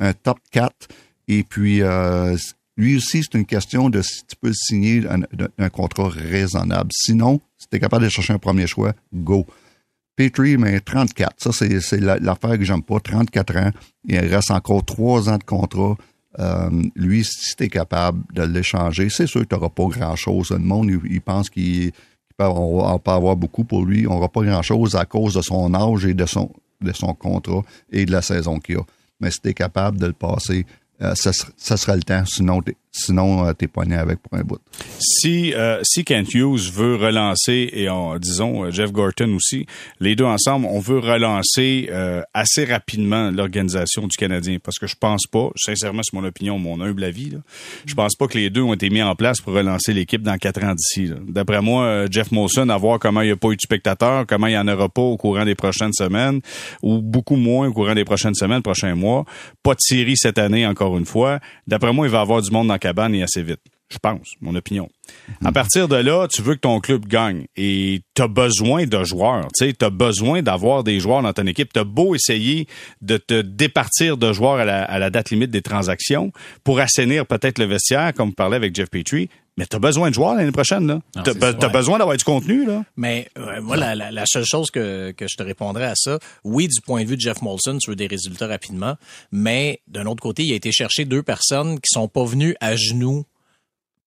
un 0.00 0.12
top 0.12 0.38
4. 0.50 0.74
Et 1.28 1.44
puis, 1.44 1.82
euh, 1.82 2.36
lui 2.76 2.96
aussi, 2.96 3.22
c'est 3.22 3.38
une 3.38 3.46
question 3.46 3.90
de 3.90 4.02
si 4.02 4.26
tu 4.26 4.34
peux 4.34 4.52
signer 4.52 5.06
un, 5.08 5.20
un 5.58 5.68
contrat 5.68 6.08
raisonnable. 6.08 6.90
Sinon, 6.92 7.40
si 7.56 7.68
tu 7.68 7.76
es 7.76 7.80
capable 7.80 8.04
de 8.04 8.08
chercher 8.08 8.32
un 8.32 8.38
premier 8.38 8.66
choix, 8.66 8.92
go. 9.14 9.46
Petrie, 10.16 10.56
mais 10.56 10.80
34. 10.80 11.34
Ça, 11.38 11.52
c'est 11.52 12.00
l'affaire 12.00 12.58
que 12.58 12.64
j'aime 12.64 12.82
pas. 12.82 12.98
34 12.98 13.56
ans. 13.58 13.70
Il 14.04 14.18
reste 14.18 14.50
encore 14.50 14.84
trois 14.84 15.28
ans 15.28 15.36
de 15.36 15.44
contrat. 15.44 15.96
Euh, 16.38 16.70
lui, 16.94 17.24
si 17.24 17.56
tu 17.56 17.64
es 17.64 17.68
capable 17.68 18.22
de 18.34 18.42
l'échanger, 18.42 19.08
c'est 19.10 19.26
sûr 19.26 19.42
que 19.42 19.46
tu 19.46 19.54
n'auras 19.54 19.70
pas 19.70 19.86
grand-chose. 19.86 20.50
Le 20.50 20.58
monde, 20.58 20.90
il, 21.04 21.20
pense 21.20 21.48
qu'il 21.48 21.92
on 22.38 23.00
va 23.04 23.14
avoir 23.14 23.36
beaucoup 23.36 23.64
pour 23.64 23.84
lui. 23.84 24.06
On 24.06 24.14
n'aura 24.14 24.28
pas 24.28 24.42
grand-chose 24.42 24.94
à 24.96 25.04
cause 25.04 25.34
de 25.34 25.42
son 25.42 25.74
âge 25.74 26.04
et 26.04 26.14
de 26.14 26.26
son, 26.26 26.50
de 26.80 26.92
contrat 27.14 27.62
et 27.90 28.04
de 28.04 28.12
la 28.12 28.22
saison 28.22 28.58
qu'il 28.58 28.76
a. 28.76 28.82
Mais 29.20 29.30
si 29.30 29.40
tu 29.40 29.48
es 29.48 29.54
capable 29.54 29.98
de 29.98 30.06
le 30.06 30.12
passer, 30.12 30.66
euh, 31.02 31.14
ça, 31.14 31.76
sera 31.76 31.96
le 31.96 32.02
temps. 32.02 32.24
Sinon, 32.26 32.60
Sinon, 32.98 33.46
euh, 33.46 33.52
t'es 33.52 33.68
poigné 33.68 33.94
avec 33.94 34.20
pour 34.20 34.38
un 34.38 34.42
bout. 34.42 34.58
Si, 34.98 35.52
euh, 35.52 35.80
si 35.82 36.02
Kent 36.02 36.32
Hughes 36.32 36.72
veut 36.72 36.96
relancer, 36.96 37.68
et 37.74 37.88
disons 38.18 38.64
euh, 38.64 38.70
Jeff 38.70 38.90
Gorton 38.90 39.34
aussi, 39.34 39.66
les 40.00 40.16
deux 40.16 40.24
ensemble, 40.24 40.66
on 40.70 40.80
veut 40.80 40.98
relancer 40.98 41.90
assez 42.32 42.64
rapidement 42.64 43.30
l'organisation 43.30 44.06
du 44.06 44.16
Canadien. 44.16 44.58
Parce 44.62 44.78
que 44.78 44.86
je 44.86 44.94
pense 44.98 45.26
pas, 45.26 45.50
sincèrement, 45.56 46.02
c'est 46.02 46.16
mon 46.16 46.24
opinion, 46.24 46.58
mon 46.58 46.80
humble 46.80 47.04
avis, 47.04 47.30
là, 47.30 47.38
je 47.84 47.94
pense 47.94 48.14
pas 48.14 48.26
que 48.26 48.38
les 48.38 48.48
deux 48.48 48.62
ont 48.62 48.72
été 48.72 48.88
mis 48.88 49.02
en 49.02 49.14
place 49.14 49.40
pour 49.40 49.52
relancer 49.52 49.92
l'équipe 49.92 50.22
dans 50.22 50.38
quatre 50.38 50.62
ans 50.64 50.74
d'ici. 50.74 51.10
D'après 51.28 51.60
moi, 51.60 52.06
Jeff 52.10 52.32
Molson, 52.32 52.68
à 52.70 52.76
voir 52.78 52.98
comment 52.98 53.20
il 53.20 53.26
n'y 53.26 53.32
a 53.32 53.36
pas 53.36 53.48
eu 53.48 53.56
de 53.56 53.60
spectateurs, 53.60 54.26
comment 54.26 54.46
il 54.46 54.52
n'y 54.52 54.58
en 54.58 54.68
aura 54.68 54.88
pas 54.88 55.02
au 55.02 55.16
courant 55.16 55.44
des 55.44 55.54
prochaines 55.54 55.92
semaines, 55.92 56.40
ou 56.82 57.02
beaucoup 57.02 57.36
moins 57.36 57.68
au 57.68 57.72
courant 57.72 57.94
des 57.94 58.04
prochaines 58.04 58.34
semaines, 58.34 58.62
prochains 58.62 58.94
mois. 58.94 59.24
Pas 59.62 59.74
de 59.74 59.80
série 59.80 60.16
cette 60.16 60.38
année, 60.38 60.66
encore 60.66 60.96
une 60.96 61.06
fois. 61.06 61.40
D'après 61.66 61.92
moi, 61.92 62.06
il 62.06 62.10
va 62.10 62.18
y 62.18 62.22
avoir 62.22 62.40
du 62.40 62.50
monde 62.50 62.68
dans 62.68 62.78
et 62.86 63.22
assez 63.22 63.42
vite. 63.42 63.60
Je 63.88 63.98
pense, 63.98 64.32
mon 64.40 64.56
opinion. 64.56 64.88
À 65.44 65.52
partir 65.52 65.86
de 65.86 65.94
là, 65.94 66.26
tu 66.26 66.42
veux 66.42 66.56
que 66.56 66.60
ton 66.60 66.80
club 66.80 67.06
gagne 67.06 67.46
et 67.56 68.00
tu 68.14 68.22
as 68.22 68.26
besoin 68.26 68.84
de 68.84 69.04
joueurs. 69.04 69.46
Tu 69.56 69.72
as 69.80 69.90
besoin 69.90 70.42
d'avoir 70.42 70.82
des 70.82 70.98
joueurs 70.98 71.22
dans 71.22 71.32
ton 71.32 71.46
équipe. 71.46 71.72
Tu 71.72 71.78
as 71.78 71.84
beau 71.84 72.16
essayer 72.16 72.66
de 73.00 73.16
te 73.16 73.42
départir 73.42 74.16
de 74.16 74.32
joueurs 74.32 74.58
à 74.58 74.98
la, 74.98 75.10
date 75.10 75.30
limite 75.30 75.52
des 75.52 75.62
transactions 75.62 76.32
pour 76.64 76.80
assainir 76.80 77.26
peut-être 77.26 77.60
le 77.60 77.66
vestiaire, 77.66 78.12
comme 78.12 78.30
vous 78.30 78.34
parlez 78.34 78.56
avec 78.56 78.74
Jeff 78.74 78.90
Petrie. 78.90 79.28
Mais 79.56 79.66
tu 79.66 79.76
as 79.76 79.78
besoin 79.78 80.10
de 80.10 80.14
joueurs 80.14 80.34
l'année 80.34 80.52
prochaine. 80.52 81.00
Tu 81.24 81.30
as, 81.30 81.68
besoin 81.68 81.98
d'avoir 81.98 82.16
du 82.16 82.24
contenu. 82.24 82.66
Là. 82.66 82.84
Mais 82.96 83.28
moi, 83.62 83.76
la, 83.76 83.94
la, 83.94 84.26
seule 84.26 84.44
chose 84.44 84.70
que, 84.70 85.12
que 85.12 85.26
je 85.26 85.36
te 85.36 85.42
répondrais 85.42 85.86
à 85.86 85.94
ça, 85.94 86.18
oui, 86.44 86.68
du 86.68 86.80
point 86.82 87.04
de 87.04 87.08
vue 87.08 87.16
de 87.16 87.20
Jeff 87.22 87.40
Molson, 87.40 87.78
tu 87.78 87.90
veux 87.90 87.96
des 87.96 88.06
résultats 88.06 88.46
rapidement. 88.46 88.96
Mais 89.32 89.80
d'un 89.88 90.04
autre 90.06 90.22
côté, 90.22 90.42
il 90.42 90.52
a 90.52 90.56
été 90.56 90.72
chercher 90.72 91.06
deux 91.06 91.22
personnes 91.22 91.76
qui 91.76 91.88
sont 91.88 92.08
pas 92.08 92.24
venues 92.24 92.54
à 92.60 92.76
genoux 92.76 93.24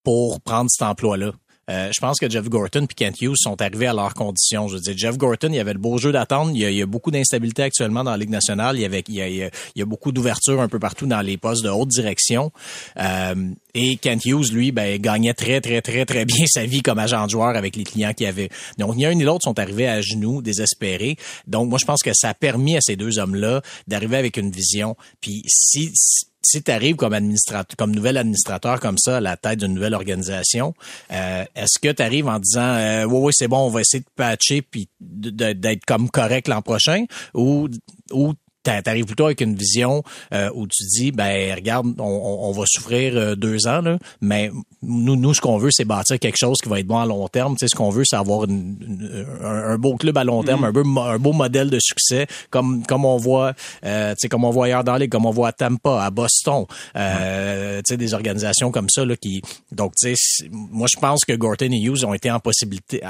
pour 0.04 0.40
prendre 0.42 0.70
cet 0.70 0.88
emploi-là. 0.88 1.32
Euh, 1.70 1.90
je 1.94 2.00
pense 2.00 2.20
que 2.20 2.30
Jeff 2.30 2.48
Gorton 2.50 2.86
et 2.90 2.94
Kent 2.94 3.22
Hughes 3.22 3.38
sont 3.38 3.62
arrivés 3.62 3.88
à 3.88 3.94
leurs 3.94 4.14
conditions. 4.14 4.68
Je 4.68 4.76
veux 4.76 4.82
dire, 4.82 4.98
Jeff 4.98 5.18
Gorton, 5.18 5.50
il 5.50 5.56
y 5.56 5.60
avait 5.60 5.74
le 5.74 5.80
beau 5.80 5.98
jeu 5.98 6.12
d'attendre. 6.12 6.52
Il, 6.54 6.62
y 6.62 6.82
a 6.82 6.86
beaucoup 6.86 7.12
d'instabilité 7.12 7.64
actuellement 7.64 8.04
dans 8.04 8.12
la 8.12 8.18
Ligue 8.18 8.30
nationale. 8.30 8.78
Il 8.78 9.52
y 9.76 9.82
a 9.82 9.86
beaucoup 9.86 10.12
d'ouverture 10.12 10.62
un 10.62 10.68
peu 10.68 10.80
partout 10.80 11.06
dans 11.06 11.22
les 11.22 11.38
postes 11.38 11.64
de 11.64 11.70
haute 11.70 11.90
direction. 11.90 12.52
Euh, 12.98 13.36
et 13.76 13.98
Kent 13.98 14.26
Hughes, 14.26 14.52
lui, 14.52 14.72
ben, 14.72 15.00
gagnait 15.00 15.34
très, 15.34 15.62
très, 15.62 15.82
très, 15.82 16.06
très 16.06 16.26
bien 16.26 16.46
sa 16.48 16.66
vie 16.66 16.82
comme 16.82 17.00
agent 17.00 17.26
de 17.26 17.30
joueur 17.30 17.56
avec 17.56 17.76
les 17.76 17.84
clients 17.84 18.14
qu'il 18.14 18.28
avait. 18.28 18.50
Donc, 18.78 18.96
ni 18.96 19.06
un 19.06 19.14
ni 19.14 19.24
l'autre 19.24 19.44
sont 19.44 19.60
arrivés 19.60 19.88
à 19.88 20.02
genoux, 20.02 20.42
désespérés. 20.42 21.18
Donc, 21.48 21.70
moi, 21.70 21.78
je 21.80 21.86
pense 21.86 22.02
que 22.02 22.12
ça 22.14 22.30
a 22.30 22.34
permis 22.34 22.78
à 22.78 22.82
ces 22.82 22.96
deux 22.96 23.20
hommes-là 23.20 23.62
d'arriver 23.88 24.18
avec 24.18 24.38
une 24.38 24.52
vision. 24.52 24.96
Puis, 25.22 25.44
si 25.48 25.92
si 25.94 26.26
tu 26.52 26.72
arrives 26.72 26.96
comme 26.96 27.14
administrateur, 27.14 27.76
comme 27.78 27.96
nouvel 27.96 28.18
administrateur 28.18 28.80
comme 28.80 28.98
ça 28.98 29.18
à 29.18 29.22
la 29.22 29.38
tête 29.38 29.60
d'une 29.60 29.74
nouvelle 29.74 29.94
organisation, 29.94 30.74
euh, 31.12 31.46
est-ce 31.56 31.80
que 31.80 31.92
tu 31.92 32.02
arrives 32.02 32.28
en 32.28 32.40
disant 32.40 32.62
euh, 32.76 33.06
oui 33.06 33.20
oui 33.20 33.32
c'est 33.36 33.48
bon 33.48 33.60
on 33.60 33.70
va 33.70 33.82
essayer 33.82 34.02
de 34.02 34.10
patcher 34.16 34.62
puis 34.62 34.88
d'être 35.00 35.86
comme 35.86 36.10
correct 36.10 36.48
l'an 36.48 36.62
prochain? 36.62 37.06
Ou 37.34 37.70
ou 38.12 38.34
t'arrives 38.63 39.06
plutôt 39.06 39.26
avec 39.26 39.41
une 39.41 39.56
vision 39.56 40.04
euh, 40.34 40.50
où 40.54 40.67
tu 40.67 40.84
dis 40.86 41.12
ben 41.12 41.54
regarde 41.56 42.00
on, 42.00 42.04
on 42.04 42.52
va 42.52 42.63
souffrir 42.67 43.13
euh, 43.15 43.36
deux 43.36 43.67
ans 43.67 43.82
là, 43.82 43.98
mais 44.22 44.52
nous 44.82 45.15
nous 45.15 45.34
ce 45.34 45.41
qu'on 45.41 45.58
veut 45.58 45.72
c'est 45.72 45.86
bâtir 45.86 46.19
quelque 46.19 46.38
chose 46.38 46.60
qui 46.62 46.69
va 46.69 46.80
être 46.80 46.88
bon 46.88 47.00
à 47.00 47.06
long 47.06 47.28
terme. 47.28 47.56
Tu 47.56 47.60
sais 47.60 47.67
ce 47.69 47.76
qu'on 47.76 47.89
veut 47.89 48.04
c'est 48.06 48.15
avoir 48.15 48.45
un, 48.50 49.78
beau 49.78 49.95
club 49.95 50.17
à 50.17 50.24
long 50.24 50.43
terme 50.43 50.62
mm. 50.62 50.65
un 50.65 50.72
beau 50.72 51.00
un 51.02 51.19
beau 51.19 51.34
modèle 51.34 51.69
de 51.69 51.80
succès 51.80 52.28
comme 52.50 52.86
comme 52.86 53.06
on 53.06 53.17
voit 53.17 53.54
euh, 53.86 54.12
tu 54.12 54.17
sais 54.22 54.30
comme 54.30 54.43
on 54.43 54.52
voit 54.52 54.65
ailleurs 54.65 54.84
dans 54.84 54.98
les 54.98 55.08
comme 55.08 55.26
on 55.26 55.32
voit 55.32 55.50
à 55.50 55.54
Tampa 55.54 56.04
à 56.04 56.12
Boston. 56.12 56.65
Euh, 56.95 57.78
tu 57.80 57.93
sais 57.93 57.98
des 57.98 58.13
organisations 58.13 58.72
comme 58.72 58.89
ça 58.89 59.06
là 59.06 59.15
qui 59.15 59.41
donc 59.72 59.93
tu 59.95 60.15
sais 60.15 60.50
moi 60.52 60.88
je 60.93 61.00
pense 61.00 61.24
que 61.26 61.34
Gorton 61.34 61.72
et 61.72 61.80
Hughes 61.80 62.06
ont 62.06 62.13
été 62.13 62.30
en 62.30 62.39
possibilité 62.39 63.02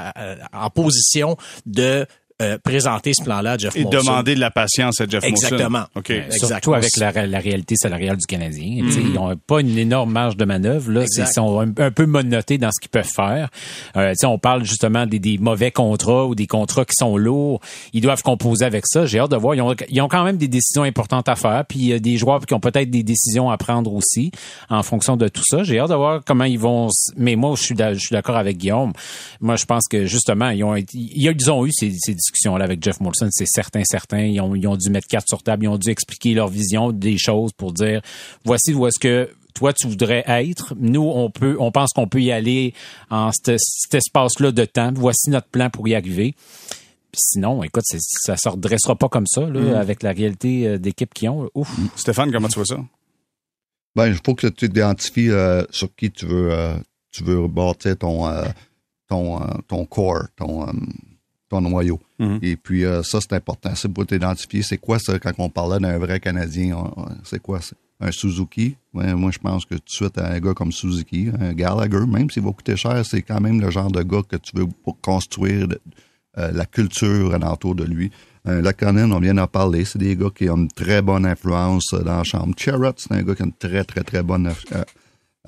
en 0.52 0.70
position 0.70 1.36
de 1.66 2.06
euh, 2.40 2.58
présenter 2.58 3.12
ce 3.12 3.22
plan-là 3.22 3.52
à 3.52 3.58
Jeff 3.58 3.76
Et 3.76 3.84
demander 3.84 4.34
de 4.34 4.40
la 4.40 4.50
patience 4.50 5.00
à 5.00 5.06
Jeff 5.06 5.24
Exactement. 5.24 5.84
OK. 5.94 6.12
Surtout 6.30 6.74
avec 6.74 6.96
la, 6.96 7.10
réalité 7.10 7.74
salariale 7.76 8.16
du 8.16 8.26
Canadien. 8.26 8.82
Mm. 8.82 8.90
Ils 8.90 9.12
n'ont 9.12 9.36
pas 9.36 9.60
une 9.60 9.76
énorme 9.76 10.12
marge 10.12 10.36
de 10.36 10.44
manœuvre. 10.44 10.90
Là. 10.90 11.04
Ils 11.16 11.26
sont 11.26 11.60
un, 11.60 11.90
peu 11.90 12.06
monotés 12.06 12.56
dans 12.56 12.70
ce 12.70 12.80
qu'ils 12.80 12.90
peuvent 12.90 13.04
faire. 13.04 13.50
Euh, 13.96 14.14
on 14.24 14.38
parle 14.38 14.64
justement 14.64 15.06
des, 15.06 15.18
des, 15.18 15.38
mauvais 15.38 15.70
contrats 15.70 16.26
ou 16.26 16.34
des 16.34 16.46
contrats 16.46 16.84
qui 16.84 16.94
sont 16.94 17.16
lourds. 17.16 17.60
Ils 17.92 18.00
doivent 18.00 18.22
composer 18.22 18.64
avec 18.64 18.84
ça. 18.86 19.04
J'ai 19.06 19.18
hâte 19.18 19.30
de 19.30 19.36
voir. 19.36 19.54
Ils 19.54 19.62
ont, 19.62 19.74
ils 19.88 20.00
ont, 20.00 20.08
quand 20.08 20.24
même 20.24 20.36
des 20.36 20.48
décisions 20.48 20.82
importantes 20.82 21.28
à 21.28 21.36
faire. 21.36 21.64
Puis 21.68 21.78
il 21.78 21.86
y 21.86 21.92
a 21.92 21.98
des 21.98 22.16
joueurs 22.16 22.44
qui 22.46 22.54
ont 22.54 22.60
peut-être 22.60 22.90
des 22.90 23.02
décisions 23.02 23.50
à 23.50 23.58
prendre 23.58 23.92
aussi 23.92 24.30
en 24.68 24.82
fonction 24.82 25.16
de 25.16 25.28
tout 25.28 25.44
ça. 25.44 25.62
J'ai 25.62 25.78
hâte 25.78 25.90
de 25.90 25.94
voir 25.94 26.22
comment 26.24 26.44
ils 26.44 26.58
vont... 26.58 26.88
Mais 27.16 27.36
moi, 27.36 27.54
je 27.56 27.62
suis 27.62 27.74
d'accord 28.10 28.36
avec 28.36 28.56
Guillaume. 28.56 28.92
Moi, 29.40 29.56
je 29.56 29.64
pense 29.64 29.88
que 29.88 30.06
justement, 30.06 30.50
ils 30.50 30.64
ont, 30.64 30.74
ils 30.76 31.50
ont 31.50 31.66
eu 31.66 31.72
ces, 31.72 31.94
ces 31.98 32.14
discussion-là 32.30 32.64
avec 32.64 32.82
Jeff 32.82 33.00
Molson, 33.00 33.28
c'est 33.30 33.46
certain, 33.46 33.82
certain. 33.84 34.20
Ils 34.20 34.40
ont, 34.40 34.54
ils 34.54 34.66
ont 34.66 34.76
dû 34.76 34.90
mettre 34.90 35.08
carte 35.08 35.28
sur 35.28 35.42
table, 35.42 35.64
ils 35.64 35.68
ont 35.68 35.78
dû 35.78 35.90
expliquer 35.90 36.34
leur 36.34 36.48
vision 36.48 36.92
des 36.92 37.18
choses 37.18 37.52
pour 37.52 37.72
dire 37.72 38.00
voici 38.44 38.72
où 38.74 38.86
est-ce 38.86 38.98
que 38.98 39.30
toi 39.54 39.72
tu 39.72 39.86
voudrais 39.88 40.24
être. 40.26 40.74
Nous, 40.78 41.02
on 41.02 41.30
peut, 41.30 41.56
on 41.58 41.70
pense 41.72 41.92
qu'on 41.92 42.08
peut 42.08 42.22
y 42.22 42.32
aller 42.32 42.74
en 43.10 43.30
cet, 43.32 43.58
espace-là 43.92 44.52
de 44.52 44.64
temps. 44.64 44.92
Voici 44.94 45.30
notre 45.30 45.48
plan 45.48 45.70
pour 45.70 45.86
y 45.88 45.94
arriver. 45.94 46.34
Puis 47.12 47.20
sinon, 47.20 47.62
écoute, 47.64 47.84
ça 47.86 48.36
se 48.36 48.48
redressera 48.48 48.94
pas 48.94 49.08
comme 49.08 49.26
ça, 49.26 49.40
là, 49.42 49.60
mm. 49.60 49.74
avec 49.74 50.02
la 50.02 50.12
réalité 50.12 50.66
euh, 50.66 50.78
d'équipe 50.78 51.12
qu'ils 51.12 51.28
ont. 51.28 51.50
Ouf. 51.54 51.76
Mm. 51.76 51.88
Stéphane, 51.96 52.32
comment 52.32 52.48
tu 52.48 52.54
vois 52.54 52.66
ça? 52.66 52.78
Ben, 53.96 54.06
il 54.06 54.14
faut 54.24 54.36
que 54.36 54.46
tu 54.46 54.66
identifies 54.66 55.30
euh, 55.30 55.64
sur 55.70 55.92
qui 55.96 56.12
tu 56.12 56.26
veux, 56.26 56.52
euh, 56.52 56.76
tu 57.10 57.24
veux 57.24 57.48
bâtir 57.48 57.98
ton, 57.98 58.30
ton, 59.08 59.40
ton 59.66 59.84
core, 59.86 60.28
ton, 60.36 60.66
ton 61.50 61.60
noyau. 61.60 62.00
Mhm. 62.18 62.38
Et 62.40 62.56
puis 62.56 62.84
euh, 62.84 63.02
ça, 63.02 63.18
c'est 63.20 63.34
important. 63.34 63.72
C'est 63.74 63.88
pour 63.88 64.06
t'identifier. 64.06 64.62
C'est 64.62 64.78
quoi 64.78 64.98
ça 64.98 65.18
quand 65.18 65.32
on 65.38 65.50
parlait 65.50 65.80
d'un 65.80 65.98
vrai 65.98 66.20
Canadien? 66.20 66.90
C'est 67.24 67.42
quoi 67.42 67.60
ça? 67.60 67.76
Un 68.02 68.12
Suzuki? 68.12 68.76
moi, 68.94 69.30
je 69.30 69.38
pense 69.38 69.66
que 69.66 69.74
tout 69.74 69.84
de 69.84 69.90
suite, 69.90 70.16
un 70.16 70.40
gars 70.40 70.54
comme 70.54 70.72
Suzuki, 70.72 71.28
un 71.38 71.52
Gallagher, 71.52 72.06
même 72.06 72.30
s'il 72.30 72.42
va 72.42 72.50
coûter 72.52 72.74
cher, 72.74 73.04
c'est 73.04 73.20
quand 73.20 73.42
même 73.42 73.60
le 73.60 73.70
genre 73.70 73.90
de 73.90 74.02
gars 74.02 74.22
que 74.26 74.36
tu 74.36 74.56
veux 74.56 74.66
pour 74.84 74.98
construire 75.02 75.68
euh, 76.38 76.50
la 76.52 76.64
culture 76.64 77.34
alentour 77.34 77.74
de 77.74 77.84
lui. 77.84 78.10
Un 78.46 78.62
Laconin, 78.62 79.10
on 79.10 79.20
vient 79.20 79.34
d'en 79.34 79.46
parler, 79.46 79.84
c'est 79.84 79.98
des 79.98 80.16
gars 80.16 80.30
qui 80.34 80.48
ont 80.48 80.56
une 80.56 80.68
très 80.68 81.02
bonne 81.02 81.26
influence 81.26 81.88
dans 81.92 82.16
la 82.18 82.24
chambre. 82.24 82.54
Cherrott, 82.56 82.98
c'est 82.98 83.12
un 83.12 83.22
gars 83.22 83.34
qui 83.34 83.42
a 83.42 83.46
une 83.46 83.52
très, 83.52 83.84
très, 83.84 84.02
très 84.02 84.22
bonne 84.22 84.50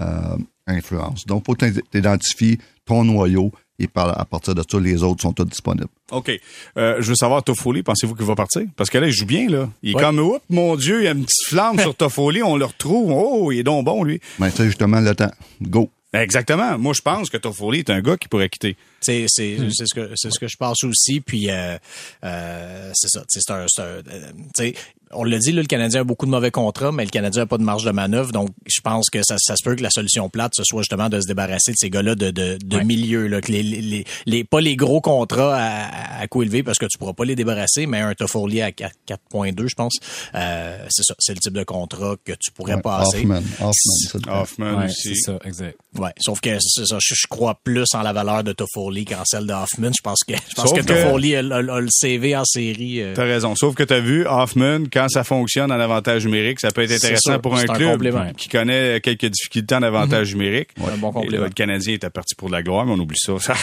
euh, 0.01 0.37
influence. 0.67 1.25
Donc, 1.25 1.47
faut 1.47 1.55
t'identifier 1.55 2.59
ton 2.85 3.05
noyau 3.05 3.51
et 3.79 3.89
à 3.95 4.25
partir 4.25 4.55
de 4.55 4.63
ça, 4.69 4.79
les 4.79 5.03
autres 5.03 5.23
sont 5.23 5.33
tous 5.33 5.45
disponibles. 5.45 5.89
OK. 6.11 6.31
Euh, 6.77 6.97
je 7.01 7.09
veux 7.09 7.15
savoir, 7.15 7.43
Toffoli, 7.43 7.83
pensez-vous 7.83 8.15
qu'il 8.15 8.27
va 8.27 8.35
partir? 8.35 8.63
Parce 8.77 8.91
que 8.91 8.99
là, 8.99 9.07
il 9.07 9.13
joue 9.13 9.27
bien, 9.27 9.49
là. 9.49 9.69
Il 9.83 9.91
est 9.91 10.01
comme, 10.01 10.19
oups, 10.19 10.41
mon 10.51 10.77
Dieu, 10.77 11.01
il 11.01 11.05
y 11.05 11.09
a 11.09 11.13
une 11.13 11.25
petite 11.25 11.49
flamme 11.49 11.79
sur 11.79 11.95
Toffoli, 11.97 12.43
on 12.43 12.57
le 12.57 12.67
retrouve. 12.67 13.11
Oh, 13.11 13.51
il 13.51 13.61
est 13.61 13.65
donc 13.65 13.85
bon, 13.85 14.05
lui. 14.05 14.21
Mais 14.39 14.49
ben, 14.49 14.53
c'est 14.55 14.67
justement 14.67 15.01
le 15.01 15.15
temps. 15.15 15.33
Go. 15.63 15.91
Exactement. 16.13 16.79
Moi, 16.79 16.93
je 16.93 17.01
pense 17.01 17.31
que 17.31 17.39
Toffoli 17.39 17.79
est 17.79 17.91
un 17.91 18.03
gars 18.03 18.19
qui 18.19 18.29
pourrait 18.29 18.51
quitter. 18.51 18.77
C'est 19.01 19.25
c'est 19.29 19.57
c'est 19.71 19.87
ce 19.87 19.95
que 19.95 20.13
c'est 20.15 20.31
ce 20.31 20.39
que 20.39 20.47
je 20.47 20.57
pense 20.59 20.85
aussi. 20.85 21.21
Puis 21.21 21.49
euh, 21.49 21.79
euh, 22.23 22.91
c'est 22.95 23.09
ça. 23.09 23.25
C'est 23.29 23.51
un, 23.51 23.65
un 23.65 24.73
on 25.13 25.25
l'a 25.25 25.39
dit, 25.39 25.53
là, 25.53 25.63
le 25.63 25.67
Canadien 25.67 26.01
a 26.01 26.05
beaucoup 26.05 26.27
de 26.27 26.31
mauvais 26.31 26.51
contrats, 26.51 26.93
mais 26.93 27.05
le 27.05 27.11
Canadien 27.11 27.43
n'a 27.43 27.47
pas 27.47 27.59
de 27.59 27.63
marge 27.63 27.85
de 27.85 27.91
manœuvre. 27.91 28.33
Donc, 28.33 28.51
je 28.67 28.81
pense 28.81 29.11
que 29.11 29.23
ça, 29.23 29.37
ça 29.39 29.57
se 29.57 29.63
peut 29.63 29.75
que 29.75 29.83
la 29.83 29.91
solution 29.91 30.29
plate, 30.29 30.55
ce 30.55 30.65
soit 30.65 30.83
justement 30.83 31.09
de 31.09 31.21
se 31.21 31.27
débarrasser 31.27 31.73
de 31.73 31.77
ces 31.77 31.91
gars-là 31.91 32.15
de, 32.15 32.31
de, 32.31 32.59
de 32.63 32.79
milieu. 32.81 33.27
Là, 33.27 33.41
que 33.41 33.53
les, 33.53 33.63
les, 33.63 34.05
les, 34.27 34.45
pas 34.45 34.61
les 34.61 34.77
gros 34.77 35.01
contrats 35.01 35.57
à, 35.57 36.21
à 36.21 36.27
coût 36.29 36.43
élevé 36.43 36.63
parce 36.63 36.79
que 36.79 36.87
tu 36.87 36.99
pourras 36.99 37.13
pas 37.13 37.25
les 37.25 37.37
débarrasser, 37.37 37.87
mais 37.87 38.01
un 38.01 38.15
Toffoli 38.15 38.63
à 38.63 38.71
4.2, 38.71 39.69
je 39.69 39.75
pense. 39.75 39.95
Euh, 40.35 40.87
c'est 40.91 41.05
ça. 41.05 41.15
C'est 41.19 41.35
le 41.35 41.41
type 41.41 41.55
de 41.55 41.65
contrat 41.65 42.17
que 42.25 42.33
tu 42.33 42.51
pourrais 42.53 42.81
passer. 42.81 43.21
Hoffman. 43.21 43.43
Hoffman, 43.61 44.41
Hoffman 44.41 44.85
aussi. 44.85 45.15
C'est 45.15 45.33
ça, 45.33 45.39
exact. 45.45 45.77
Ouais. 45.99 46.11
Sauf 46.19 46.41
que 46.41 46.59
c'est 46.61 46.87
ça. 46.87 46.99
Je, 47.01 47.27
crois 47.29 47.59
plus 47.63 47.95
en 47.95 48.03
la 48.03 48.13
valeur 48.13 48.43
de 48.45 48.53
Toffoli 48.53 49.05
qu'en 49.05 49.25
celle 49.25 49.47
de 49.47 49.53
Hoffman. 49.53 49.91
Je 49.97 50.03
pense 50.03 50.25
que, 50.27 50.35
je 50.35 50.55
pense 50.55 50.73
que, 50.73 50.81
Toffoli 50.81 51.37
a, 51.37 51.43
le 51.43 51.89
CV 51.91 52.37
en 52.37 52.45
série. 52.45 53.03
Euh. 53.03 53.15
T'as 53.15 53.25
raison. 53.25 53.55
Sauf 53.55 53.75
que 53.75 53.83
t'as 53.83 54.01
vu 54.01 54.27
Hoffman, 54.27 54.85
quand 54.93 55.02
quand 55.03 55.09
ça 55.09 55.25
fonctionne 55.25 55.73
en 55.73 55.81
avantage 55.81 56.25
numérique, 56.25 56.61
ça 56.61 56.71
peut 56.71 56.83
être 56.83 56.93
intéressant 56.93 57.39
pour 57.41 57.57
un 57.57 57.65
club 57.65 58.37
qui 58.37 58.49
connaît 58.49 59.01
quelques 59.01 59.27
difficultés 59.27 59.75
en 59.75 59.83
avantage 59.83 60.35
numérique. 60.35 60.69
Un 60.79 60.97
bon 60.97 61.09
là, 61.09 61.13
complément. 61.13 61.45
le 61.45 61.51
Canadien 61.51 61.95
était 61.95 62.11
parti 62.11 62.35
pour 62.35 62.49
de 62.49 62.53
la 62.53 62.63
gloire, 62.63 62.87
mais 62.87 62.93
on 62.93 62.99
oublie 62.99 63.19
ça. 63.19 63.33
Ça, 63.39 63.55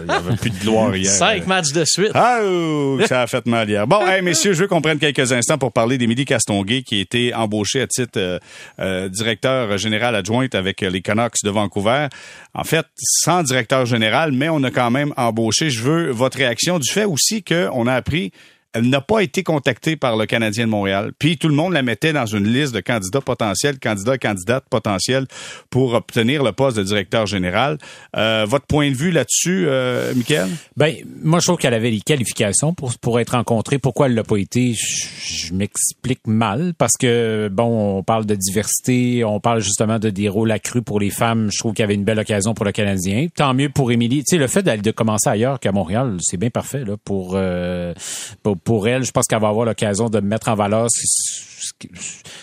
Il 0.00 0.06
n'y 0.06 0.12
avait 0.12 0.36
plus 0.36 0.50
de 0.50 0.58
gloire 0.58 0.96
hier. 0.96 1.10
Cinq 1.10 1.46
matchs 1.46 1.72
de 1.72 1.84
suite. 1.84 2.12
Ah, 2.14 2.40
oh, 2.42 2.98
ça 3.06 3.22
a 3.22 3.26
fait 3.26 3.44
mal 3.46 3.68
hier. 3.68 3.86
Bon, 3.86 4.06
hey, 4.06 4.22
messieurs, 4.22 4.52
je 4.54 4.62
veux 4.62 4.68
qu'on 4.68 4.80
prenne 4.80 4.98
quelques 4.98 5.32
instants 5.32 5.58
pour 5.58 5.72
parler 5.72 5.98
d'Émilie 5.98 6.24
Castonguay, 6.24 6.82
qui 6.82 6.98
a 6.98 7.00
été 7.00 7.34
embauchée 7.34 7.82
à 7.82 7.86
titre 7.86 8.18
euh, 8.18 8.38
euh, 8.78 9.08
directeur 9.08 9.76
général 9.76 10.14
adjointe 10.14 10.54
avec 10.54 10.82
euh, 10.82 10.90
les 10.90 11.02
Canucks 11.02 11.42
de 11.44 11.50
Vancouver. 11.50 12.08
En 12.54 12.64
fait, 12.64 12.86
sans 12.96 13.42
directeur 13.42 13.84
général, 13.84 14.32
mais 14.32 14.48
on 14.48 14.62
a 14.62 14.70
quand 14.70 14.90
même 14.90 15.12
embauché. 15.16 15.70
Je 15.70 15.82
veux 15.82 16.10
votre 16.10 16.38
réaction 16.38 16.78
du 16.78 16.90
fait 16.90 17.04
aussi 17.04 17.42
qu'on 17.42 17.86
a 17.86 17.94
appris 17.94 18.32
elle 18.74 18.88
n'a 18.88 19.00
pas 19.00 19.20
été 19.20 19.42
contactée 19.42 19.96
par 19.96 20.16
le 20.16 20.26
Canadien 20.26 20.66
de 20.66 20.70
Montréal. 20.70 21.12
Puis 21.18 21.38
tout 21.38 21.48
le 21.48 21.54
monde 21.54 21.72
la 21.72 21.82
mettait 21.82 22.12
dans 22.12 22.26
une 22.26 22.46
liste 22.46 22.74
de 22.74 22.80
candidats 22.80 23.20
potentiels, 23.20 23.78
candidats, 23.78 24.18
candidates 24.18 24.64
potentiels 24.68 25.26
pour 25.70 25.94
obtenir 25.94 26.42
le 26.42 26.52
poste 26.52 26.76
de 26.76 26.82
directeur 26.82 27.26
général. 27.26 27.78
Euh, 28.16 28.44
votre 28.46 28.66
point 28.66 28.90
de 28.90 28.94
vue 28.94 29.10
là-dessus, 29.10 29.64
euh, 29.66 30.14
Michael? 30.14 30.48
Ben, 30.76 30.94
moi, 31.22 31.40
je 31.40 31.46
trouve 31.46 31.58
qu'elle 31.58 31.74
avait 31.74 31.90
les 31.90 32.00
qualifications 32.00 32.74
pour, 32.74 32.96
pour 32.98 33.20
être 33.20 33.30
rencontrée. 33.30 33.78
Pourquoi 33.78 34.06
elle 34.06 34.14
l'a 34.14 34.24
pas 34.24 34.36
été, 34.36 34.74
je, 34.74 35.54
m'explique 35.54 36.26
mal. 36.26 36.74
Parce 36.76 36.96
que, 36.98 37.48
bon, 37.50 37.98
on 37.98 38.02
parle 38.02 38.26
de 38.26 38.34
diversité, 38.34 39.24
on 39.24 39.40
parle 39.40 39.60
justement 39.60 39.98
de 39.98 40.10
des 40.10 40.28
rôles 40.28 40.50
accrus 40.50 40.82
pour 40.82 41.00
les 41.00 41.10
femmes. 41.10 41.50
Je 41.50 41.58
trouve 41.58 41.72
qu'il 41.72 41.82
y 41.82 41.84
avait 41.84 41.94
une 41.94 42.04
belle 42.04 42.18
occasion 42.18 42.54
pour 42.54 42.64
le 42.64 42.72
Canadien. 42.72 43.28
Tant 43.34 43.54
mieux 43.54 43.70
pour 43.70 43.90
Émilie. 43.92 44.18
Tu 44.24 44.36
sais, 44.36 44.36
le 44.36 44.46
fait 44.46 44.62
d'aller 44.62 44.82
de 44.82 44.90
commencer 44.90 45.28
ailleurs 45.28 45.58
qu'à 45.58 45.72
Montréal, 45.72 46.18
c'est 46.20 46.36
bien 46.36 46.50
parfait, 46.50 46.84
là, 46.84 46.96
pour, 47.02 47.32
euh, 47.34 47.94
pour, 48.42 48.57
pour 48.64 48.88
elle. 48.88 49.04
Je 49.04 49.10
pense 49.12 49.26
qu'elle 49.26 49.40
va 49.40 49.48
avoir 49.48 49.66
l'occasion 49.66 50.08
de 50.10 50.20
mettre 50.20 50.48
en 50.48 50.54
valeur 50.54 50.88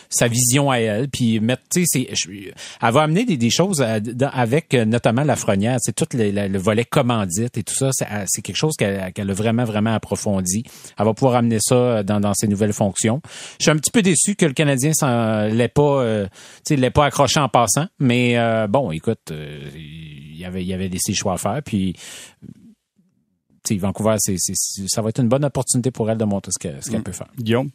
sa 0.10 0.28
vision 0.28 0.72
à 0.72 0.78
elle, 0.78 1.10
puis 1.10 1.40
mettre, 1.40 1.64
tu 1.72 1.84
sais, 1.86 2.08
elle 2.82 2.94
va 2.94 3.02
amener 3.02 3.26
des, 3.26 3.50
choses 3.50 3.82
avec 3.82 4.74
euh, 4.74 4.86
notamment 4.86 5.24
la 5.24 5.36
frenière, 5.36 5.78
c'est 5.80 5.94
tout 5.96 6.06
le, 6.14 6.32
le- 6.32 6.48
le 6.48 6.60
volet 6.60 6.86
commandite 6.86 7.58
et 7.58 7.64
tout 7.64 7.74
ça, 7.74 7.90
c'est 7.94 8.42
quelque 8.42 8.56
chose 8.56 8.76
qu'elle 8.78 9.30
a 9.30 9.34
vraiment 9.34 9.64
vraiment 9.66 9.94
approfondi. 9.94 10.64
Elle 10.98 11.06
va 11.06 11.14
pouvoir 11.14 11.36
amener 11.36 11.58
ça 11.60 12.04
dans, 12.04 12.20
dans 12.20 12.34
ses 12.34 12.48
nouvelles 12.48 12.74
fonctions. 12.74 13.22
Je 13.60 13.64
suis 13.64 13.72
un 13.72 13.78
petit 13.78 13.92
peu 13.92 14.02
déçu 14.02 14.36
que 14.36 14.46
le 14.46 14.54
Canadien 14.54 14.92
l'ait 15.50 15.68
pas, 15.70 16.02
euh, 16.02 16.26
tu 16.28 16.32
sais, 16.70 16.76
l'ait 16.76 16.92
pas 16.92 17.06
accroché 17.06 17.40
en 17.40 17.50
passant, 17.50 17.88
mais 18.00 18.38
euh, 18.38 18.68
bon, 18.68 18.92
écoute, 18.92 19.32
euh, 19.32 19.60
il 19.76 20.38
y 20.38 20.46
avait 20.46 20.64
il 20.64 20.68
y 20.68 20.74
choix 21.16 21.34
à 21.34 21.38
faire, 21.38 21.62
puis 21.64 21.96
Vancouver, 23.74 24.16
c'est, 24.20 24.38
ça 24.38 25.02
va 25.02 25.10
être 25.10 25.20
une 25.20 25.30
bonne 25.30 25.46
opportunité 25.46 25.92
pour 25.92 26.10
elle 26.10 26.18
de 26.18 26.26
montrer 26.26 26.52
ce 26.52 26.60
qu'elle, 26.60 26.84
ce 26.84 26.90
qu'elle 26.92 27.04
peut 27.04 27.12
faire. 27.12 27.28
Guillaume? 27.38 27.70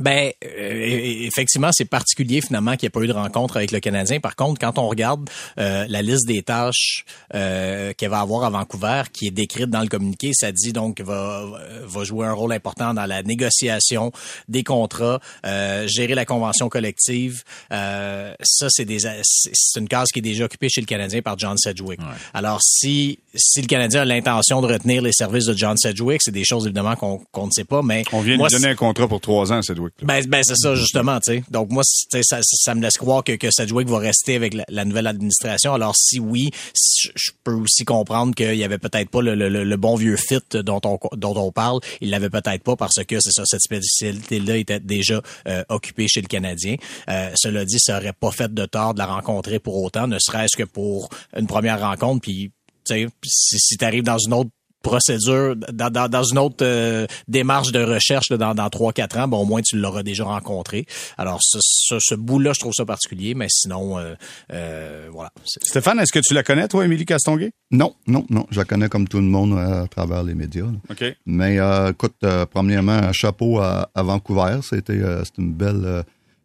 Ben, 0.00 0.32
euh, 0.44 1.26
effectivement, 1.26 1.70
c'est 1.72 1.84
particulier 1.84 2.40
finalement 2.40 2.72
qu'il 2.72 2.86
n'y 2.86 2.88
ait 2.88 2.90
pas 2.90 3.00
eu 3.02 3.06
de 3.06 3.12
rencontre 3.12 3.56
avec 3.56 3.70
le 3.70 3.78
Canadien. 3.78 4.18
Par 4.18 4.34
contre, 4.34 4.60
quand 4.60 4.78
on 4.78 4.88
regarde 4.88 5.30
euh, 5.58 5.86
la 5.88 6.02
liste 6.02 6.26
des 6.26 6.42
tâches 6.42 7.04
euh, 7.34 7.92
qu'elle 7.96 8.10
va 8.10 8.20
avoir 8.20 8.44
à 8.44 8.50
Vancouver, 8.50 9.02
qui 9.12 9.28
est 9.28 9.30
décrite 9.30 9.70
dans 9.70 9.82
le 9.82 9.86
communiqué, 9.86 10.32
ça 10.34 10.50
dit 10.50 10.72
donc 10.72 10.96
qu'elle 10.96 11.06
va, 11.06 11.44
va 11.84 12.04
jouer 12.04 12.26
un 12.26 12.32
rôle 12.32 12.52
important 12.52 12.94
dans 12.94 13.06
la 13.06 13.22
négociation 13.22 14.10
des 14.48 14.64
contrats, 14.64 15.20
euh, 15.46 15.86
gérer 15.86 16.16
la 16.16 16.24
convention 16.24 16.68
collective. 16.68 17.44
Euh, 17.72 18.34
ça, 18.42 18.66
c'est 18.68 18.84
des, 18.84 18.98
c'est 18.98 19.52
c'est 19.76 19.80
une 19.80 19.88
case 19.88 20.08
qui 20.12 20.18
est 20.18 20.22
déjà 20.22 20.46
occupée 20.46 20.68
chez 20.68 20.80
le 20.80 20.86
Canadien 20.86 21.22
par 21.22 21.38
John 21.38 21.56
Sedgwick. 21.56 22.00
Alors, 22.34 22.60
si 22.60 23.20
si 23.34 23.60
le 23.60 23.66
Canadien 23.66 24.02
a 24.02 24.04
l'intention 24.04 24.60
de 24.62 24.66
retenir 24.66 25.02
les 25.02 25.12
services 25.12 25.44
de 25.44 25.56
John 25.56 25.76
Sedgwick, 25.76 26.22
c'est 26.22 26.32
des 26.32 26.44
choses 26.44 26.64
évidemment 26.66 26.96
qu'on 26.96 27.46
ne 27.46 27.50
sait 27.50 27.64
pas, 27.64 27.82
mais 27.82 28.02
On 28.12 28.20
vient 28.20 28.36
de 28.36 28.42
lui 28.42 28.50
donner 28.50 28.68
un 28.68 28.74
contrat 28.74 29.06
pour 29.06 29.20
trois 29.20 29.52
ans, 29.52 29.60
Sedgwick. 29.76 29.94
ben, 30.02 30.24
ben 30.26 30.42
c'est 30.42 30.56
ça 30.56 30.74
justement, 30.74 31.18
tu 31.20 31.34
sais. 31.34 31.44
Donc 31.50 31.70
moi, 31.70 31.82
ça, 31.84 32.38
ça 32.42 32.74
me 32.74 32.82
laisse 32.82 32.96
croire 32.96 33.22
que, 33.22 33.32
que 33.32 33.50
Sedgwick 33.50 33.88
va 33.88 33.98
rester 33.98 34.34
avec 34.36 34.54
la, 34.54 34.64
la 34.68 34.84
nouvelle 34.84 35.06
administration. 35.06 35.74
Alors 35.74 35.94
si 35.96 36.18
oui, 36.20 36.50
si- 36.74 37.08
je, 37.14 37.30
peux 37.44 37.52
aussi 37.54 37.84
comprendre 37.84 38.34
qu'il 38.34 38.54
y 38.56 38.64
avait 38.64 38.78
peut-être 38.78 39.10
pas 39.10 39.22
le, 39.22 39.34
le- 39.34 39.48
le- 39.64 39.76
bon 39.76 39.94
vieux 39.96 40.16
fit 40.16 40.40
dont 40.64 40.80
on 40.84 40.98
dont 41.16 41.36
on 41.36 41.52
parle. 41.52 41.80
Il 42.00 42.10
l'avait 42.10 42.30
peut-être 42.30 42.62
pas 42.62 42.76
parce 42.76 43.02
que 43.04 43.20
c'est 43.20 43.30
ça, 43.32 43.42
cette 43.44 43.60
spécialité-là 43.60 44.56
était 44.56 44.80
déjà 44.80 45.20
euh, 45.48 45.62
occupée 45.68 46.08
chez 46.08 46.22
le 46.22 46.28
Canadien. 46.28 46.76
Euh, 47.08 47.30
cela 47.36 47.64
dit, 47.64 47.78
ça 47.78 47.98
aurait 47.98 48.12
pas 48.12 48.30
fait 48.30 48.52
de 48.52 48.64
tort 48.66 48.94
de 48.94 48.98
la 48.98 49.06
rencontrer 49.06 49.58
pour 49.58 49.82
autant, 49.82 50.06
ne 50.08 50.18
serait-ce 50.18 50.56
que 50.56 50.64
pour 50.64 51.08
une 51.36 51.46
première 51.46 51.80
rencontre. 51.80 52.22
Puis 52.22 52.50
tu 52.84 52.94
sais, 52.94 53.06
si, 53.24 53.58
si 53.58 53.76
tu 53.76 53.84
arrives 53.84 54.04
dans 54.04 54.18
une 54.18 54.32
autre 54.32 54.50
procédure, 54.82 55.56
dans, 55.56 55.90
dans, 55.90 56.08
dans 56.08 56.22
une 56.22 56.38
autre 56.38 56.56
euh, 56.64 57.06
démarche 57.28 57.72
de 57.72 57.82
recherche 57.82 58.30
là, 58.30 58.36
dans, 58.36 58.54
dans 58.54 58.68
3-4 58.68 59.20
ans, 59.20 59.28
bon, 59.28 59.38
au 59.40 59.44
moins 59.44 59.60
tu 59.62 59.76
l'auras 59.76 60.02
déjà 60.02 60.24
rencontré. 60.24 60.86
Alors, 61.18 61.38
ce, 61.42 61.58
ce, 61.60 61.98
ce 62.00 62.14
bout-là, 62.14 62.52
je 62.54 62.60
trouve 62.60 62.72
ça 62.72 62.84
particulier, 62.84 63.34
mais 63.34 63.46
sinon, 63.50 63.98
euh, 63.98 64.14
euh, 64.52 65.08
voilà. 65.12 65.30
Stéphane, 65.44 65.98
est-ce 65.98 66.12
que 66.12 66.20
tu 66.20 66.34
la 66.34 66.42
connais, 66.42 66.68
toi, 66.68 66.84
Émilie 66.84 67.04
Castonguay? 67.04 67.50
Non, 67.72 67.94
non, 68.06 68.24
non. 68.30 68.46
Je 68.50 68.58
la 68.58 68.64
connais 68.64 68.88
comme 68.88 69.08
tout 69.08 69.18
le 69.18 69.24
monde 69.24 69.58
à 69.58 69.86
travers 69.88 70.22
les 70.22 70.34
médias. 70.34 70.66
là. 70.66 70.78
OK. 70.90 71.04
Mais 71.26 71.58
euh, 71.58 71.90
écoute, 71.90 72.14
euh, 72.24 72.46
premièrement, 72.46 72.92
un 72.92 73.12
chapeau 73.12 73.58
à, 73.58 73.90
à 73.94 74.02
Vancouver. 74.02 74.60
C'était 74.62 74.92
euh, 74.92 75.24
c'est 75.24 75.38
une 75.38 75.52
belle 75.52 75.82
euh, 75.84 76.02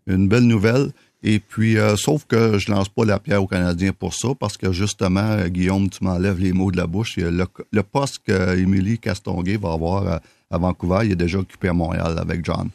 une 0.07 0.27
belle 0.27 0.43
nouvelle. 0.47 0.91
Et 1.23 1.39
puis, 1.39 1.77
euh, 1.77 1.95
sauf 1.95 2.25
que 2.25 2.57
je 2.57 2.71
lance 2.71 2.89
pas 2.89 3.05
la 3.05 3.19
pierre 3.19 3.43
aux 3.43 3.47
Canadiens 3.47 3.93
pour 3.93 4.13
ça, 4.13 4.29
parce 4.39 4.57
que 4.57 4.71
justement, 4.71 5.19
euh, 5.19 5.49
Guillaume, 5.49 5.89
tu 5.89 6.03
m'enlèves 6.03 6.39
les 6.39 6.51
mots 6.51 6.71
de 6.71 6.77
la 6.77 6.87
bouche. 6.87 7.17
Le, 7.17 7.81
poste 7.83 8.19
que 8.25 8.57
Émilie 8.57 8.97
Castonguay 8.97 9.57
va 9.57 9.73
avoir 9.73 10.07
à, 10.07 10.21
à 10.49 10.57
Vancouver, 10.57 11.01
il 11.03 11.11
est 11.11 11.15
déjà 11.15 11.37
occupé 11.37 11.67
à 11.67 11.73
Montréal 11.73 12.17
avec 12.17 12.43
John. 12.43 12.69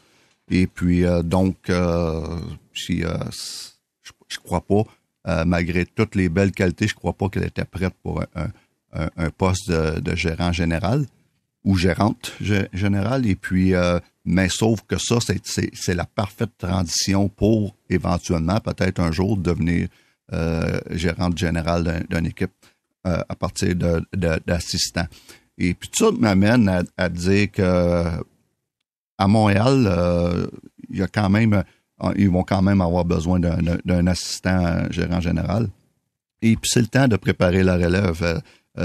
Et 0.51 0.67
puis, 0.67 1.05
euh, 1.05 1.23
donc, 1.23 1.57
euh, 1.71 2.23
euh, 2.25 2.39
je, 2.73 4.13
je 4.29 4.39
crois 4.39 4.61
pas, 4.61 4.83
euh, 5.29 5.45
malgré 5.45 5.85
toutes 5.85 6.15
les 6.15 6.29
belles 6.29 6.53
qualités, 6.53 6.87
je 6.87 6.95
crois 6.95 7.13
pas 7.13 7.29
qu'elle 7.29 7.45
était 7.47 7.65
prête 7.65 7.95
pour 8.03 8.23
un, 8.35 9.31
poste 9.37 9.69
de, 9.69 10.01
de 10.01 10.17
gérant 10.17 10.53
général 10.53 11.05
ou 11.65 11.77
gérante 11.77 12.33
gé- 12.41 12.69
générale. 12.73 13.27
Et 13.27 13.35
puis, 13.35 13.75
euh, 13.75 13.99
mais 14.25 14.49
sauf 14.49 14.81
que 14.87 14.97
ça, 14.99 15.19
c'est 15.21 15.95
la 15.95 16.07
parfaite 16.07 16.57
transition 16.57 17.29
pour 17.29 17.76
éventuellement, 17.91 18.59
peut-être 18.61 19.01
un 19.01 19.12
jour, 19.12 19.37
devenir 19.37 19.89
euh, 20.32 20.80
gérante 20.91 21.39
générale 21.39 21.84
d'un- 21.84 22.01
d'une 22.18 22.26
équipe 22.26 22.51
euh, 23.07 23.22
à 23.28 23.37
partir 23.37 23.76
de- 23.76 24.03
de- 24.14 24.41
d'assistant. 24.45 25.07
Et 25.59 25.72
puis 25.74 25.89
tout 25.89 26.07
ça 26.07 26.11
m'amène 26.18 26.84
à, 26.97 27.09
dire 27.09 27.51
que 27.53 28.03
à 29.18 29.28
Montréal, 29.28 29.84
euh, 29.87 30.47
y 30.91 31.03
a 31.03 31.07
quand 31.07 31.30
même, 31.30 31.55
euh, 32.03 32.12
ils 32.16 32.28
vont 32.28 32.43
quand 32.43 32.61
même 32.62 32.80
avoir 32.80 33.05
besoin 33.05 33.39
d'un- 33.41 34.07
assistant 34.09 34.91
gérant 34.91 35.20
général. 35.20 35.68
Et 36.43 36.57
puis 36.57 36.68
c'est 36.70 36.80
le 36.80 36.89
temps 36.89 37.09
de 37.09 37.16
préparer 37.16 37.62
la 37.62 37.76
relève. 37.76 38.43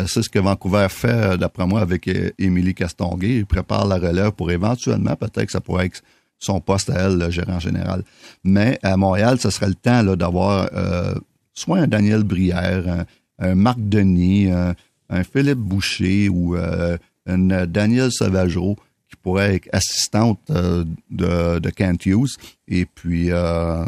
C'est 0.07 0.21
ce 0.23 0.29
que 0.29 0.39
Vancouver 0.39 0.87
fait, 0.89 1.37
d'après 1.37 1.65
moi, 1.67 1.81
avec 1.81 2.09
Émilie 2.39 2.73
Castonguay. 2.73 3.37
Il 3.39 3.45
prépare 3.45 3.85
la 3.85 3.97
relève 3.97 4.31
pour 4.31 4.49
éventuellement, 4.51 5.17
peut-être 5.17 5.47
que 5.47 5.51
ça 5.51 5.59
pourrait 5.59 5.87
être 5.87 6.01
son 6.41 6.59
poste 6.59 6.89
à 6.89 6.95
elle, 7.05 7.17
le 7.17 7.29
gérant 7.29 7.59
général. 7.59 8.03
Mais 8.43 8.77
à 8.83 8.97
Montréal, 8.97 9.39
ce 9.39 9.49
serait 9.49 9.69
le 9.69 9.75
temps 9.75 10.03
d'avoir 10.15 10.69
euh, 10.73 11.13
soit 11.53 11.77
un 11.79 11.87
Daniel 11.87 12.23
Brière, 12.23 12.83
un, 12.87 13.05
un 13.39 13.55
Marc 13.55 13.77
Denis, 13.79 14.51
un, 14.51 14.73
un 15.09 15.23
Philippe 15.23 15.59
Boucher 15.59 16.27
ou 16.29 16.55
euh, 16.55 16.97
une 17.27 17.51
euh, 17.51 17.65
Daniel 17.65 18.11
Sauvageau 18.11 18.75
qui 19.09 19.15
pourrait 19.21 19.55
être 19.55 19.69
assistante 19.71 20.39
euh, 20.49 20.83
de, 21.09 21.59
de 21.59 21.69
Kent. 21.69 22.07
Et 22.67 22.85
puis, 22.85 23.31
euh, 23.31 23.85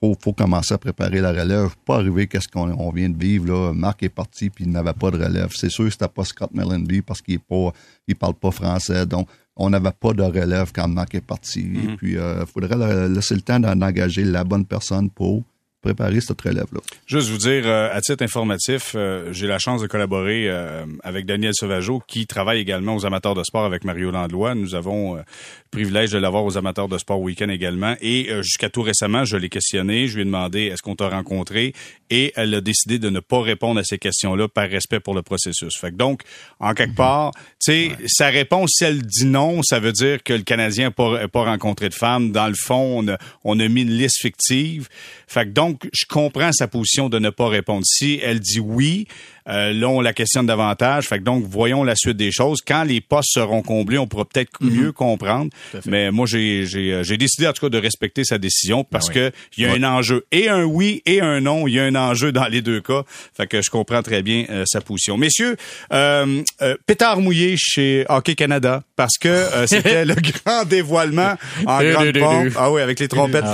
faut, 0.00 0.16
faut 0.20 0.32
commencer 0.32 0.74
à 0.74 0.78
préparer 0.78 1.20
la 1.20 1.32
relève. 1.32 1.74
Pas 1.84 1.96
arriver 1.96 2.28
qu'est-ce 2.28 2.48
qu'on 2.48 2.70
on 2.70 2.90
vient 2.92 3.08
de 3.08 3.18
vivre 3.18 3.46
là. 3.46 3.72
Marc 3.72 4.02
est 4.04 4.08
parti 4.08 4.50
puis 4.50 4.64
il 4.64 4.70
n'avait 4.70 4.92
pas 4.92 5.10
de 5.10 5.16
relève. 5.16 5.50
C'est 5.54 5.70
sûr 5.70 5.86
que 5.86 5.90
c'était 5.90 6.06
pas 6.06 6.24
Scott 6.24 6.50
Mellenby 6.52 7.02
parce 7.02 7.20
qu'il 7.22 7.40
pas, 7.40 7.72
il 8.06 8.14
parle 8.14 8.34
pas 8.34 8.52
français. 8.52 9.06
Donc 9.06 9.28
on 9.58 9.70
n'avait 9.70 9.90
pas 9.92 10.12
de 10.12 10.22
relève 10.22 10.70
quand 10.72 10.88
Marc 10.88 11.14
est 11.16 11.20
parti. 11.20 11.60
Et 11.60 11.96
puis 11.96 12.16
euh, 12.16 12.46
faudrait 12.46 12.76
la- 12.76 13.08
laisser 13.08 13.34
le 13.34 13.40
temps 13.42 13.58
d'en- 13.60 13.76
d'engager 13.76 14.24
la 14.24 14.44
bonne 14.44 14.64
personne 14.64 15.10
pour 15.10 15.42
préparer 15.82 16.20
cette 16.20 16.40
relève 16.40 16.66
là. 16.72 16.80
Juste 17.06 17.28
vous 17.28 17.38
dire, 17.38 17.62
euh, 17.66 17.88
à 17.92 18.00
titre 18.00 18.24
informatif, 18.24 18.92
euh, 18.94 19.32
j'ai 19.32 19.46
la 19.46 19.58
chance 19.58 19.80
de 19.80 19.86
collaborer 19.86 20.48
euh, 20.48 20.84
avec 21.04 21.24
Daniel 21.24 21.54
Sauvageau, 21.54 22.02
qui 22.06 22.26
travaille 22.26 22.60
également 22.60 22.96
aux 22.96 23.06
amateurs 23.06 23.34
de 23.34 23.44
sport 23.44 23.64
avec 23.64 23.84
Mario 23.84 24.10
Landlois. 24.10 24.54
Nous 24.54 24.74
avons 24.74 25.16
euh, 25.16 25.18
le 25.18 25.24
privilège 25.70 26.10
de 26.10 26.18
l'avoir 26.18 26.44
aux 26.44 26.56
amateurs 26.56 26.88
de 26.88 26.98
sport 26.98 27.20
week-end 27.20 27.48
également. 27.48 27.94
Et 28.00 28.30
euh, 28.30 28.42
jusqu'à 28.42 28.70
tout 28.70 28.82
récemment, 28.82 29.24
je 29.24 29.36
l'ai 29.36 29.48
questionné, 29.48 30.08
je 30.08 30.16
lui 30.16 30.22
ai 30.22 30.24
demandé 30.24 30.62
est-ce 30.62 30.82
qu'on 30.82 30.96
t'a 30.96 31.08
rencontré, 31.08 31.74
et 32.10 32.32
elle 32.36 32.54
a 32.54 32.60
décidé 32.60 32.98
de 32.98 33.10
ne 33.10 33.20
pas 33.20 33.40
répondre 33.40 33.78
à 33.78 33.84
ces 33.84 33.98
questions-là 33.98 34.48
par 34.48 34.68
respect 34.68 35.00
pour 35.00 35.14
le 35.14 35.22
processus. 35.22 35.78
Fait 35.78 35.90
que 35.90 35.96
donc, 35.96 36.22
en 36.58 36.74
quelque 36.74 36.96
part, 36.96 37.32
tu 37.32 37.72
sais, 37.72 37.90
sa 38.06 38.28
réponse, 38.28 38.70
si 38.74 38.84
elle 38.84 39.02
dit 39.02 39.26
non, 39.26 39.62
ça 39.62 39.78
veut 39.78 39.92
dire 39.92 40.22
que 40.22 40.32
le 40.32 40.42
Canadien 40.42 40.86
n'a 40.86 40.90
pas, 40.90 41.28
pas 41.28 41.44
rencontré 41.44 41.88
de 41.88 41.94
femme. 41.94 42.32
Dans 42.32 42.48
le 42.48 42.54
fond, 42.54 43.00
on 43.00 43.08
a, 43.08 43.18
on 43.44 43.60
a 43.60 43.68
mis 43.68 43.82
une 43.82 43.90
liste 43.90 44.20
fictive. 44.20 44.88
Fait 45.26 45.44
que 45.44 45.50
donc, 45.50 45.77
Donc, 45.80 45.90
je 45.92 46.06
comprends 46.06 46.50
sa 46.52 46.66
position 46.66 47.08
de 47.08 47.18
ne 47.18 47.30
pas 47.30 47.48
répondre. 47.48 47.82
Si 47.84 48.18
elle 48.22 48.40
dit 48.40 48.58
oui, 48.58 49.06
euh, 49.48 49.72
là, 49.72 49.88
on 49.88 50.00
la 50.00 50.12
questionne 50.12 50.46
davantage. 50.46 51.06
Fait 51.06 51.18
que 51.18 51.22
donc, 51.24 51.44
voyons 51.48 51.84
la 51.84 51.94
suite 51.94 52.16
des 52.16 52.32
choses. 52.32 52.58
Quand 52.66 52.82
les 52.82 53.00
postes 53.00 53.30
seront 53.32 53.62
comblés, 53.62 53.96
on 53.96 54.06
pourra 54.06 54.24
peut-être 54.24 54.50
Mhm. 54.60 54.70
mieux 54.70 54.92
comprendre. 54.92 55.50
Mais 55.86 56.10
moi, 56.10 56.26
j'ai, 56.26 56.64
euh, 56.74 57.02
j'ai 57.02 57.16
décidé 57.16 57.46
en 57.46 57.52
tout 57.52 57.66
cas 57.66 57.70
de 57.70 57.78
respecter 57.78 58.24
sa 58.24 58.38
décision 58.38 58.82
parce 58.84 59.08
Ah 59.10 59.14
que 59.14 59.32
il 59.56 59.64
y 59.64 59.66
a 59.66 59.72
un 59.72 59.84
enjeu 59.84 60.26
et 60.32 60.48
un 60.48 60.64
oui 60.64 61.02
et 61.06 61.20
un 61.20 61.40
non. 61.40 61.66
Il 61.68 61.74
y 61.74 61.80
a 61.80 61.84
un 61.84 61.94
enjeu 61.94 62.32
dans 62.32 62.46
les 62.46 62.60
deux 62.60 62.80
cas. 62.80 63.02
Fait 63.36 63.46
que 63.46 63.62
je 63.62 63.70
comprends 63.70 64.02
très 64.02 64.22
bien 64.22 64.44
euh, 64.50 64.64
sa 64.66 64.80
position. 64.80 65.16
Messieurs, 65.16 65.56
euh, 65.92 66.42
euh, 66.62 66.76
pétard 66.86 67.20
mouillé 67.20 67.54
chez 67.56 68.04
Hockey 68.08 68.34
Canada 68.34 68.82
parce 68.96 69.16
que 69.18 69.44
c'était 69.66 70.04
le 70.04 70.14
grand 70.16 70.64
dévoilement 70.64 71.34
en 71.66 71.82
grande 71.82 72.18
pompe. 72.18 72.52
Ah 72.56 72.70
oui, 72.72 72.82
avec 72.82 72.98
les 73.00 73.08
trompettes. 73.08 73.44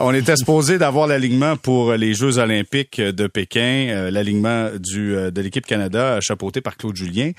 On 0.00 0.14
était 0.14 0.36
supposé 0.36 0.78
d'avoir 0.78 1.06
l'alignement 1.06 1.56
pour 1.56 1.92
les 1.92 2.14
Jeux 2.14 2.38
olympiques 2.38 3.00
de 3.00 3.26
Pékin, 3.26 3.88
euh, 3.88 4.10
l'alignement 4.10 4.68
euh, 4.96 5.30
de 5.30 5.40
l'équipe 5.40 5.66
Canada 5.66 6.20
chapeauté 6.20 6.60
par 6.60 6.76
Claude 6.76 6.96
Julien. 6.96 7.32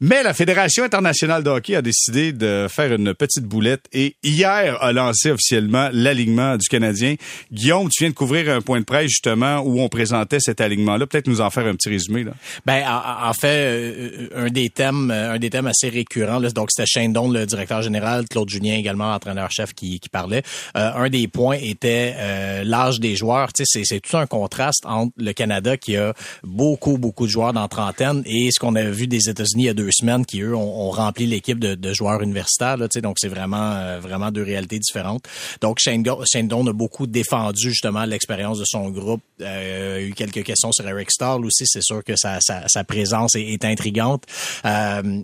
Mais 0.00 0.22
la 0.22 0.32
Fédération 0.32 0.84
internationale 0.84 1.42
de 1.42 1.50
hockey 1.50 1.74
a 1.74 1.82
décidé 1.82 2.32
de 2.32 2.66
faire 2.70 2.92
une 2.94 3.14
petite 3.14 3.44
boulette 3.44 3.86
et 3.92 4.16
hier 4.22 4.82
a 4.82 4.92
lancé 4.92 5.30
officiellement 5.30 5.90
l'alignement 5.92 6.56
du 6.56 6.68
Canadien. 6.68 7.16
Guillaume, 7.52 7.88
tu 7.90 8.04
viens 8.04 8.10
de 8.10 8.14
couvrir 8.14 8.50
un 8.50 8.60
point 8.60 8.80
de 8.80 8.84
presse 8.84 9.08
justement 9.08 9.60
où 9.60 9.80
on 9.80 9.88
présentait 9.88 10.40
cet 10.40 10.60
alignement-là. 10.60 11.06
Peut-être 11.06 11.26
nous 11.26 11.40
en 11.40 11.50
faire 11.50 11.66
un 11.66 11.74
petit 11.74 11.88
résumé. 11.88 12.24
Là. 12.24 12.32
Ben 12.64 12.84
en, 12.88 13.32
fait, 13.32 13.48
euh, 13.48 14.28
un 14.34 14.48
des 14.48 14.70
thèmes, 14.70 15.10
un 15.10 15.38
des 15.38 15.50
thèmes 15.50 15.66
assez 15.66 15.88
récurrents. 15.88 16.38
Là, 16.38 16.50
donc 16.50 16.70
c'était 16.70 16.86
Shane 16.86 17.12
le 17.12 17.44
directeur 17.44 17.82
général, 17.82 18.24
Claude 18.28 18.48
Julien 18.48 18.76
également, 18.76 19.12
entraîneur-chef, 19.12 19.74
qui, 19.74 20.00
parlait. 20.10 20.42
Un 20.74 21.08
des 21.08 21.28
points 21.28 21.58
était 21.60 21.89
euh, 22.16 22.64
l'âge 22.64 23.00
des 23.00 23.16
joueurs. 23.16 23.52
Tu 23.52 23.64
sais, 23.66 23.82
c'est, 23.84 24.00
tout 24.00 24.16
un 24.16 24.26
contraste 24.26 24.84
entre 24.86 25.12
le 25.16 25.32
Canada 25.32 25.76
qui 25.76 25.96
a 25.96 26.14
beaucoup 26.42 26.98
beaucoup 26.98 27.26
de 27.26 27.30
joueurs 27.30 27.52
dans 27.52 27.68
trentaine 27.68 28.22
et 28.26 28.50
ce 28.50 28.58
qu'on 28.58 28.74
a 28.76 28.84
vu 28.84 29.06
des 29.06 29.28
États-Unis 29.28 29.64
il 29.64 29.66
y 29.66 29.70
a 29.70 29.74
deux 29.74 29.90
semaines 29.92 30.24
qui 30.24 30.40
eux 30.40 30.54
ont, 30.54 30.86
ont 30.86 30.90
rempli 30.90 31.26
l'équipe 31.26 31.58
de, 31.58 31.74
de 31.74 31.92
joueurs 31.92 32.22
universitaires. 32.22 32.76
Là, 32.76 32.88
tu 32.88 32.94
sais, 32.94 33.00
donc 33.02 33.16
c'est 33.18 33.28
vraiment 33.28 33.72
euh, 33.72 34.00
vraiment 34.00 34.30
deux 34.30 34.42
réalités 34.42 34.78
différentes. 34.78 35.24
Donc 35.60 35.78
Shane, 35.80 36.02
Go- 36.02 36.22
a 36.22 36.72
beaucoup 36.72 37.06
défendu 37.06 37.70
justement 37.70 38.04
l'expérience 38.04 38.58
de 38.58 38.64
son 38.66 38.90
groupe. 38.90 39.22
Euh, 39.40 39.96
il 39.98 40.02
y 40.02 40.06
a 40.06 40.08
eu 40.08 40.14
quelques 40.14 40.44
questions 40.44 40.72
sur 40.72 40.88
Eric 40.88 41.10
Stahl 41.10 41.44
aussi. 41.44 41.64
C'est 41.66 41.82
sûr 41.82 42.02
que 42.04 42.16
sa, 42.16 42.38
sa, 42.40 42.66
sa 42.68 42.84
présence 42.84 43.34
est, 43.34 43.64
intrigante. 43.64 44.24
Euh, 44.64 45.22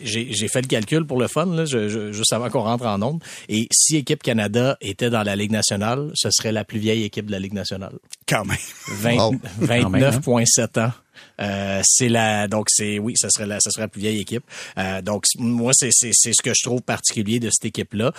j'ai, 0.00 0.48
fait 0.48 0.62
le 0.62 0.68
calcul 0.68 1.04
pour 1.04 1.18
le 1.18 1.28
fun, 1.28 1.46
là, 1.46 1.64
je, 1.64 1.88
je- 1.88 2.12
juste 2.12 2.32
avant 2.32 2.48
qu'on 2.48 2.62
rentre 2.62 2.86
en 2.86 3.00
onde. 3.02 3.22
Et 3.48 3.66
si 3.72 3.96
Équipe 3.96 4.22
Canada 4.22 4.76
était 4.80 5.10
dans 5.10 5.22
la 5.22 5.36
Ligue 5.36 5.50
nationale, 5.50 6.01
ce 6.14 6.30
serait 6.30 6.52
la 6.52 6.64
plus 6.64 6.78
vieille 6.78 7.04
équipe 7.04 7.26
de 7.26 7.32
la 7.32 7.38
Ligue 7.38 7.54
nationale. 7.54 7.94
Quand 8.28 8.44
même. 8.44 8.56
20 8.88 9.16
Wow. 9.16 9.34
29,7 9.60 10.80
ans. 10.80 10.92
Euh, 11.40 11.80
c'est 11.84 12.08
la 12.08 12.48
donc 12.48 12.66
c'est 12.68 12.98
oui 12.98 13.14
ça 13.16 13.28
serait 13.30 13.46
la 13.46 13.60
ça 13.60 13.70
serait 13.70 13.82
la 13.82 13.88
plus 13.88 14.00
vieille 14.00 14.20
équipe. 14.20 14.44
Euh, 14.78 15.02
donc 15.02 15.24
moi 15.38 15.72
c'est 15.74 15.90
c'est 15.92 16.10
c'est 16.12 16.32
ce 16.32 16.42
que 16.42 16.52
je 16.54 16.62
trouve 16.62 16.82
particulier 16.82 17.40
de 17.40 17.50
cette 17.50 17.66
équipe 17.66 17.94
là 17.94 18.12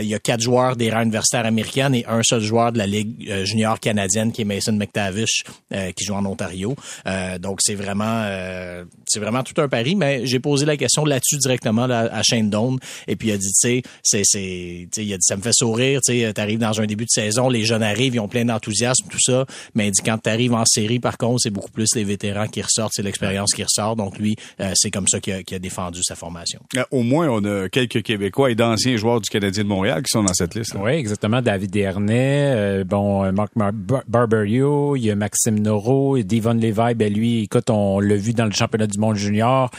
il 0.00 0.08
y 0.08 0.14
a 0.14 0.18
quatre 0.18 0.40
joueurs 0.40 0.76
des 0.76 0.90
rangs 0.90 1.02
universitaires 1.02 1.46
américaines 1.46 1.94
et 1.94 2.04
un 2.06 2.22
seul 2.22 2.40
joueur 2.40 2.72
de 2.72 2.78
la 2.78 2.86
ligue 2.86 3.28
euh, 3.30 3.44
junior 3.44 3.78
canadienne 3.80 4.32
qui 4.32 4.42
est 4.42 4.44
Mason 4.44 4.72
McTavish 4.72 5.44
euh, 5.72 5.92
qui 5.92 6.04
joue 6.04 6.14
en 6.14 6.24
Ontario. 6.26 6.74
Euh, 7.06 7.38
donc 7.38 7.60
c'est 7.62 7.74
vraiment 7.74 8.22
euh, 8.24 8.84
c'est 9.06 9.20
vraiment 9.20 9.42
tout 9.42 9.60
un 9.60 9.68
pari 9.68 9.94
mais 9.94 10.26
j'ai 10.26 10.40
posé 10.40 10.66
la 10.66 10.76
question 10.76 11.04
là-dessus 11.04 11.38
directement 11.38 11.86
là, 11.86 12.08
à 12.12 12.22
Shane 12.22 12.50
Doan. 12.50 12.78
Et 13.08 13.16
puis 13.16 13.28
il 13.28 13.32
a 13.32 13.38
dit 13.38 13.46
tu 13.46 13.52
sais 13.54 13.82
c'est 14.02 14.22
c'est 14.24 14.88
tu 14.92 15.00
sais 15.00 15.06
il 15.06 15.12
a 15.12 15.16
dit 15.16 15.26
ça 15.26 15.36
me 15.36 15.42
fait 15.42 15.52
sourire 15.52 16.00
tu 16.04 16.12
sais 16.12 16.32
t'arrives 16.32 16.58
dans 16.58 16.80
un 16.80 16.86
début 16.86 17.04
de 17.04 17.10
saison 17.10 17.48
les 17.48 17.64
jeunes 17.64 17.82
arrivent 17.82 18.14
ils 18.14 18.20
ont 18.20 18.28
plein 18.28 18.44
d'enthousiasme 18.44 19.06
tout 19.08 19.20
ça. 19.20 19.46
Mais 19.74 19.88
il 19.88 19.90
dit 19.92 20.02
quand 20.04 20.18
t'arrives 20.18 20.54
en 20.54 20.64
série 20.64 21.00
par 21.00 21.18
contre 21.18 21.40
c'est 21.40 21.50
beaucoup 21.50 21.70
plus 21.70 21.88
les 21.94 22.09
vétérans 22.14 22.48
qui 22.48 22.60
ressortent 22.62 22.92
c'est 22.94 23.02
l'expérience 23.02 23.52
qui 23.54 23.62
ressort 23.62 23.94
donc 23.96 24.18
lui 24.18 24.34
euh, 24.60 24.72
c'est 24.74 24.90
comme 24.90 25.08
ça 25.08 25.18
qu'il 25.20 25.32
a, 25.34 25.42
qu'il 25.42 25.56
a 25.56 25.60
défendu 25.60 26.00
sa 26.02 26.14
formation 26.14 26.60
Euh, 26.76 26.82
Au 26.90 27.02
moins, 27.02 27.28
on 27.28 27.44
a 27.44 27.68
quelques 27.68 28.02
Québécois 28.02 28.50
et 28.50 28.54
d'anciens 28.54 28.96
joueurs 28.96 29.20
du 29.20 29.28
Canadien 29.30 29.64
de 29.64 29.68
Montréal 29.68 30.02
qui 30.02 30.10
sont 30.10 30.22
dans 30.24 30.34
cette 30.34 30.54
liste. 30.54 30.74
là. 30.74 30.80
Oui, 30.84 30.92
exactement. 30.92 31.40
David 31.42 31.70
Dernay, 31.70 32.52
euh, 32.54 32.84
bon, 32.84 33.24
euh, 33.24 33.32
Marc 33.32 33.54
Mar- 33.56 33.72
Bar- 33.72 34.02
Barberio, 34.08 34.96
il 34.96 35.04
y 35.04 35.10
a 35.10 35.16
Maxime 35.16 35.58
Noro, 35.60 36.16
et 36.16 36.24
Devon 36.24 36.54
Levi, 36.54 36.94
ben 36.94 37.12
lui, 37.12 37.42
écoute, 37.44 37.68
on 37.70 38.00
l'a 38.00 38.16
vu 38.16 38.32
dans 38.32 38.44
le 38.46 38.52
championnat 38.52 38.86
du 38.86 38.98
monde 38.98 39.16
junior. 39.16 39.70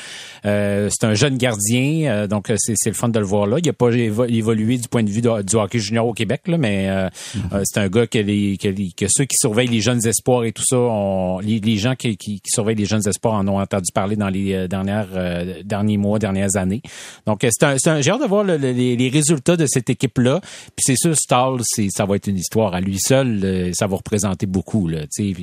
Euh, 0.45 0.89
c'est 0.91 1.05
un 1.07 1.13
jeune 1.13 1.37
gardien, 1.37 2.11
euh, 2.11 2.27
donc 2.27 2.51
c'est, 2.57 2.73
c'est 2.75 2.89
le 2.89 2.95
fun 2.95 3.09
de 3.09 3.19
le 3.19 3.25
voir 3.25 3.45
là. 3.47 3.57
Il 3.63 3.69
a 3.69 3.73
pas 3.73 3.89
évo- 3.91 4.25
évolué 4.29 4.77
du 4.77 4.87
point 4.87 5.03
de 5.03 5.09
vue 5.09 5.21
de- 5.21 5.41
du 5.43 5.55
hockey 5.55 5.79
junior 5.79 6.05
au 6.07 6.13
Québec, 6.13 6.41
là, 6.47 6.57
mais 6.57 6.89
euh, 6.89 7.09
euh, 7.53 7.61
c'est 7.65 7.79
un 7.79 7.87
gars 7.89 8.07
que, 8.07 8.17
les, 8.19 8.57
que, 8.57 8.67
les- 8.67 8.91
que 8.95 9.05
ceux 9.09 9.25
qui 9.25 9.35
surveillent 9.37 9.67
les 9.67 9.81
jeunes 9.81 10.05
espoirs 10.07 10.43
et 10.45 10.51
tout 10.51 10.63
ça, 10.65 10.77
ont, 10.77 11.39
les, 11.39 11.59
les 11.59 11.77
gens 11.77 11.95
qui, 11.95 12.17
qui, 12.21 12.39
qui 12.39 12.51
surveillent 12.51 12.75
les 12.75 12.85
jeunes 12.85 13.07
espoirs 13.07 13.33
en 13.33 13.47
ont 13.47 13.59
entendu 13.59 13.91
parler 13.93 14.15
dans 14.15 14.29
les 14.29 14.53
euh, 14.53 14.67
dernières 14.67 15.07
euh, 15.15 15.63
derniers 15.63 15.97
mois, 15.97 16.19
dernières 16.19 16.55
années. 16.55 16.81
Donc 17.25 17.43
euh, 17.43 17.49
c'est 17.51 17.65
un, 17.65 17.75
un 17.93 18.01
j'ai 18.01 18.11
hâte 18.11 18.21
de 18.21 18.27
voir 18.27 18.43
le- 18.43 18.57
le- 18.57 18.71
les, 18.71 19.09
résultats 19.09 19.57
de 19.57 19.65
cette 19.65 19.89
équipe 19.89 20.17
là. 20.19 20.39
Puis 20.41 20.83
c'est 20.85 20.95
sûr, 20.95 21.15
Stahl, 21.15 21.59
ça 21.89 22.05
va 22.05 22.15
être 22.15 22.27
une 22.27 22.37
histoire 22.37 22.73
à 22.73 22.79
lui 22.81 22.99
seul. 22.99 23.41
euh, 23.43 23.71
ça 23.73 23.87
va 23.87 23.97
représenter 23.97 24.45
beaucoup. 24.45 24.87
Là, 24.87 24.99
puis 25.13 25.33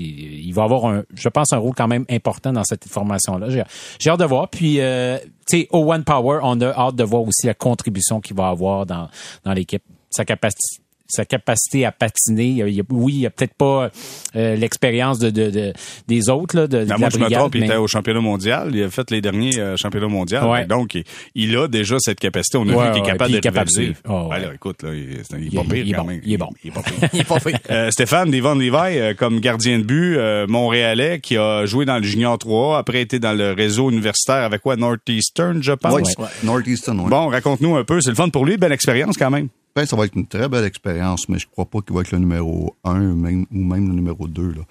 il 0.44 0.52
va 0.54 0.62
avoir 0.62 0.86
un, 0.86 1.02
je 1.14 1.28
pense, 1.28 1.52
un 1.52 1.58
rôle 1.58 1.74
quand 1.74 1.88
même 1.88 2.04
important 2.08 2.52
dans 2.52 2.64
cette 2.64 2.84
formation 2.86 3.36
là. 3.38 3.48
J'ai, 3.50 4.10
hâte 4.10 4.20
de 4.20 4.24
voir. 4.24 4.48
Puis 4.48 4.80
euh, 4.80 5.18
tu 5.50 5.60
sais, 5.62 5.68
Power, 6.06 6.40
on 6.42 6.60
a 6.60 6.68
hâte 6.68 6.96
de 6.96 7.04
voir 7.04 7.22
aussi 7.22 7.46
la 7.46 7.54
contribution 7.54 8.20
qu'il 8.20 8.36
va 8.36 8.48
avoir 8.48 8.86
dans 8.86 9.08
dans 9.44 9.52
l'équipe, 9.52 9.82
sa 10.10 10.24
capacité 10.24 10.82
sa 11.08 11.24
capacité 11.24 11.84
à 11.86 11.92
patiner. 11.92 12.44
Il 12.46 12.56
y 12.58 12.62
a- 12.62 12.68
il 12.68 12.74
y 12.74 12.80
a- 12.80 12.84
oui, 12.90 13.14
il 13.14 13.20
y 13.20 13.26
a 13.26 13.30
peut-être 13.30 13.54
pas 13.54 13.90
euh, 14.36 14.56
l'expérience 14.56 15.18
de, 15.18 15.30
de, 15.30 15.50
de- 15.50 15.72
des 16.06 16.28
autres 16.28 16.56
là, 16.56 16.66
de, 16.66 16.78
de 16.80 16.84
Ben, 16.84 16.88
la 16.90 16.98
moi, 16.98 17.08
je 17.10 17.16
me 17.16 17.22
brigade, 17.22 17.38
trompe, 17.40 17.54
il 17.54 17.64
était 17.64 17.76
au 17.76 17.86
championnat 17.86 18.20
mondial. 18.20 18.70
Il 18.74 18.82
a 18.82 18.90
fait 18.90 19.10
les 19.10 19.20
derniers 19.20 19.58
euh, 19.58 19.76
championnats 19.76 20.08
mondiaux. 20.08 20.40
Ouais. 20.50 20.66
Donc, 20.66 20.94
il, 20.94 21.04
il 21.34 21.56
a 21.56 21.66
déjà 21.68 21.96
cette 21.98 22.20
capacité. 22.20 22.58
On 22.58 22.68
a 22.68 22.72
Ouais, 22.72 22.84
vu 22.86 22.90
qu'il 22.92 22.98
est 22.98 23.00
ouais, 23.02 23.06
capable 23.12 23.32
de 23.32 23.36
est 23.38 23.40
capable 23.40 23.70
de 23.70 23.74
rivaliser. 23.76 23.94
suivre. 24.04 24.14
Oh, 24.26 24.28
ouais. 24.30 24.40
là, 24.40 24.54
écoute, 24.54 24.82
là, 24.82 24.90
il, 24.94 25.18
c'est- 25.28 25.36
il 25.40 25.46
est 25.46 25.56
pas 25.56 25.62
est- 25.62 25.64
pire 25.64 25.76
il 25.84 25.90
est 25.90 25.94
quand 25.94 26.02
bon, 26.02 26.08
même. 26.08 26.20
il 26.24 26.32
est 26.32 26.36
bon. 26.36 26.48
Il 26.62 26.68
est 26.68 26.72
pas 26.74 26.82
pire. 26.82 27.08
il 27.14 27.20
est 27.20 27.24
pas 27.28 27.40
fait. 27.40 27.54
Euh, 27.70 27.90
Stéphane 27.90 28.30
Devon 28.30 28.54
Levi, 28.54 28.98
euh, 28.98 29.14
comme 29.14 29.40
gardien 29.40 29.78
de 29.78 29.84
but 29.84 30.16
euh, 30.16 30.46
montréalais, 30.46 31.20
qui 31.20 31.36
a 31.38 31.64
joué 31.66 31.84
dans 31.86 31.96
le 31.96 32.02
Junior 32.04 32.36
3, 32.38 32.78
après 32.78 33.00
été 33.00 33.18
dans 33.18 33.32
le 33.32 33.52
réseau 33.52 33.90
universitaire 33.90 34.44
avec 34.44 34.60
quoi? 34.60 34.76
Northeastern, 34.76 35.62
je 35.62 35.72
pense? 35.72 35.94
Oui, 35.94 36.24
Northeastern, 36.44 37.00
oui. 37.00 37.08
Bon, 37.10 37.28
raconte-nous 37.28 37.76
un 37.76 37.84
peu. 37.84 38.00
C'est 38.00 38.10
le 38.10 38.16
fun 38.16 38.28
pour 38.28 38.44
lui, 38.44 38.56
belle 38.58 38.72
expérience 38.72 39.16
quand 39.16 39.30
même. 39.30 39.48
Ben, 39.74 39.86
ça 39.86 39.96
va 39.96 40.06
être 40.06 40.16
une 40.16 40.26
très 40.26 40.48
belle 40.48 40.64
expérience, 40.64 41.28
mais 41.28 41.38
je 41.38 41.46
crois 41.46 41.66
pas 41.66 41.80
qu'il 41.80 41.94
va 41.94 42.00
être 42.00 42.12
le 42.12 42.18
numéro 42.18 42.76
un 42.84 43.00
ou 43.00 43.16
même, 43.16 43.46
ou 43.50 43.58
même 43.62 43.88
le 43.88 43.94
numéro 43.94 44.26
deux. 44.26 44.52
Là. 44.52 44.62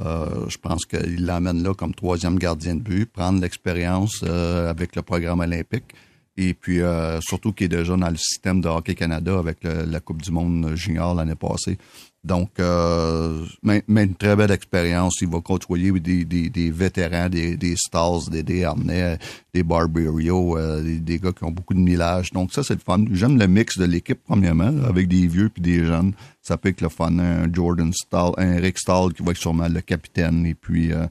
Euh, 0.00 0.48
je 0.48 0.58
pense 0.58 0.84
qu'il 0.86 1.24
l'amène 1.24 1.62
là 1.62 1.72
comme 1.74 1.94
troisième 1.94 2.38
gardien 2.38 2.74
de 2.74 2.80
but, 2.80 3.06
prendre 3.06 3.40
l'expérience 3.40 4.24
euh, 4.24 4.68
avec 4.68 4.96
le 4.96 5.02
programme 5.02 5.40
olympique. 5.40 5.94
Et 6.36 6.52
puis, 6.52 6.80
euh, 6.80 7.20
surtout 7.20 7.52
qu'il 7.52 7.66
est 7.66 7.76
déjà 7.76 7.96
dans 7.96 8.10
le 8.10 8.16
système 8.16 8.60
de 8.60 8.68
Hockey 8.68 8.96
Canada 8.96 9.38
avec 9.38 9.58
la 9.62 10.00
Coupe 10.00 10.20
du 10.20 10.32
Monde 10.32 10.74
junior 10.74 11.14
l'année 11.14 11.36
passée. 11.36 11.78
Donc, 12.24 12.58
euh, 12.58 13.44
mais, 13.62 13.84
mais 13.86 14.04
une 14.04 14.14
très 14.14 14.34
belle 14.34 14.50
expérience. 14.50 15.20
Il 15.20 15.28
va 15.28 15.40
côtoyer 15.40 15.92
des, 15.92 16.24
des, 16.24 16.48
des 16.48 16.70
vétérans, 16.70 17.28
des, 17.28 17.58
des 17.58 17.76
stars, 17.76 18.30
des 18.30 18.42
Desharnais, 18.42 19.18
des 19.52 19.62
Barberio, 19.62 20.56
euh, 20.56 20.82
des, 20.82 21.00
des 21.00 21.18
gars 21.18 21.32
qui 21.32 21.44
ont 21.44 21.50
beaucoup 21.50 21.74
de 21.74 21.80
millage. 21.80 22.32
Donc, 22.32 22.52
ça, 22.52 22.62
c'est 22.62 22.74
le 22.74 22.80
fun. 22.80 23.04
J'aime 23.12 23.38
le 23.38 23.46
mix 23.46 23.76
de 23.76 23.84
l'équipe, 23.84 24.20
premièrement, 24.26 24.72
avec 24.88 25.06
des 25.06 25.26
vieux 25.26 25.50
puis 25.50 25.62
des 25.62 25.84
jeunes. 25.84 26.14
Ça 26.40 26.56
peut 26.56 26.70
être 26.70 26.80
le 26.80 26.88
fun. 26.88 27.18
Un 27.18 27.52
Jordan 27.52 27.92
Stahl, 27.92 28.32
un 28.38 28.56
Rick 28.56 28.78
Stahl 28.78 29.12
qui 29.12 29.22
va 29.22 29.32
être 29.32 29.38
sûrement 29.38 29.68
le 29.68 29.82
capitaine. 29.82 30.46
Et 30.46 30.54
puis, 30.54 30.92
euh, 30.92 31.06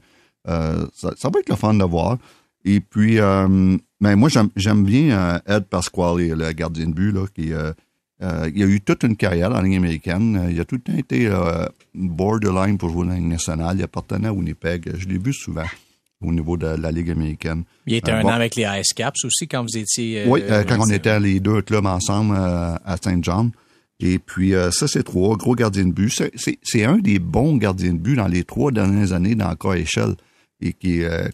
euh, 0.48 0.84
ça, 0.92 1.12
ça 1.16 1.30
va 1.32 1.38
être 1.38 1.48
le 1.48 1.56
fun 1.56 1.74
de 1.74 1.84
voir. 1.84 2.18
Et 2.64 2.80
puis, 2.80 3.20
euh, 3.20 3.76
ben, 4.00 4.16
moi, 4.16 4.28
j'aime, 4.28 4.48
j'aime 4.56 4.84
bien 4.84 5.16
euh, 5.16 5.38
Ed 5.46 5.66
Pasquale, 5.66 6.16
le 6.16 6.52
gardien 6.52 6.88
de 6.88 6.92
but, 6.92 7.12
là, 7.12 7.26
qui, 7.32 7.52
euh, 8.24 8.50
il 8.54 8.62
a 8.62 8.66
eu 8.66 8.80
toute 8.80 9.02
une 9.04 9.16
carrière 9.16 9.50
dans 9.50 9.56
la 9.56 9.62
Ligue 9.62 9.76
américaine. 9.76 10.36
Euh, 10.36 10.50
Il 10.50 10.58
a 10.60 10.64
tout 10.64 10.76
le 10.76 10.80
temps 10.80 10.96
été 10.98 11.26
euh, 11.26 11.66
borderline 11.94 12.78
pour 12.78 12.88
jouer 12.90 13.04
dans 13.06 13.12
la 13.12 13.18
Ligue 13.18 13.28
nationale. 13.28 13.76
Il 13.78 13.82
appartenait 13.84 14.28
à 14.28 14.32
Winnipeg. 14.32 14.92
Je 14.98 15.06
l'ai 15.06 15.18
vu 15.18 15.32
souvent 15.32 15.64
au 16.22 16.32
niveau 16.32 16.56
de 16.56 16.66
la 16.66 16.90
Ligue 16.90 17.10
américaine. 17.10 17.64
il 17.86 17.94
était 17.94 18.10
Euh, 18.12 18.18
un 18.18 18.22
bon. 18.22 18.28
an 18.28 18.32
avec 18.32 18.56
les 18.56 18.66
Ice 18.80 18.92
Caps 18.94 19.24
aussi 19.24 19.46
quand 19.46 19.62
vous 19.62 19.76
étiez 19.76 20.24
Oui, 20.26 20.42
quand 20.68 20.78
on 20.80 20.88
était 20.90 21.20
les 21.20 21.38
deux 21.40 21.60
clubs 21.62 21.84
ensemble 21.86 22.34
à 22.36 22.96
Saint 23.02 23.18
John. 23.22 23.50
Et 24.00 24.18
puis, 24.18 24.52
ça, 24.72 24.88
c'est 24.88 25.02
trois 25.04 25.36
gros 25.36 25.54
gardiens 25.54 25.84
de 25.86 25.92
but. 25.92 26.10
C'est- 26.36 26.84
un 26.84 26.98
des 26.98 27.18
bons 27.18 27.56
gardiens 27.56 27.92
de 27.92 27.98
but 27.98 28.16
dans 28.16 28.26
les 28.28 28.42
trois 28.44 28.72
dernières 28.72 29.12
années 29.12 29.34
dans 29.34 29.48
la 29.48 29.54
KHL. 29.56 30.14
Et 30.60 30.72
qui 30.72 31.00
est 31.00 31.04
euh, 31.04 31.28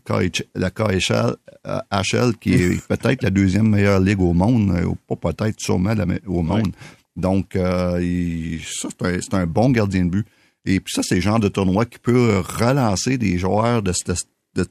la 0.55 0.71
KHL, 0.71 1.37
euh, 1.67 1.79
HL, 1.93 2.37
qui 2.41 2.55
est 2.55 2.87
peut-être 2.89 3.23
la 3.23 3.31
deuxième 3.31 3.69
meilleure 3.69 4.01
ligue 4.01 4.21
au 4.21 4.33
monde, 4.33 4.71
euh, 4.73 4.85
ou 4.87 4.97
pas 5.17 5.33
peut-être, 5.33 5.61
sûrement 5.61 5.95
la 5.95 6.07
au 6.27 6.43
monde. 6.43 6.73
Donc, 7.17 7.55
euh, 7.57 7.99
il- 8.03 8.61
ça, 8.65 8.89
c'est 8.99 9.35
un, 9.35 9.47
bon 9.47 9.71
gardien 9.71 10.05
de 10.05 10.11
but. 10.11 10.27
Et 10.65 10.81
puis 10.81 10.93
ça, 10.95 11.03
c'est 11.03 11.17
le 11.17 11.21
genre 11.21 11.41
de 11.41 11.49
tournoi 11.49 11.85
qui 11.87 11.99
peut 11.99 12.39
relancer 12.41 13.19
des 13.19 13.39
joueurs 13.39 13.83
de 13.83 13.93
ce 13.93 14.05
de, 14.55 14.65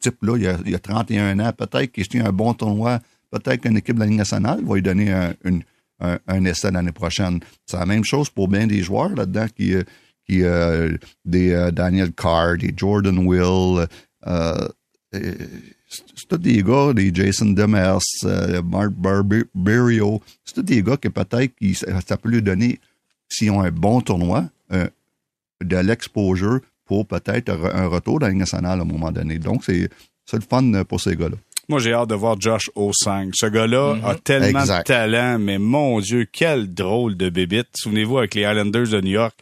type-là. 0.00 0.34
Il, 0.36 0.42
y 0.42 0.46
a- 0.48 0.58
il 0.64 0.70
y 0.72 0.74
a 0.74 0.78
31 0.78 1.38
ans, 1.40 1.52
peut-être 1.56 1.92
qu'il 1.92 2.20
a 2.22 2.26
un 2.26 2.32
bon 2.32 2.52
tournoi, 2.54 2.98
peut-être 3.30 3.62
qu'une 3.62 3.76
équipe 3.76 3.94
de 3.94 4.00
la 4.00 4.06
Ligue 4.06 4.16
nationale 4.18 4.60
va 4.64 4.74
lui 4.74 4.82
donner 4.82 5.12
un, 5.12 5.34
une- 5.44 5.62
un, 6.00 6.18
un 6.26 6.44
essai 6.46 6.70
l'année 6.70 6.92
prochaine. 6.92 7.40
C'est 7.66 7.76
la 7.76 7.86
même 7.86 8.04
chose 8.04 8.30
pour 8.30 8.48
bien 8.48 8.66
des 8.66 8.82
joueurs 8.82 9.10
là-dedans 9.14 9.46
qui, 9.54 9.74
euh, 10.30 10.44
euh, 10.44 10.98
des 11.24 11.52
euh, 11.52 11.70
Daniel 11.70 12.12
Carr, 12.12 12.56
des 12.58 12.72
Jordan 12.76 13.18
Will, 13.18 13.86
euh, 14.26 14.68
euh, 15.14 15.34
c'est 15.88 16.28
tous 16.28 16.38
des 16.38 16.62
gars, 16.62 16.92
des 16.92 17.12
Jason 17.12 17.46
Demers, 17.46 17.98
euh, 18.24 18.62
Mark 18.62 18.90
Barberio, 18.92 20.22
c'est 20.44 20.54
tous 20.54 20.62
des 20.62 20.82
gars 20.82 20.96
que 20.96 21.08
peut-être 21.08 21.52
ça 22.06 22.16
peut 22.16 22.28
lui 22.28 22.42
donner, 22.42 22.78
s'ils 23.28 23.50
ont 23.50 23.62
un 23.62 23.72
bon 23.72 24.00
tournoi, 24.00 24.48
euh, 24.72 24.88
de 25.64 25.76
l'exposure 25.76 26.60
pour 26.84 27.06
peut-être 27.06 27.50
un 27.50 27.86
retour 27.86 28.18
dans 28.20 28.26
la 28.26 28.32
Ligue 28.32 28.44
à 28.52 28.72
un 28.72 28.84
moment 28.84 29.12
donné. 29.12 29.38
Donc, 29.38 29.64
c'est 29.64 29.88
c'est 30.24 30.36
le 30.36 30.42
fun 30.48 30.84
pour 30.84 31.00
ces 31.00 31.16
gars-là. 31.16 31.36
Moi, 31.70 31.78
j'ai 31.78 31.92
hâte 31.92 32.08
de 32.08 32.16
voir 32.16 32.34
Josh 32.40 32.68
Osang. 32.74 33.30
Ce 33.32 33.46
gars-là 33.46 33.94
a 34.04 34.16
tellement 34.16 34.58
Exact. 34.62 34.88
de 34.88 34.92
talent, 34.92 35.38
mais 35.38 35.58
mon 35.58 36.00
Dieu, 36.00 36.26
quel 36.32 36.74
drôle 36.74 37.16
de 37.16 37.28
bébite. 37.30 37.68
Souvenez-vous, 37.76 38.18
avec 38.18 38.34
les 38.34 38.42
Islanders 38.42 38.88
de 38.88 39.00
New 39.00 39.12
York, 39.12 39.34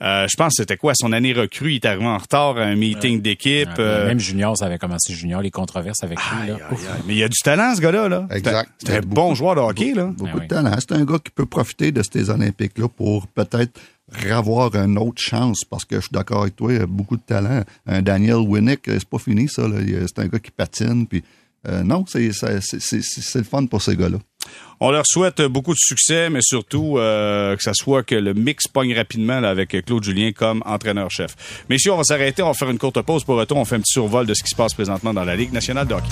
euh, 0.00 0.26
je 0.26 0.34
pense 0.38 0.54
que 0.54 0.62
c'était 0.62 0.78
quoi, 0.78 0.94
son 0.94 1.12
année 1.12 1.34
recrue, 1.34 1.72
il 1.72 1.74
est 1.74 1.84
arrivé 1.84 2.06
en 2.06 2.16
retard 2.16 2.56
à 2.56 2.62
un 2.62 2.76
meeting 2.76 3.20
d'équipe. 3.20 3.68
euh, 3.78 4.06
Même 4.08 4.18
Junior, 4.18 4.56
ça 4.56 4.64
avait 4.66 4.78
commencé 4.78 5.12
Junior, 5.12 5.42
les 5.42 5.50
controverses 5.50 6.02
avec 6.02 6.18
lui. 6.18 6.48
Là. 6.48 6.54
aïe, 6.54 6.62
aïe, 6.70 6.76
aïe. 6.94 7.02
Mais 7.06 7.12
il 7.14 7.18
y 7.18 7.22
a 7.24 7.28
du 7.28 7.36
talent, 7.44 7.74
ce 7.76 7.82
gars-là. 7.82 8.08
Là. 8.08 8.26
Exact. 8.30 8.70
C'est 8.78 8.96
un- 8.96 9.00
bon 9.02 9.34
joueur 9.34 9.54
de 9.56 9.60
hockey. 9.60 9.92
Là. 9.92 10.06
Beaucoup 10.16 10.38
oui. 10.38 10.44
de 10.44 10.48
talent. 10.48 10.74
C'est 10.78 10.92
un 10.92 11.04
gars 11.04 11.18
qui 11.22 11.30
peut 11.30 11.44
profiter 11.44 11.92
de 11.92 12.02
ces 12.02 12.30
Olympiques-là 12.30 12.88
pour 12.88 13.26
peut-être 13.26 13.78
avoir 14.30 14.74
une 14.76 14.96
autre 14.98 15.20
chance 15.20 15.62
parce 15.68 15.84
que 15.84 15.96
je 15.96 16.02
suis 16.02 16.10
d'accord 16.12 16.42
avec 16.42 16.56
toi, 16.56 16.72
il 16.72 16.80
a 16.80 16.86
beaucoup 16.86 17.16
de 17.16 17.22
talent. 17.22 17.62
Un 17.86 18.00
Daniel 18.02 18.36
Winnick, 18.36 18.88
euh, 18.88 18.94
c'est 18.98 19.08
pas 19.08 19.18
fini 19.18 19.46
ça. 19.48 19.64
C'est 20.06 20.18
un 20.20 20.26
gars 20.28 20.38
qui 20.38 20.50
patine. 20.50 21.06
Puis, 21.06 21.22
euh, 21.68 21.82
non, 21.82 22.04
c'est 22.08 22.32
c'est- 22.32 22.60
c'est- 22.60 22.80
c'est- 22.80 23.00
c'est 23.02 23.38
le 23.38 23.44
fun 23.44 23.66
pour 23.66 23.82
ces 23.82 23.96
gars-là. 23.96 24.18
On 24.78 24.90
leur 24.90 25.04
souhaite 25.06 25.40
beaucoup 25.42 25.72
de 25.72 25.78
succès, 25.80 26.28
mais 26.30 26.40
surtout 26.42 26.98
euh, 26.98 27.56
que 27.56 27.62
ça 27.62 27.72
soit 27.74 28.02
que 28.04 28.14
le 28.14 28.34
mix 28.34 28.68
pogne 28.68 28.94
rapidement 28.94 29.40
là, 29.40 29.48
avec 29.50 29.76
Claude 29.84 30.04
Julien 30.04 30.32
comme 30.32 30.62
entraîneur-chef. 30.66 31.34
Messieurs, 31.68 31.92
on 31.92 31.96
va 31.96 32.04
s'arrêter, 32.04 32.42
on 32.42 32.48
va 32.48 32.54
faire 32.54 32.70
une 32.70 32.78
courte 32.78 33.00
pause. 33.02 33.24
Pour 33.24 33.36
retour, 33.36 33.56
on 33.56 33.64
fait 33.64 33.76
un 33.76 33.80
petit 33.80 33.92
survol 33.94 34.26
de 34.26 34.34
ce 34.34 34.42
qui 34.42 34.50
se 34.50 34.54
passe 34.56 34.74
présentement 34.74 35.12
dans 35.14 35.24
la 35.24 35.34
Ligue 35.34 35.52
nationale 35.52 35.86
de 35.88 35.94
hockey. 35.94 36.08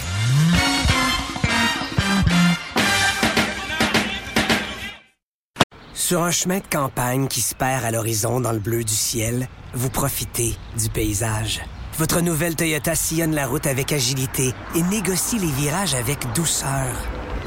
Sur 5.95 6.23
un 6.23 6.31
chemin 6.31 6.59
de 6.59 6.67
campagne 6.71 7.29
qui 7.29 7.41
se 7.41 7.55
perd 7.55 7.85
à 7.85 7.91
l'horizon 7.91 8.41
dans 8.41 8.53
le 8.53 8.59
bleu 8.59 8.85
du 8.85 8.93
ciel, 8.93 9.49
vous 9.75 9.91
profitez 9.91 10.55
du 10.79 10.89
paysage. 10.91 11.61
Votre 11.99 12.21
nouvelle 12.21 12.57
Toyota 12.57 12.97
sillonne 12.97 13.35
la 13.35 13.47
route 13.47 13.67
avec 13.67 13.93
agilité 13.93 14.53
et 14.75 14.83
négocie 14.83 15.39
les 15.39 15.51
virages 15.51 15.95
avec 15.95 16.19
douceur. 16.35 16.93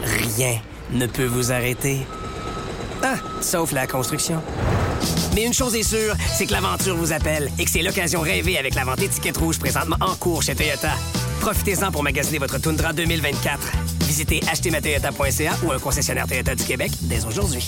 Rien 0.03 0.59
ne 0.91 1.05
peut 1.05 1.25
vous 1.25 1.51
arrêter. 1.51 2.07
Ah, 3.03 3.15
sauf 3.41 3.73
la 3.73 3.87
construction. 3.87 4.41
Mais 5.35 5.45
une 5.45 5.53
chose 5.53 5.75
est 5.75 5.83
sûre, 5.83 6.15
c'est 6.33 6.45
que 6.45 6.53
l'aventure 6.53 6.95
vous 6.95 7.11
appelle 7.11 7.51
et 7.59 7.65
que 7.65 7.69
c'est 7.69 7.81
l'occasion 7.81 8.21
rêvée 8.21 8.57
avec 8.57 8.73
la 8.75 8.85
vente 8.85 9.01
étiquette 9.01 9.37
rouge 9.37 9.59
présentement 9.59 9.97
en 9.99 10.15
cours 10.15 10.41
chez 10.41 10.55
Toyota. 10.55 10.93
Profitez-en 11.41 11.91
pour 11.91 12.03
magasiner 12.03 12.39
votre 12.39 12.57
Tundra 12.57 12.93
2024. 12.93 13.59
Visitez 14.05 14.41
achetermatoyota.ca 14.49 15.57
ou 15.65 15.73
un 15.73 15.79
concessionnaire 15.79 16.25
Toyota 16.25 16.55
du 16.55 16.63
Québec 16.63 16.91
dès 17.01 17.25
aujourd'hui. 17.25 17.67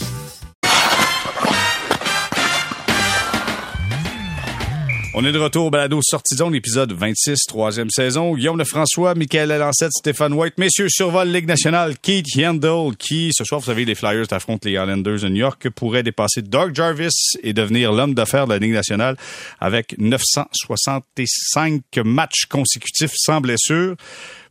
On 5.16 5.26
est 5.26 5.32
de 5.32 5.40
retour 5.40 5.66
au 5.66 5.70
balado 5.72 6.00
Sortie 6.04 6.36
zone, 6.36 6.54
épisode 6.54 6.94
26, 6.94 7.48
troisième 7.48 7.90
saison. 7.90 8.36
Guillaume 8.36 8.60
Lefrançois, 8.60 9.16
Michael 9.16 9.50
Lancette, 9.50 9.92
Stéphane 9.92 10.34
White, 10.34 10.60
messieurs, 10.60 10.86
survol 10.88 11.28
Ligue 11.28 11.48
nationale, 11.48 11.98
Keith 11.98 12.36
Yandel, 12.36 12.96
qui, 12.96 13.32
ce 13.34 13.44
soir, 13.44 13.60
vous 13.60 13.66
savez, 13.66 13.86
les 13.86 13.96
Flyers 13.96 14.32
affrontent 14.32 14.70
les 14.70 14.74
Islanders 14.74 15.22
de 15.22 15.30
New 15.30 15.38
York, 15.38 15.68
pourrait 15.72 16.04
dépasser 16.04 16.44
Doug 16.44 16.76
Jarvis 16.76 17.10
et 17.42 17.54
devenir 17.54 17.92
l'homme 17.92 18.14
d'affaires 18.14 18.46
de 18.46 18.54
la 18.54 18.60
Ligue 18.60 18.74
nationale 18.74 19.18
avec 19.60 19.98
965 19.98 21.82
matchs 22.06 22.46
consécutifs 22.46 23.14
sans 23.16 23.42
blessure. 23.42 23.96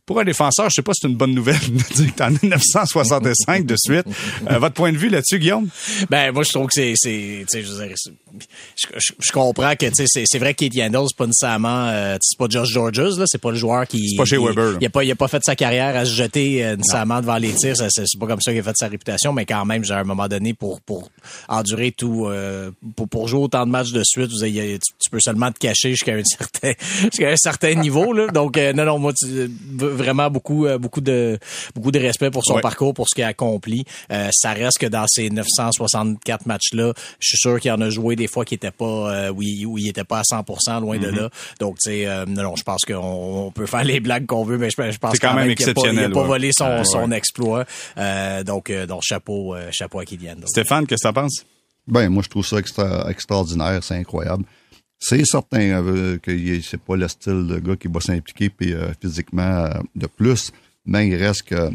Pour 0.09 0.19
un 0.19 0.23
défenseur, 0.23 0.69
je 0.71 0.73
sais 0.73 0.81
pas 0.81 0.91
si 0.93 1.01
c'est 1.03 1.07
une 1.07 1.15
bonne 1.17 1.35
nouvelle 1.35 1.59
de 1.69 1.93
dire 1.93 2.11
que 2.13 2.17
t'en 2.17 2.33
as 2.33 2.43
965 2.43 3.63
de 3.63 3.75
suite. 3.77 4.05
Euh, 4.49 4.57
votre 4.57 4.73
point 4.73 4.91
de 4.91 4.97
vue 4.97 5.07
là-dessus, 5.09 5.37
Guillaume? 5.37 5.69
Ben, 6.09 6.31
moi, 6.31 6.41
je 6.41 6.49
trouve 6.49 6.65
que 6.65 6.73
c'est, 6.73 6.93
c'est, 6.95 7.45
tu 7.47 7.61
sais, 7.61 7.63
je 7.63 7.69
je, 8.75 8.87
je- 8.97 9.13
je 9.19 9.31
comprends 9.31 9.73
que, 9.75 9.85
tu 9.85 9.91
sais, 9.93 10.05
c'est, 10.07 10.23
c'est 10.25 10.39
vrai 10.39 10.55
que 10.55 10.65
Handel, 10.65 11.01
c'est 11.07 11.15
pas 11.15 11.27
nécessairement, 11.27 11.87
euh, 11.89 12.17
c'est 12.21 12.37
pas 12.39 12.47
Josh 12.49 12.69
Georges, 12.69 13.19
là, 13.19 13.25
c'est 13.27 13.37
pas 13.41 13.51
le 13.51 13.57
joueur 13.57 13.87
qui. 13.87 14.09
C'est 14.09 14.17
pas 14.17 14.25
chez 14.25 14.37
qui- 14.37 14.45
Weber. 14.45 14.77
Il 14.81 14.85
a 14.87 14.89
pas, 14.89 15.03
il 15.03 15.11
a 15.11 15.15
pas 15.15 15.27
fait 15.27 15.43
sa 15.43 15.55
carrière 15.55 15.95
à 15.95 16.05
se 16.05 16.11
jeter 16.15 16.65
euh, 16.65 16.75
nécessairement 16.75 17.21
devant 17.21 17.37
les 17.37 17.53
tirs, 17.53 17.75
c'est, 17.77 17.87
c'est 18.07 18.19
pas 18.19 18.25
comme 18.25 18.41
ça 18.41 18.51
qu'il 18.51 18.59
a 18.61 18.63
fait 18.63 18.75
sa 18.77 18.87
réputation, 18.87 19.31
mais 19.31 19.45
quand 19.45 19.63
même, 19.65 19.83
à 19.89 19.99
un 19.99 20.03
moment 20.03 20.27
donné 20.27 20.55
pour, 20.55 20.81
pour 20.81 21.09
endurer 21.47 21.91
tout, 21.91 22.27
pour, 22.95 23.07
pour 23.07 23.27
jouer 23.27 23.41
autant 23.41 23.65
de 23.67 23.71
matchs 23.71 23.91
de 23.91 24.01
suite, 24.03 24.31
vous 24.31 24.43
avez- 24.43 24.79
tu, 24.79 24.91
tu 24.99 25.09
peux 25.11 25.19
seulement 25.19 25.51
te 25.51 25.59
cacher 25.59 25.91
jusqu'à 25.91 26.13
un 26.13 26.23
certain, 26.23 26.73
jusqu'à 27.03 27.29
un 27.31 27.37
certain 27.37 27.75
niveau, 27.75 28.11
là. 28.13 28.27
Donc, 28.27 28.57
non, 28.57 28.85
non, 28.85 28.97
moi, 28.99 29.13
tu- 29.13 29.51
vraiment 29.99 30.29
beaucoup, 30.31 30.65
euh, 30.65 30.77
beaucoup 30.77 31.01
de, 31.01 31.37
beaucoup 31.75 31.91
de 31.91 31.99
respect 31.99 32.31
pour 32.31 32.43
son 32.43 32.55
Ouais. 32.55 32.61
parcours, 32.61 32.93
pour 32.93 33.07
ce 33.07 33.13
qu'il 33.15 33.23
a 33.23 33.27
accompli. 33.27 33.85
Euh, 34.11 34.29
ça 34.31 34.53
reste 34.53 34.79
que 34.79 34.87
dans 34.87 35.05
ces 35.07 35.29
964 35.29 36.45
matchs-là, 36.45 36.93
je 37.19 37.27
suis 37.27 37.37
sûr 37.37 37.59
qu'il 37.59 37.71
en 37.71 37.81
a 37.81 37.89
joué 37.89 38.15
des 38.15 38.27
fois 38.27 38.45
qui 38.45 38.55
étaient 38.55 38.71
pas, 38.71 38.85
euh, 38.85 39.29
où, 39.31 39.41
il, 39.41 39.65
où 39.65 39.77
il 39.77 39.87
était 39.87 40.03
pas 40.03 40.19
à 40.19 40.23
100% 40.23 40.81
loin 40.81 40.97
Mm-hmm. 40.97 41.01
de 41.01 41.09
là. 41.09 41.29
Donc, 41.59 41.77
tu 41.79 41.91
sais, 41.91 42.07
euh, 42.07 42.25
non, 42.25 42.55
je 42.55 42.63
pense 42.63 42.81
qu'on 42.85 42.95
on 42.95 43.51
peut 43.51 43.65
faire 43.67 43.83
les 43.83 43.99
blagues 43.99 44.25
qu'on 44.25 44.43
veut, 44.43 44.57
mais 44.57 44.69
je, 44.69 44.75
je 44.91 44.97
pense 44.97 45.11
C'est 45.13 45.19
quand 45.19 45.33
même 45.35 45.53
qu'il 45.55 45.63
a 45.63 45.65
pas- 45.65 45.71
exceptionnel, 45.71 46.05
Il 46.09 46.11
a 46.11 46.13
pas 46.13 46.21
ouais. 46.21 46.27
volé 46.27 46.51
son, 46.51 46.65
Ouais, 46.65 46.83
son 46.83 47.09
ouais. 47.09 47.17
exploit. 47.17 47.65
Euh, 47.97 48.43
donc, 48.43 48.69
euh, 48.69 48.85
donc, 48.85 49.01
chapeau, 49.03 49.53
euh, 49.55 49.69
chapeau 49.71 49.99
à 49.99 50.05
Kylian. 50.05 50.35
Donc, 50.35 50.47
Stéphane, 50.49 50.87
qu'est-ce 50.87 51.03
que 51.07 51.13
t'en 51.13 51.21
penses? 51.21 51.45
Ben, 51.87 52.09
moi, 52.09 52.21
je 52.23 52.29
trouve 52.29 52.45
ça 52.45 52.57
extra- 52.57 53.09
extraordinaire, 53.09 53.83
c'est 53.83 53.95
incroyable. 53.95 54.43
C'est 54.99 55.23
certain 55.25 55.61
euh, 55.61 56.17
que 56.17 56.61
c'est 56.61 56.81
pas 56.81 56.97
le 56.97 57.07
style 57.07 57.47
de 57.47 57.57
gars 57.59 57.77
qui 57.77 57.87
va 57.87 58.01
s'impliquer 58.01 58.49
puis, 58.49 58.73
euh, 58.73 58.91
physiquement 59.01 59.41
euh, 59.41 59.69
de 59.95 60.07
plus, 60.07 60.51
mais 60.85 61.07
il 61.07 61.15
reste 61.15 61.43
que 61.43 61.71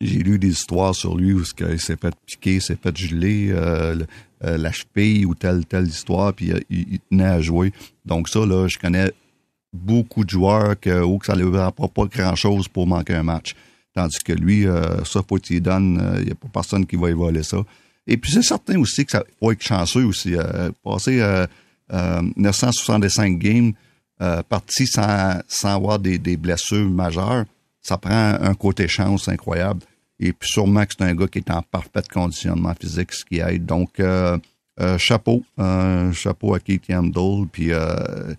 j'ai 0.00 0.18
lu 0.18 0.38
des 0.38 0.48
histoires 0.48 0.94
sur 0.94 1.16
lui 1.16 1.34
où 1.34 1.42
il 1.70 1.80
s'est 1.80 1.96
fait 1.96 2.14
piquer, 2.24 2.60
s'est 2.60 2.78
fait 2.82 2.96
geler 2.96 3.48
euh, 3.50 3.94
la 4.40 4.72
cheville 4.72 5.26
ou 5.26 5.34
telle 5.34 5.66
telle 5.66 5.86
histoire, 5.86 6.32
puis 6.32 6.52
il, 6.70 6.98
tenait 7.10 7.24
à 7.24 7.40
jouer. 7.40 7.72
Donc 8.06 8.28
ça, 8.28 8.44
là, 8.46 8.68
je 8.68 8.78
connais 8.78 9.10
beaucoup 9.72 10.24
de 10.24 10.30
joueurs 10.30 10.78
que, 10.80 11.02
où 11.02 11.18
que 11.18 11.26
ça 11.26 11.36
ne 11.36 11.44
leur 11.44 11.64
apporte 11.64 11.92
pas 11.94 12.06
grand-chose 12.06 12.68
pour 12.68 12.86
manquer 12.86 13.14
un 13.14 13.22
match. 13.22 13.54
Tandis 13.94 14.18
que 14.18 14.34
lui, 14.34 14.66
ça, 15.06 15.22
faut 15.26 15.36
qu'il 15.36 15.62
donne, 15.62 16.16
il 16.18 16.26
n'y 16.26 16.32
a 16.32 16.34
pas 16.34 16.48
personne 16.52 16.86
qui 16.86 16.96
va 16.96 17.08
y 17.08 17.14
voler 17.14 17.42
ça. 17.42 17.58
Et 18.06 18.18
puis 18.18 18.30
c'est 18.30 18.42
certain 18.42 18.78
aussi 18.78 19.06
que 19.06 19.12
ça 19.12 19.24
faut 19.40 19.50
être 19.52 19.62
chanceux 19.62 20.04
aussi. 20.04 20.34
Passer 20.84 21.46
965 21.90 23.38
games 23.38 23.72
euh, 24.22 24.42
partis 24.42 24.86
sans, 24.86 25.40
sans 25.46 25.74
avoir 25.74 25.98
des, 25.98 26.36
blessures 26.36 26.88
majeures, 26.88 27.44
ça 27.82 27.98
prend 27.98 28.34
un 28.40 28.54
côté 28.54 28.88
chance 28.88 29.28
incroyable. 29.28 29.80
Et 30.18 30.32
puis 30.32 30.48
sûrement 30.48 30.84
que 30.86 30.94
c'est 30.98 31.04
un 31.04 31.14
gars 31.14 31.28
qui 31.28 31.38
est 31.38 31.50
en 31.50 31.62
parfait 31.62 32.02
conditionnement 32.12 32.74
physique, 32.80 33.12
ce 33.12 33.24
qui 33.24 33.40
aide. 33.40 33.66
Donc, 33.66 34.00
euh, 34.00 34.38
euh, 34.80 34.98
chapeau. 34.98 35.42
euh, 35.58 36.12
chapeau 36.12 36.54
à 36.54 36.60
Keith 36.60 36.88
Yandel. 36.88 37.46
Puis, 37.50 37.72
euh, 37.72 38.34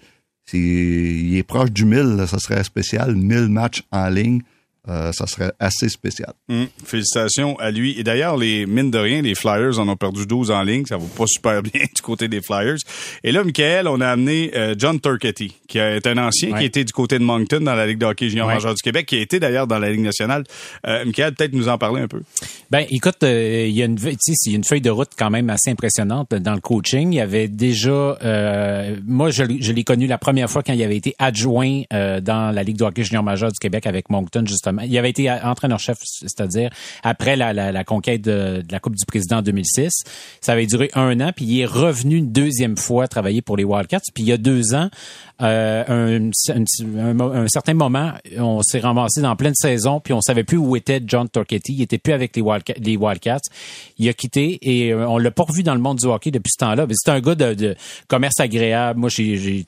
il 0.54 1.38
est 1.38 1.43
proche 1.43 1.72
du 1.72 1.86
1000. 1.86 2.16
là, 2.16 2.28
Ça 2.28 2.38
serait 2.39 2.64
spécial. 2.64 3.16
1000 3.16 3.48
matchs 3.48 3.84
en 3.91 4.08
ligne. 4.10 4.41
Euh, 4.90 5.12
ça 5.12 5.28
serait 5.28 5.52
assez 5.60 5.90
spécial. 5.90 6.34
Hum, 6.50 6.68
félicitations 6.86 7.58
à 7.60 7.72
lui. 7.72 7.98
Et 8.00 8.04
d'ailleurs, 8.04 8.38
les 8.38 8.66
mine 8.66 8.92
de 8.92 8.98
rien, 8.98 9.22
les 9.22 9.36
Flyers 9.36 9.80
en 9.80 9.88
ont 9.88 9.96
perdu 9.96 10.26
12 10.26 10.52
en 10.52 10.64
ligne. 10.64 10.86
Ça 10.86 10.98
va 10.98 11.04
pas 11.16 11.26
super 11.28 11.62
bien 11.64 11.82
du 11.96 12.02
côté 12.02 12.28
des 12.28 12.42
Flyers. 12.42 12.78
Et 13.24 13.32
là, 13.32 13.44
Michael, 13.44 13.88
on 13.88 14.02
a 14.02 14.08
amené 14.08 14.52
euh, 14.56 14.76
John 14.78 15.00
Turketti, 15.00 15.54
qui 15.68 15.78
est 15.78 16.06
un 16.08 16.18
ancien 16.18 16.52
Ouais. 16.52 16.60
qui 16.60 16.66
était 16.66 16.84
du 16.84 16.94
côté 16.94 17.20
de 17.20 17.24
Moncton 17.24 17.60
dans 17.62 17.76
la 17.76 17.86
Ligue 17.88 17.98
de 17.98 18.06
hockey 18.06 18.30
junior 18.30 18.48
Ouais. 18.48 18.54
majeur 18.56 18.74
du 18.74 18.82
Québec, 18.82 19.06
qui 19.06 19.16
a 19.18 19.20
été 19.22 19.40
d'ailleurs 19.40 19.68
dans 19.68 19.80
la 19.80 19.90
Ligue 19.92 20.02
nationale. 20.02 20.44
Euh, 20.86 21.04
Michael, 21.06 21.34
peut-être 21.36 21.54
nous 21.54 21.68
en 21.68 21.78
parler 21.78 22.02
un 22.02 22.08
peu. 22.08 22.22
Ben, 22.72 22.86
écoute, 22.90 23.24
euh, 23.24 23.66
il 23.68 23.76
y 23.76 23.82
a 23.82 23.86
une, 23.86 23.96
tu 23.98 24.04
sais, 24.20 24.34
il 24.46 24.52
y 24.52 24.56
a 24.56 24.58
une 24.58 24.64
feuille 24.64 24.82
de 24.82 24.90
route 24.90 25.10
quand 25.18 25.30
même 25.30 25.50
assez 25.50 25.70
impressionnante 25.72 26.34
dans 26.34 26.54
le 26.54 26.62
coaching. 26.62 27.12
Il 27.12 27.18
y 27.18 27.22
avait 27.22 27.48
déjà, 27.48 28.18
euh, 28.24 28.96
moi, 29.06 29.30
je, 29.32 29.44
l'ai- 29.44 29.62
je 29.62 29.72
l'ai 29.74 29.84
connu 29.84 30.08
la 30.08 30.18
première 30.18 30.50
fois 30.50 30.64
quand 30.64 30.74
il 30.74 30.82
avait 30.84 30.98
été 30.98 31.16
adjoint 31.20 31.82
euh, 31.94 32.22
dans 32.22 32.52
la 32.54 32.64
Ligue 32.64 32.78
de 32.78 32.84
hockey 32.86 33.04
junior 33.04 33.24
majeur 33.24 33.52
du 33.52 33.60
Québec 33.60 33.86
avec 33.88 34.10
Moncton, 34.10 34.44
justement. 34.46 34.76
Il 34.86 34.97
avait 34.97 35.09
été 35.09 35.32
entraîneur-chef, 35.32 35.97
c'est-à-dire 36.03 36.69
après 37.03 37.36
la, 37.36 37.84
conquête 37.84 38.21
de, 38.21 38.61
de 38.61 38.71
la 38.71 38.80
Coupe 38.80 38.95
du 38.95 39.05
Président 39.05 39.38
en 39.38 39.41
2006. 39.41 39.91
Ça 40.41 40.53
avait 40.53 40.65
duré 40.65 40.89
un 40.93 41.19
an, 41.19 41.32
puis 41.36 41.45
il 41.45 41.61
est 41.61 41.65
revenu 41.65 42.15
une 42.17 42.32
deuxième 42.32 42.78
fois 42.78 43.07
travailler 43.07 43.41
pour 43.41 43.57
les 43.57 43.63
Wildcats. 43.63 43.99
Puis 44.13 44.23
il 44.23 44.28
y 44.28 44.32
a 44.32 44.38
deux 44.38 44.73
ans, 44.73 44.89
euh, 45.42 45.84
un, 45.88 46.30
un, 46.30 47.48
certain 47.48 47.74
moment, 47.76 48.14
on 48.38 48.62
s'est 48.64 48.80
ramassé 48.80 49.22
dans 49.22 49.36
pleine 49.36 49.54
saison, 49.54 50.00
puis 50.00 50.14
on 50.14 50.22
savait 50.22 50.44
plus 50.44 50.58
où 50.58 50.76
était 50.76 51.00
John 51.06 51.30
Torchetti. 51.30 51.74
Il 51.74 51.82
était 51.82 52.00
plus 52.00 52.14
avec 52.14 52.36
les 52.36 52.98
Wildcats. 52.98 53.42
Il 54.00 54.10
a 54.10 54.14
quitté 54.14 54.58
et 54.62 54.94
euh, 54.94 55.08
on 55.08 55.18
l'a 55.18 55.32
pas 55.32 55.44
revu 55.44 55.62
dans 55.62 55.76
le 55.76 55.82
monde 55.82 55.98
du 55.98 56.08
hockey 56.08 56.32
depuis 56.32 56.52
ce 56.52 56.66
temps-là. 56.66 56.88
C'est 56.92 57.12
un 57.12 57.20
gars 57.20 57.36
de, 57.36 57.54
de, 57.54 57.76
commerce 58.08 58.40
agréable. 58.40 59.00
Moi, 59.00 59.10
j'ai, 59.10 59.64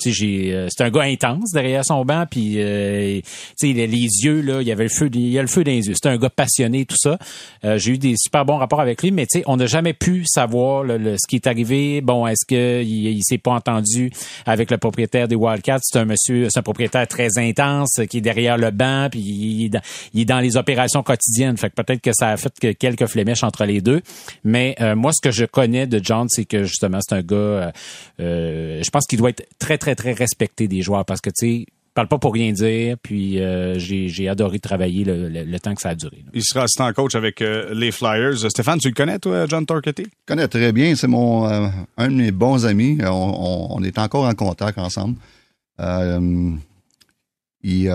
euh, 0.52 0.68
c'est 0.70 0.84
un 0.84 0.90
gars 0.90 1.04
intense 1.04 1.52
derrière 1.54 1.86
son 1.86 2.04
banc, 2.04 2.26
puis 2.30 2.56
euh, 2.58 3.22
il 3.62 3.80
a 3.80 3.86
les 3.86 4.08
yeux 4.24 4.42
là, 4.42 4.62
il 4.62 4.68
y 4.68 4.72
avait 4.72 4.84
le 4.84 4.90
feu, 4.90 5.10
il 5.14 5.38
a 5.38 5.42
le 5.42 5.48
feu 5.48 5.64
dans 5.64 5.72
les 5.72 5.88
yeux. 5.88 5.94
C'est 6.02 6.10
un 6.10 6.18
gars 6.18 6.30
passionné, 6.30 6.86
tout 6.86 6.98
ça. 6.98 7.20
Euh, 7.64 7.78
j'ai 7.78 7.94
eu 7.94 7.98
des 7.98 8.16
super 8.18 8.46
bons 8.46 8.58
rapports 8.58 8.82
avec 8.82 9.04
lui, 9.04 9.12
mais 9.12 9.28
tu 9.28 9.40
sais, 9.40 9.44
on 9.48 9.58
n'a 9.58 9.68
jamais 9.68 9.94
pu 9.94 10.26
savoir 10.26 10.84
le, 10.84 11.16
ce 11.18 11.28
qui 11.28 11.36
est 11.36 11.48
arrivé. 11.48 12.02
Bon, 12.02 12.26
est-ce 12.26 12.46
que 12.48 12.82
il, 12.82 13.08
il 13.08 13.24
s'est 13.24 13.38
pas 13.38 13.52
entendu 13.52 14.12
avec 14.46 14.72
le 14.72 14.78
propriétaire 14.78 15.28
des 15.28 15.36
Wildcats? 15.36 15.59
C'est 15.82 16.00
un 16.00 16.06
monsieur, 16.06 16.48
c'est 16.50 16.60
un 16.60 16.64
propriétaire 16.64 17.08
très 17.08 17.38
intense 17.38 18.00
qui 18.10 18.18
est 18.18 18.22
derrière 18.22 18.58
le 18.58 18.72
banc, 18.72 19.08
puis 19.12 19.20
il 19.20 19.66
est 19.66 19.70
dans, 19.70 19.82
il 20.14 20.22
est 20.22 20.26
dans 20.26 20.40
les 20.40 20.58
opérations 20.58 21.04
quotidiennes. 21.04 21.58
Fait 21.58 21.70
que 21.70 21.76
peut-être 21.82 22.02
que 22.02 22.12
ça 22.14 22.30
a 22.30 22.38
fait 22.38 22.54
que 22.60 22.72
quelques 22.72 23.08
flémèches 23.08 23.44
entre 23.44 23.66
les 23.66 23.82
deux. 23.82 24.02
Mais 24.44 24.76
euh, 24.82 24.96
moi, 24.96 25.12
ce 25.14 25.22
que 25.22 25.32
je 25.32 25.46
connais 25.46 25.88
de 25.88 26.00
John, 26.04 26.28
c'est 26.30 26.46
que 26.46 26.64
justement, 26.64 27.00
c'est 27.02 27.16
un 27.16 27.22
gars. 27.22 27.36
Euh, 27.36 27.72
euh, 28.20 28.82
je 28.84 28.90
pense 28.90 29.06
qu'il 29.06 29.20
doit 29.20 29.30
être 29.30 29.48
très, 29.60 29.78
très, 29.78 29.96
très 29.96 30.14
respecté 30.14 30.68
des 30.68 30.82
joueurs 30.82 31.06
parce 31.06 31.22
que 31.22 31.30
tu 31.30 31.64
sais 31.64 31.66
parle 32.00 32.08
pas 32.08 32.18
pour 32.18 32.34
rien 32.34 32.54
dire, 32.54 32.96
puis 33.02 33.40
euh, 33.40 33.78
j'ai 33.78 34.30
adoré 34.30 34.60
travailler 34.60 35.04
le, 35.06 35.60
temps 35.60 35.76
que 35.76 35.82
ça 35.82 35.90
a 35.90 35.96
duré. 35.96 36.24
Il 36.34 36.44
sera 36.44 36.64
assistant 36.64 36.92
coach 36.94 37.16
avec 37.16 37.42
euh, 37.42 37.74
les 37.74 37.92
Flyers. 37.92 38.50
Stéphane, 38.50 38.80
tu 38.80 38.88
le 38.88 38.94
connais, 38.94 39.20
toi, 39.20 39.46
John 39.48 39.66
Torquetti? 39.66 40.04
Je 40.04 40.26
connais 40.26 40.48
très 40.48 40.72
bien. 40.72 40.96
C'est 40.96 41.08
mon 41.08 41.46
un 41.46 42.08
de 42.08 42.14
mes 42.14 42.32
bons 42.32 42.66
amis. 42.66 43.00
On, 43.04 43.84
est 43.84 43.98
encore 43.98 44.26
en 44.26 44.34
contact 44.34 44.78
ensemble. 44.78 45.16
Il, 47.62 47.90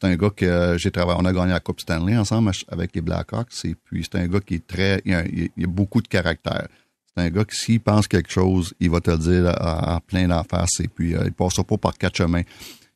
c'est 0.00 0.08
un 0.08 0.16
gars 0.16 0.30
que 0.30 0.76
j'ai 0.78 0.90
travaillé. 0.90 1.18
On 1.20 1.24
a 1.26 1.32
gagné 1.32 1.52
la 1.52 1.60
Coupe 1.60 1.80
Stanley 1.80 2.16
ensemble 2.16 2.52
avec 2.68 2.94
les 2.94 3.02
Blackhawks. 3.02 3.64
Et 3.64 3.74
puis, 3.74 4.06
c'est 4.10 4.18
un 4.18 4.26
gars 4.28 4.40
qui 4.40 4.54
est 4.54 4.66
très. 4.66 5.02
Il 5.04 5.14
a, 5.14 5.66
beaucoup 5.66 6.00
de 6.00 6.08
caractère. 6.08 6.68
C'est 7.06 7.22
un 7.22 7.28
gars 7.28 7.44
qui, 7.44 7.56
s'il 7.56 7.80
pense 7.80 8.08
quelque 8.08 8.30
chose, 8.30 8.72
il 8.80 8.90
va 8.90 9.00
te 9.00 9.10
le 9.10 9.18
dire 9.18 9.48
à, 9.48 10.00
plein 10.06 10.28
d'en 10.28 10.42
face. 10.44 10.80
Et 10.80 10.88
puis, 10.88 11.14
euh, 11.14 11.24
il 11.26 11.32
passera 11.32 11.64
pas 11.64 11.76
par 11.76 11.98
quatre 11.98 12.16
chemins. 12.16 12.42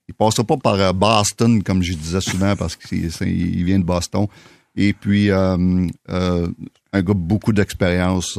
Il 0.08 0.14
passera 0.14 0.44
pas 0.44 0.56
par 0.56 0.74
euh, 0.74 0.92
Boston, 0.92 1.62
comme 1.62 1.82
je 1.82 1.92
disais 1.92 2.20
souvent, 2.20 2.56
parce 2.56 2.76
qu'il 2.76 3.64
vient 3.64 3.78
de 3.78 3.84
Boston. 3.84 4.26
Et 4.74 4.94
puis, 4.94 5.30
euh, 5.30 5.86
un 6.08 7.02
gars 7.02 7.14
beaucoup 7.14 7.52
d'expérience. 7.52 8.38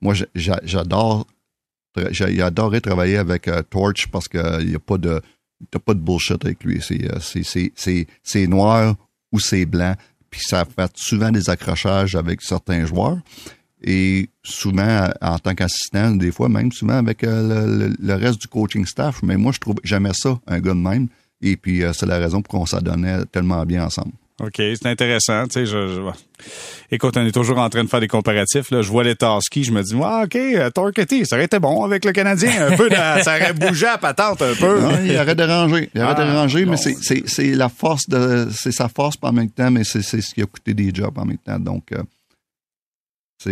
moi, 0.00 0.14
j'adore. 0.34 1.26
J'ai 2.10 2.40
adoré 2.42 2.80
travailler 2.80 3.16
avec 3.16 3.50
Torch 3.70 4.08
parce 4.08 4.28
qu'il 4.28 4.66
n'y 4.66 4.74
a 4.74 4.78
pas 4.78 4.98
de 4.98 5.20
t'as 5.70 5.78
pas 5.78 5.94
de 5.94 6.00
bullshit 6.00 6.44
avec 6.44 6.64
lui. 6.64 6.80
Euh, 6.90 7.18
c'est 8.24 8.46
noir 8.46 8.94
ou 9.30 9.40
c'est 9.40 9.64
blanc. 9.64 9.94
Puis 10.30 10.40
ça 10.44 10.64
fait 10.64 10.90
souvent 10.94 11.30
des 11.30 11.50
accrochages 11.50 12.14
avec 12.14 12.42
certains 12.42 12.86
joueurs. 12.86 13.18
Et 13.84 14.30
souvent, 14.42 15.08
en 15.20 15.38
tant 15.38 15.54
qu'assistant, 15.54 16.12
des 16.12 16.30
fois 16.30 16.48
même 16.48 16.70
souvent 16.72 16.94
avec 16.94 17.24
euh, 17.24 17.90
le, 17.98 18.14
reste 18.14 18.40
du 18.40 18.48
coaching 18.48 18.86
staff. 18.86 19.22
Mais 19.22 19.36
moi, 19.36 19.52
je 19.52 19.58
trouve 19.58 19.76
jamais 19.82 20.12
ça, 20.14 20.38
un 20.46 20.60
gars 20.60 20.74
de 20.74 20.78
même. 20.78 21.08
Et 21.40 21.56
puis, 21.56 21.82
euh, 21.82 21.92
c'est 21.92 22.06
la 22.06 22.18
raison 22.18 22.42
pour 22.42 22.58
qu'on 22.58 22.66
s'adonnait 22.66 23.24
tellement 23.26 23.64
bien 23.66 23.84
ensemble. 23.84 24.12
OK, 24.42 24.56
c'est 24.56 24.86
intéressant. 24.86 25.46
Tu 25.46 25.52
sais, 25.52 25.66
je, 25.66 26.00
Écoute, 26.90 27.16
on 27.16 27.24
est 27.24 27.32
toujours 27.32 27.58
en 27.58 27.70
train 27.70 27.84
de 27.84 27.88
faire 27.88 28.00
des 28.00 28.08
comparatifs. 28.08 28.72
Là. 28.72 28.82
Je 28.82 28.88
vois 28.88 29.04
les 29.04 29.14
Tarski, 29.14 29.62
je 29.62 29.70
me 29.70 29.82
dis, 29.82 29.94
ah, 30.02 30.22
OK, 30.24 30.34
euh, 30.34 30.68
Torquetti, 30.70 31.24
ça 31.24 31.36
aurait 31.36 31.44
été 31.44 31.60
bon 31.60 31.84
avec 31.84 32.04
le 32.04 32.10
Canadien. 32.10 32.50
Un 32.66 32.76
peu, 32.76 32.90
ça 32.90 33.36
aurait 33.36 33.52
bougé 33.52 33.86
à 33.86 33.98
patente 33.98 34.42
un 34.42 34.54
peu. 34.54 34.80
Non, 34.80 34.98
il 35.04 35.16
aurait 35.16 35.36
dérangé. 35.36 35.90
Il 35.94 36.02
aurait 36.02 36.14
ah, 36.16 36.24
dérangé, 36.24 36.66
mais 36.66 36.76
c'est 36.76 37.54
la 37.54 37.68
force 37.68 38.08
de. 38.08 38.48
C'est 38.52 38.72
sa 38.72 38.88
force 38.88 39.16
en 39.22 39.32
même 39.32 39.50
temps, 39.50 39.70
mais 39.70 39.84
c'est 39.84 40.02
ce 40.02 40.34
qui 40.34 40.42
a 40.42 40.46
coûté 40.46 40.74
des 40.74 40.90
jobs 40.92 41.16
en 41.16 41.24
même 41.24 41.38
temps. 41.38 41.60
Donc, 41.60 41.92
euh, 41.92 42.02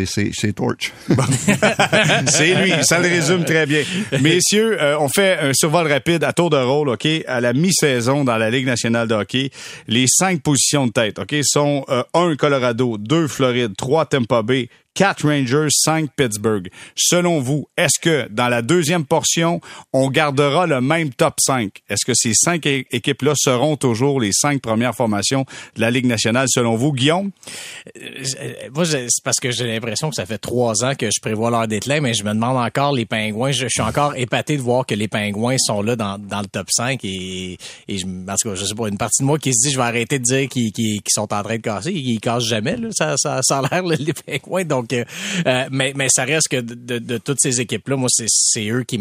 c'est 0.07 0.53
Torch. 0.53 0.93
c'est 2.26 2.55
lui, 2.55 2.72
ça 2.82 2.99
le 2.99 3.09
résume 3.09 3.45
très 3.45 3.66
bien. 3.66 3.82
Messieurs, 4.20 4.80
euh, 4.80 4.99
on 4.99 5.09
fait 5.09 5.38
un 5.38 5.53
survol 5.53 5.91
rapide 5.91 6.24
à 6.24 6.32
tour 6.32 6.51
de 6.51 6.57
rôle, 6.57 6.88
OK, 6.88 7.07
à 7.26 7.41
la 7.41 7.53
mi-saison 7.53 8.24
dans 8.24 8.36
la 8.36 8.51
Ligue 8.51 8.66
nationale 8.66 9.09
de 9.09 9.14
hockey. 9.14 9.51
Les 9.88 10.07
cinq 10.09 10.43
positions 10.43 10.86
de 10.86 10.93
tête, 10.93 11.18
OK, 11.18 11.34
sont 11.43 11.84
euh, 11.88 12.03
un 12.14 12.36
Colorado, 12.36 12.99
deux 12.99 13.26
Floride, 13.28 13.76
trois 13.76 14.07
Tampa 14.07 14.43
Bay, 14.43 14.68
4 14.95 15.26
Rangers, 15.26 15.68
5 15.70 16.11
Pittsburgh. 16.16 16.68
Selon 16.97 17.41
vous, 17.41 17.68
est-ce 17.76 17.99
que 18.01 18.28
dans 18.30 18.49
la 18.49 18.62
deuxième 18.62 19.05
portion, 19.05 19.61
on 19.93 20.11
gardera 20.11 20.66
le 20.66 20.80
même 20.80 21.12
top 21.12 21.34
5? 21.41 21.70
Est-ce 21.88 22.05
que 22.05 22.12
ces 22.14 22.32
cinq 22.34 22.66
équipes-là 22.66 23.32
seront 23.36 23.76
toujours 23.76 24.20
les 24.20 24.32
cinq 24.32 24.61
premières 24.61 24.95
formations 24.95 25.45
de 25.76 25.80
la 25.80 25.91
Ligue 25.91 26.07
nationale, 26.07 26.47
selon 26.49 26.76
vous, 26.76 26.93
Guillaume? 26.93 27.30
Euh, 27.97 28.68
moi, 28.74 28.84
c'est 28.84 29.07
parce 29.24 29.38
que 29.38 29.51
j'ai 29.51 29.66
l'impression 29.66 30.11
que 30.11 30.16
ça 30.16 30.26
fait 30.26 30.38
trois 30.38 30.84
ans 30.84 30.95
que 30.95 31.07
je 31.07 31.20
prévois 31.20 31.51
leur 31.51 31.68
déclin, 31.68 32.01
mais 32.01 32.14
je 32.14 32.24
me 32.24 32.30
demande 32.30 32.57
encore 32.57 32.93
les 32.93 33.07
Pingouins. 33.07 33.53
Je, 33.53 33.68
suis 33.68 33.82
encore 33.82 34.16
épaté 34.16 34.57
de 34.57 34.62
voir 34.62 34.84
que 34.84 34.95
les 34.95 35.09
Pingouins 35.09 35.57
sont 35.59 35.82
là 35.82 35.97
dans, 35.97 36.18
le 36.18 36.49
top 36.49 36.66
5 36.70 37.05
et, 37.05 37.59
et 37.88 37.99
je, 37.99 38.07
parce 38.26 38.43
que 38.43 38.55
je 38.55 38.64
sais 38.64 38.74
pas, 38.74 38.88
une 38.88 38.99
partie 38.99 39.22
de 39.22 39.26
moi 39.26 39.38
qui 39.38 39.55
se 39.55 39.66
dit 39.66 39.72
je 39.72 39.78
vais 39.78 39.84
arrêter 39.84 40.18
de 40.18 40.24
dire 40.24 40.49
qu'ils 40.49 41.01
sont 41.09 41.32
en 41.32 41.43
train 41.43 41.57
de 41.57 41.62
casser. 41.62 41.93
Ils 41.93 42.20
cassent 42.20 42.45
jamais, 42.45 42.76
là. 42.76 42.88
Ça, 42.93 43.14
ça, 43.16 43.41
ça 43.43 43.61
a 43.61 43.80
l'air, 43.80 43.84
les 43.84 44.12
Pingouins. 44.12 44.64
Euh, 44.93 45.68
mais, 45.70 45.93
mais 45.97 46.09
ça 46.09 46.24
reste 46.24 46.49
que 46.49 46.61
de, 46.61 46.99
de, 46.99 47.18
toutes 47.18 47.41
ces 47.41 47.61
équipes-là, 47.61 47.97
moi, 47.97 48.09
c'est 48.11 48.68
eux 48.68 48.85
qui 48.85 48.99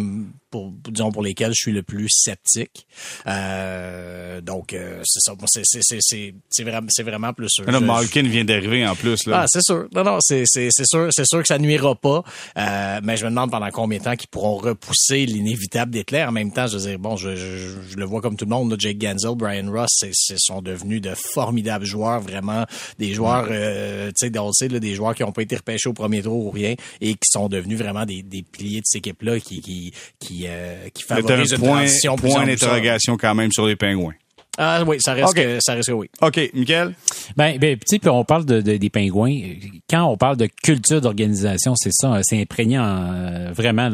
pour 0.50 0.72
disons 0.90 1.12
pour 1.12 1.22
lesquels 1.22 1.52
je 1.54 1.62
suis 1.62 1.72
le 1.72 1.84
plus 1.84 2.08
sceptique. 2.10 2.88
Euh, 3.28 4.42
donc 4.42 4.74
euh, 4.74 5.02
c'est 5.04 5.20
ça, 5.20 5.34
c'est 5.46 5.62
c'est 5.64 5.98
c'est 6.00 6.34
c'est 6.50 6.64
vraiment 6.64 6.88
c'est 6.90 7.04
vraiment 7.04 7.34
plus 7.34 7.50
sûr. 7.50 7.70
Là, 7.70 7.80
Malkin 7.80 8.24
vient 8.24 8.46
d'arriver 8.46 8.86
en 8.88 8.96
plus 8.96 9.26
là. 9.28 9.42
Ah 9.42 9.46
c'est 9.48 9.64
sûr. 9.64 9.88
Non 9.94 10.04
non 10.04 10.18
c'est 10.22 10.44
c'est 10.46 10.70
c'est 10.72 10.86
sûr 10.88 11.10
c'est 11.12 11.26
sûr 11.26 11.40
que 11.40 11.48
ça 11.48 11.60
nuira 11.60 11.96
pas. 11.96 12.24
Euh, 12.58 13.00
mais 13.04 13.18
je 13.18 13.26
me 13.26 13.30
demande 13.30 13.52
pendant 13.52 13.70
combien 13.70 14.00
de 14.00 14.04
temps 14.04 14.16
qu'ils 14.16 14.30
pourront 14.30 14.58
repousser 14.58 15.26
l'inévitable 15.26 15.92
d'éclair. 15.92 16.30
En 16.30 16.32
même 16.32 16.52
temps, 16.52 16.68
je 16.68 16.78
veux 16.78 16.90
dire 16.90 17.00
bon, 17.00 17.16
je, 17.16 17.36
je, 17.36 17.96
le 17.96 18.06
vois 18.06 18.22
comme 18.22 18.36
tout 18.36 18.46
le 18.46 18.50
monde. 18.50 18.72
Là, 18.72 18.78
Jake 18.80 18.98
Gansel, 18.98 19.36
Brian 19.36 19.72
Ross, 19.72 19.90
c'est 20.00 20.40
sont 20.40 20.62
devenus 20.62 21.02
de 21.02 21.14
formidables 21.34 21.86
joueurs, 21.86 22.22
vraiment 22.22 22.66
des 22.98 23.14
joueurs, 23.14 23.48
euh, 23.50 24.12
tu 24.18 24.30
sais, 24.30 24.70
des 24.70 24.96
joueurs 24.96 25.14
qui 25.16 25.24
ont 25.24 25.32
pas 25.32 25.42
été 25.42 25.56
repêchés 25.56 25.69
au 25.86 25.94
premier 25.94 26.22
tour 26.22 26.46
ou 26.46 26.52
rien 26.52 26.76
et 27.02 27.14
qui 27.14 27.30
sont 27.30 27.48
devenus 27.48 27.78
vraiment 27.78 28.06
des, 28.06 28.22
des 28.24 28.44
piliers 28.44 28.80
de 28.80 28.86
cette 28.86 29.06
équipe 29.06 29.22
là 29.22 29.40
qui 29.40 29.62
qui 29.62 29.94
qui 30.20 30.46
euh, 30.48 30.90
qui 30.94 31.04
une 31.10 31.58
point, 31.58 31.78
transition 31.78 32.16
point 32.16 32.46
d'interrogation 32.46 33.18
quand 33.18 33.36
même 33.36 33.52
sur 33.52 33.66
les 33.66 33.76
pingouins. 33.76 34.16
Ah 34.62 34.84
oui, 34.86 34.98
ça 35.00 35.14
reste, 35.14 35.34
que, 35.34 35.58
ça 35.62 35.74
reste 35.74 35.88
que 35.88 35.94
oui. 35.94 36.10
OK, 36.22 36.52
Michael? 36.54 36.94
Ben, 37.38 37.58
ben 37.58 37.78
tu 37.78 37.84
sais, 37.86 38.00
puis 38.00 38.10
on 38.10 38.26
parle 38.26 38.44
de, 38.44 38.60
des 38.60 38.90
pingouins. 38.90 39.34
Quand 39.90 40.04
on 40.04 40.18
parle 40.18 40.36
de 40.36 40.50
culture 40.62 41.00
d'organisation, 41.00 41.76
c'est 41.78 41.94
ça, 41.94 42.20
c'est 42.24 42.42
imprégnant 42.42 42.84
euh, 42.84 43.52
vraiment 43.54 43.90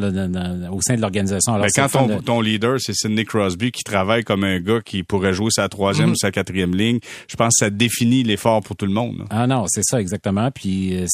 au 0.72 0.80
sein 0.80 0.96
de 0.96 1.00
l'organisation. 1.00 1.56
Ben, 1.60 1.68
quand 1.72 1.88
ton, 1.88 2.20
ton, 2.20 2.40
leader, 2.40 2.80
c'est 2.80 2.94
Sidney 2.94 3.24
Crosby, 3.24 3.70
qui 3.70 3.84
travaille 3.84 4.24
comme 4.24 4.42
un 4.42 4.58
gars 4.58 4.80
qui 4.84 5.04
pourrait 5.04 5.32
jouer 5.32 5.50
sa 5.52 5.68
troisième 5.68 6.08
mhm. 6.08 6.12
ou 6.14 6.16
sa 6.16 6.32
quatrième 6.32 6.74
ligne, 6.74 6.98
je 7.28 7.36
pense 7.36 7.54
que 7.60 7.66
ça 7.66 7.70
définit 7.70 8.24
l'effort 8.24 8.60
pour 8.60 8.74
tout 8.74 8.86
le 8.86 8.92
monde. 8.92 9.24
Ah 9.30 9.46
non, 9.46 9.66
c'est 9.68 9.84
ça, 9.84 10.00
exactement. 10.00 10.50
Puis, 10.50 10.96
euh, 10.96 11.06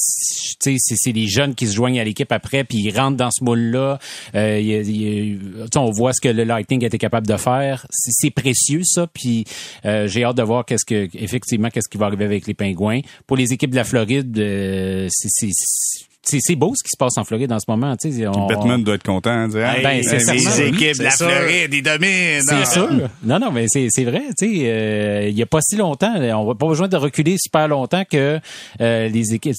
tu 0.59 0.77
sais, 0.79 0.95
c'est 0.95 1.11
les 1.11 1.27
jeunes 1.27 1.53
qui 1.53 1.67
se 1.67 1.75
joignent 1.75 1.99
à 1.99 2.03
l'équipe 2.03 2.31
après, 2.31 2.63
puis 2.63 2.79
ils 2.79 2.97
rentrent 2.97 3.17
dans 3.17 3.29
ce 3.31 3.43
moule-là. 3.43 3.99
Euh, 4.33 5.37
on 5.75 5.91
voit 5.91 6.13
ce 6.13 6.21
que 6.21 6.29
le 6.29 6.43
Lightning 6.43 6.83
été 6.83 6.97
capable 6.97 7.27
de 7.27 7.37
faire. 7.37 7.85
C'est 7.91 8.31
précieux, 8.31 8.81
ça, 8.83 9.05
puis 9.05 9.42
euh, 9.85 10.07
j'ai 10.07 10.23
hâte 10.23 10.37
de 10.37 10.43
voir 10.43 10.65
qu'est-ce 10.65 10.85
que 10.85 11.09
effectivement 11.15 11.69
qu'est-ce 11.69 11.89
qui 11.89 11.97
va 11.97 12.07
arriver 12.07 12.25
avec 12.25 12.47
les 12.47 12.53
pingouins. 12.53 13.01
Pour 13.27 13.37
les 13.37 13.53
équipes 13.53 13.71
de 13.71 13.75
la 13.75 13.83
Floride, 13.83 14.37
euh, 14.37 15.07
c'est 15.09 16.55
beau 16.55 16.73
ce 16.75 16.83
qui 16.83 16.89
se 16.89 16.97
passe 16.97 17.17
en 17.17 17.23
Floride 17.23 17.51
en 17.51 17.59
ce 17.59 17.65
moment. 17.67 17.95
Tu 17.97 18.11
sais, 18.11 18.25
Batman 18.25 18.83
doit 18.83 18.95
être 18.95 19.03
content. 19.03 19.47
Dire, 19.47 19.75
ben, 19.83 20.01
les 20.01 20.61
équipes 20.61 20.97
de 20.97 21.03
la 21.03 21.11
Floride, 21.11 21.73
ils 21.73 21.83
dominent. 21.83 22.41
C'est 22.41 22.65
sûr. 22.65 23.09
Non, 23.23 23.39
non, 23.39 23.51
mais 23.51 23.65
c'est 23.67 24.03
vrai. 24.03 24.23
Tu 24.37 24.47
sais, 24.47 24.63
euh, 24.65 25.27
il 25.29 25.37
y 25.37 25.41
a 25.41 25.45
pas 25.45 25.59
si 25.61 25.75
longtemps, 25.75 26.13
on 26.15 26.45
va 26.45 26.55
pas 26.55 26.67
besoin 26.67 26.87
de 26.87 26.97
reculer 26.97 27.35
super 27.37 27.67
longtemps 27.67 28.03
que 28.09 28.39
les 28.79 29.33
équipes 29.33 29.55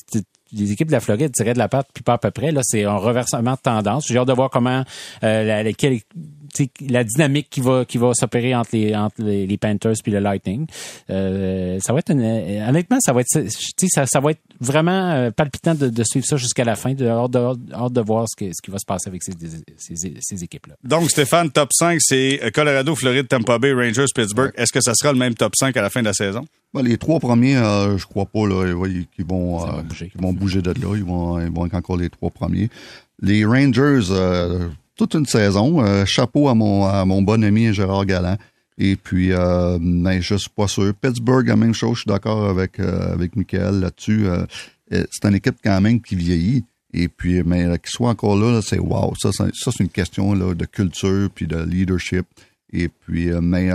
les 0.54 0.72
équipes 0.72 0.88
de 0.88 0.92
la 0.92 1.00
Floride 1.00 1.32
tiraient 1.32 1.54
de 1.54 1.58
la 1.58 1.68
patte 1.68 1.88
puis 1.92 2.02
pas 2.02 2.14
à 2.14 2.18
peu 2.18 2.30
près. 2.30 2.52
Là, 2.52 2.60
c'est 2.62 2.84
un 2.84 2.96
reversement 2.96 3.52
de 3.52 3.60
tendance. 3.60 4.06
J'ai 4.06 4.16
hâte 4.18 4.28
de 4.28 4.32
voir 4.32 4.50
comment 4.50 4.84
euh, 5.22 5.62
la, 5.62 5.72
la 6.88 7.04
dynamique 7.04 7.48
qui 7.50 7.60
va 7.60 7.84
qui 7.84 7.98
va 7.98 8.12
s'opérer 8.14 8.54
entre 8.54 8.70
les 8.72 8.94
entre 8.94 9.22
les, 9.22 9.56
Panthers 9.58 9.94
puis 10.02 10.12
le 10.12 10.18
Lightning. 10.18 10.66
Euh, 11.10 11.78
ça 11.80 11.92
va 11.92 12.00
être 12.00 12.10
une, 12.10 12.22
honnêtement 12.22 12.98
ça 13.00 13.12
va 13.12 13.20
être 13.20 13.48
ça, 13.88 14.06
ça 14.06 14.20
va 14.20 14.32
être 14.32 14.42
vraiment 14.60 15.10
euh, 15.12 15.30
palpitant 15.30 15.74
de, 15.74 15.88
de 15.88 16.04
suivre 16.04 16.26
ça 16.26 16.36
jusqu'à 16.36 16.64
la 16.64 16.76
fin. 16.76 16.94
De, 16.94 17.06
hâte, 17.06 17.30
de, 17.30 17.88
de 17.88 18.00
voir 18.00 18.26
ce, 18.28 18.36
que, 18.36 18.50
ce 18.52 18.62
qui 18.62 18.70
va 18.70 18.78
se 18.78 18.86
passer 18.86 19.08
avec 19.08 19.22
ces, 19.22 19.32
ces, 19.76 20.14
ces 20.20 20.44
équipes 20.44 20.66
là. 20.66 20.74
Donc 20.84 21.10
Stéphane, 21.10 21.50
top 21.50 21.70
5 21.72 21.98
c'est 22.00 22.40
Colorado, 22.54 22.94
Floride, 22.94 23.28
Tampa 23.28 23.58
Bay, 23.58 23.72
Rangers, 23.72 24.06
Pittsburgh. 24.14 24.52
Est-ce 24.56 24.72
que 24.72 24.80
ça 24.80 24.94
sera 24.94 25.12
le 25.12 25.18
même 25.18 25.34
top 25.34 25.54
5 25.56 25.76
à 25.76 25.82
la 25.82 25.90
fin 25.90 26.00
de 26.00 26.06
la 26.06 26.12
saison? 26.12 26.44
Ben, 26.74 26.82
les 26.82 26.98
trois 26.98 27.20
premiers, 27.20 27.56
euh, 27.56 27.96
je 27.96 28.04
crois 28.04 28.26
pas 28.26 28.48
là, 28.48 28.66
ils, 28.66 29.24
vont, 29.24 29.64
euh, 29.64 29.82
bouger. 29.82 30.10
ils 30.12 30.20
vont 30.20 30.32
bouger 30.32 30.60
de 30.60 30.72
là. 30.72 30.96
Ils 30.96 31.04
vont, 31.04 31.40
ils 31.40 31.52
vont 31.52 31.66
être 31.66 31.74
encore 31.74 31.96
les 31.96 32.10
trois 32.10 32.30
premiers. 32.30 32.68
Les 33.22 33.44
Rangers, 33.44 34.10
euh, 34.10 34.68
toute 34.96 35.14
une 35.14 35.26
saison. 35.26 35.84
Euh, 35.84 36.04
chapeau 36.04 36.48
à 36.48 36.54
mon, 36.54 36.86
à 36.86 37.04
mon 37.04 37.22
bon 37.22 37.42
ami 37.42 37.72
Gérard 37.72 38.06
Galland. 38.06 38.36
Et 38.78 38.96
puis, 38.96 39.32
euh, 39.32 39.78
ben, 39.80 40.20
je 40.20 40.34
suis 40.34 40.50
pas 40.50 40.66
sûr. 40.66 40.92
Pittsburgh, 40.94 41.46
la 41.46 41.56
même 41.56 41.74
chose, 41.74 41.96
je 41.96 42.00
suis 42.00 42.08
d'accord 42.08 42.48
avec, 42.48 42.80
euh, 42.80 43.12
avec 43.12 43.36
Michael 43.36 43.80
là-dessus. 43.80 44.26
Euh, 44.26 44.44
c'est 44.90 45.28
une 45.28 45.34
équipe 45.36 45.56
quand 45.62 45.80
même 45.80 46.00
qui 46.00 46.16
vieillit. 46.16 46.64
Et 46.92 47.08
puis, 47.08 47.42
mais 47.42 47.64
qu'il 47.78 47.90
soit 47.90 48.10
encore 48.10 48.36
là, 48.36 48.60
c'est 48.62 48.78
wow. 48.78 49.14
Ça, 49.18 49.30
ça, 49.32 49.50
c'est 49.52 49.80
une 49.80 49.88
question 49.88 50.32
là, 50.34 50.54
de 50.54 50.64
culture 50.64 51.28
puis 51.34 51.46
de 51.46 51.56
leadership. 51.56 52.24
Et 52.72 52.88
puis, 52.88 53.30
mais 53.42 53.70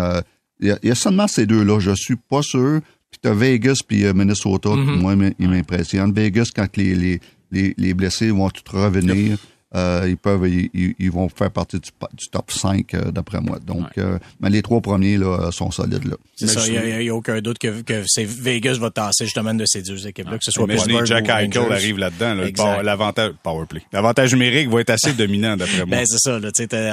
il 0.62 0.78
y, 0.84 0.92
a 0.92 0.96
seulement 0.96 1.28
ces 1.28 1.46
deux-là. 1.46 1.80
Je 1.80 1.92
suis 1.96 2.16
pas 2.16 2.42
sûr. 2.42 2.80
Puis 3.12 3.20
t'as 3.22 3.34
Vegas 3.34 3.80
puis 3.86 4.06
Minnesota, 4.14 4.70
mm-hmm. 4.70 5.00
moi, 5.00 5.16
il 5.38 5.50
m'impressionne. 5.50 6.14
Vegas, 6.14 6.52
quand 6.56 6.78
les, 6.78 6.96
les, 6.96 7.20
les, 7.52 7.74
les 7.78 7.94
blessés 7.94 8.32
vont 8.32 8.50
tout 8.50 8.64
revenir. 8.72 9.38
Euh, 9.76 10.08
ils 10.08 10.18
peuvent, 10.18 10.48
ils, 10.50 11.12
vont 11.12 11.30
faire 11.30 11.52
partie 11.52 11.80
du, 11.80 11.92
top 12.32 12.52
5 12.52 12.92
euh, 12.96 13.12
d'après 13.12 13.40
moi. 13.40 13.60
Donc, 13.60 13.86
euh, 14.00 14.18
mais 14.40 14.50
les 14.50 14.64
trois 14.64 14.82
premiers 14.82 15.16
là, 15.18 15.52
sont 15.52 15.70
solides 15.70 16.06
là. 16.06 16.16
C'est 16.36 16.48
ça, 16.48 16.62
il 16.66 17.04
n'y 17.04 17.10
a, 17.10 17.16
aucun 17.16 17.40
doute 17.40 17.60
que, 17.60 17.82
que 17.82 18.04
c'est 18.08 18.26
Vegas 18.26 18.78
va 18.80 18.90
tasser 18.90 19.26
justement 19.26 19.54
de 19.54 19.66
ces 19.68 19.84
deux 19.84 20.08
équipes-là, 20.08 20.40
que 20.40 20.44
ce 20.44 20.50
soit 20.50 20.64
Imaginez 20.64 21.06
Jack 21.06 21.30
Eichel 21.30 21.72
arrive 21.72 22.00
là-dedans. 22.00 22.34
Là, 22.34 22.82
l'avantage 22.82 23.34
powerplay, 23.44 23.84
l'avantage 23.94 24.34
numérique 24.34 24.70
va 24.70 24.82
être 24.82 24.90
assez 24.90 25.14
dominant 25.14 25.56
d'après 25.56 25.86
moi. 25.86 25.98
Ben 25.98 26.06
c'est 26.08 26.18
ça. 26.18 26.40
Là, 26.40 26.50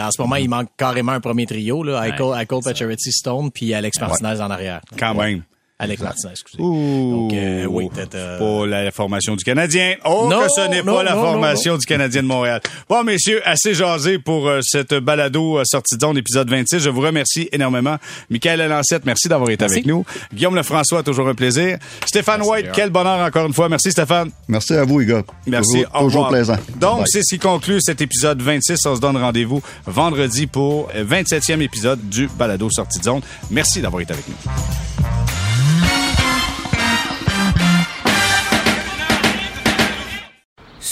en 0.07 0.11
ce 0.11 0.20
moment, 0.20 0.37
il 0.37 0.51
manque 0.51 0.68
carrément 0.77 1.12
un 1.12 1.20
premier 1.20 1.47
trio 1.47 1.83
là, 1.83 2.07
Eichel, 2.07 2.35
Eichel 2.35 2.61
Pacioretty, 2.62 3.11
Stone, 3.11 3.51
puis 3.53 3.72
Alex 3.72 3.99
Martinez 4.01 4.41
en 4.41 4.51
arrière. 4.51 4.83
Quand 4.99 5.14
même. 5.14 5.43
Alex 5.79 6.03
Martinez, 6.03 6.33
excusez. 6.33 6.57
Donc, 6.57 7.35
euh, 7.35 7.66
oui, 7.66 7.91
peut-être. 7.93 8.14
Euh... 8.14 8.39
Pas 8.39 8.66
la 8.66 8.91
formation 8.91 9.37
du 9.37 9.45
Canadien. 9.45 9.97
Oh, 10.07 10.27
que 10.31 10.49
ce 10.49 10.68
n'est 10.70 10.83
pas 10.83 11.03
la 11.03 11.12
formation 11.12 11.77
du 11.77 11.85
Canadien 11.85 12.22
de 12.22 12.27
Montréal. 12.27 12.62
Bon, 12.89 13.05
messieurs, 13.05 13.43
assez 13.45 13.74
jasé 13.74 14.18
pour 14.18 14.49
euh, 14.49 14.61
cette 14.62 14.95
balado 14.95 15.59
euh, 15.59 15.64
sortie 15.66 15.97
de 15.97 16.01
zone, 16.01 16.16
épisode 16.16 16.49
26. 16.49 16.79
Je 16.81 16.89
vous 16.89 17.03
remercie 17.03 17.51
énormément. 17.53 17.99
Michael 18.31 18.66
Lancette, 18.70 19.05
merci 19.05 19.29
d'avoir 19.29 19.51
été 19.51 19.66
avec 19.66 19.85
nous. 19.85 20.07
Guillaume 20.33 20.55
Lefrançois, 20.55 21.03
toujours 21.03 21.29
un 21.29 21.35
plaisir. 21.35 21.77
Stéphane 22.07 22.41
White, 22.41 22.68
quel 22.72 22.89
bonheur 22.89 23.20
encore 23.20 23.47
une 23.47 23.53
fois. 23.53 23.68
Merci, 23.68 23.93
Stéphane. 23.93 24.31
Merci 24.49 24.72
à 24.72 24.85
vous, 24.85 25.01
les 25.01 25.07
gars. 25.07 25.24
Merci. 25.47 25.85
Toujours, 25.85 26.01
toujours 26.01 26.29
plaisant. 26.29 26.57
Donc, 26.77 27.07
c'est 27.07 27.20
ce 27.22 27.35
qui 27.35 27.39
conclut 27.39 27.83
cet 27.83 28.01
épisode 28.01 28.41
26. 28.41 28.79
On 28.87 28.97
se 28.97 29.01
donne 29.03 29.18
rendez-vous 29.18 29.61
vendredi 29.85 30.47
pour 30.47 30.89
27e 30.93 31.61
épisode 31.61 32.09
du 32.09 32.29
balado 32.29 32.70
sortie 32.70 32.99
de 32.99 33.05
zone. 33.05 33.20
Merci 33.51 33.83
d'avoir 33.83 34.01
été 34.01 34.14
avec 34.14 34.27
nous. 34.27 35.45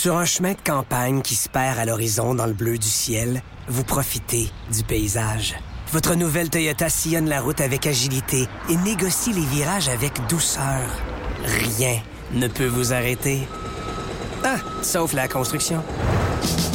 Sur 0.05 0.18
un 0.18 0.26
chemin 0.26 0.52
de 0.52 0.61
campagne 0.62 1.22
qui 1.22 1.34
se 1.34 1.48
perd 1.48 1.78
à 1.78 1.86
l'horizon 1.86 2.34
dans 2.34 2.44
le 2.44 2.52
bleu 2.52 2.76
du 2.76 2.86
ciel, 2.86 3.40
vous 3.68 3.84
profitez 3.84 4.50
du 4.70 4.82
paysage. 4.82 5.55
Votre 5.92 6.14
nouvelle 6.14 6.50
Toyota 6.50 6.90
sillonne 6.90 7.26
la 7.26 7.40
route 7.40 7.62
avec 7.62 7.86
agilité 7.86 8.46
et 8.68 8.76
négocie 8.76 9.32
les 9.32 9.46
virages 9.46 9.88
avec 9.88 10.12
douceur. 10.28 10.90
Rien 11.46 12.02
ne 12.34 12.48
peut 12.48 12.66
vous 12.66 12.92
arrêter. 12.92 13.48
Ah, 14.44 14.57
sauf 14.82 15.14
la 15.14 15.26
construction. 15.26 15.82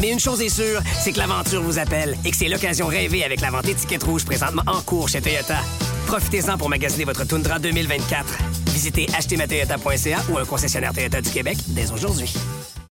Mais 0.01 0.09
une 0.09 0.19
chose 0.19 0.41
est 0.41 0.49
sûre, 0.49 0.81
c'est 0.99 1.11
que 1.11 1.19
l'aventure 1.19 1.61
vous 1.61 1.77
appelle 1.77 2.17
et 2.25 2.31
que 2.31 2.35
c'est 2.35 2.49
l'occasion 2.49 2.87
rêvée 2.87 3.23
avec 3.23 3.41
la 3.41 3.51
vente 3.51 3.67
étiquette 3.67 4.01
rouge 4.01 4.25
présentement 4.25 4.63
en 4.65 4.81
cours 4.81 5.07
chez 5.07 5.21
Toyota. 5.21 5.59
Profitez-en 6.07 6.57
pour 6.57 6.69
magasiner 6.69 7.05
votre 7.05 7.25
Tundra 7.25 7.59
2024. 7.59 8.25
Visitez 8.69 9.05
achetermatoyota.ca 9.15 10.17
ou 10.31 10.39
un 10.39 10.45
concessionnaire 10.45 10.93
Toyota 10.93 11.21
du 11.21 11.29
Québec 11.29 11.59
dès 11.67 11.91
aujourd'hui. 11.91 12.33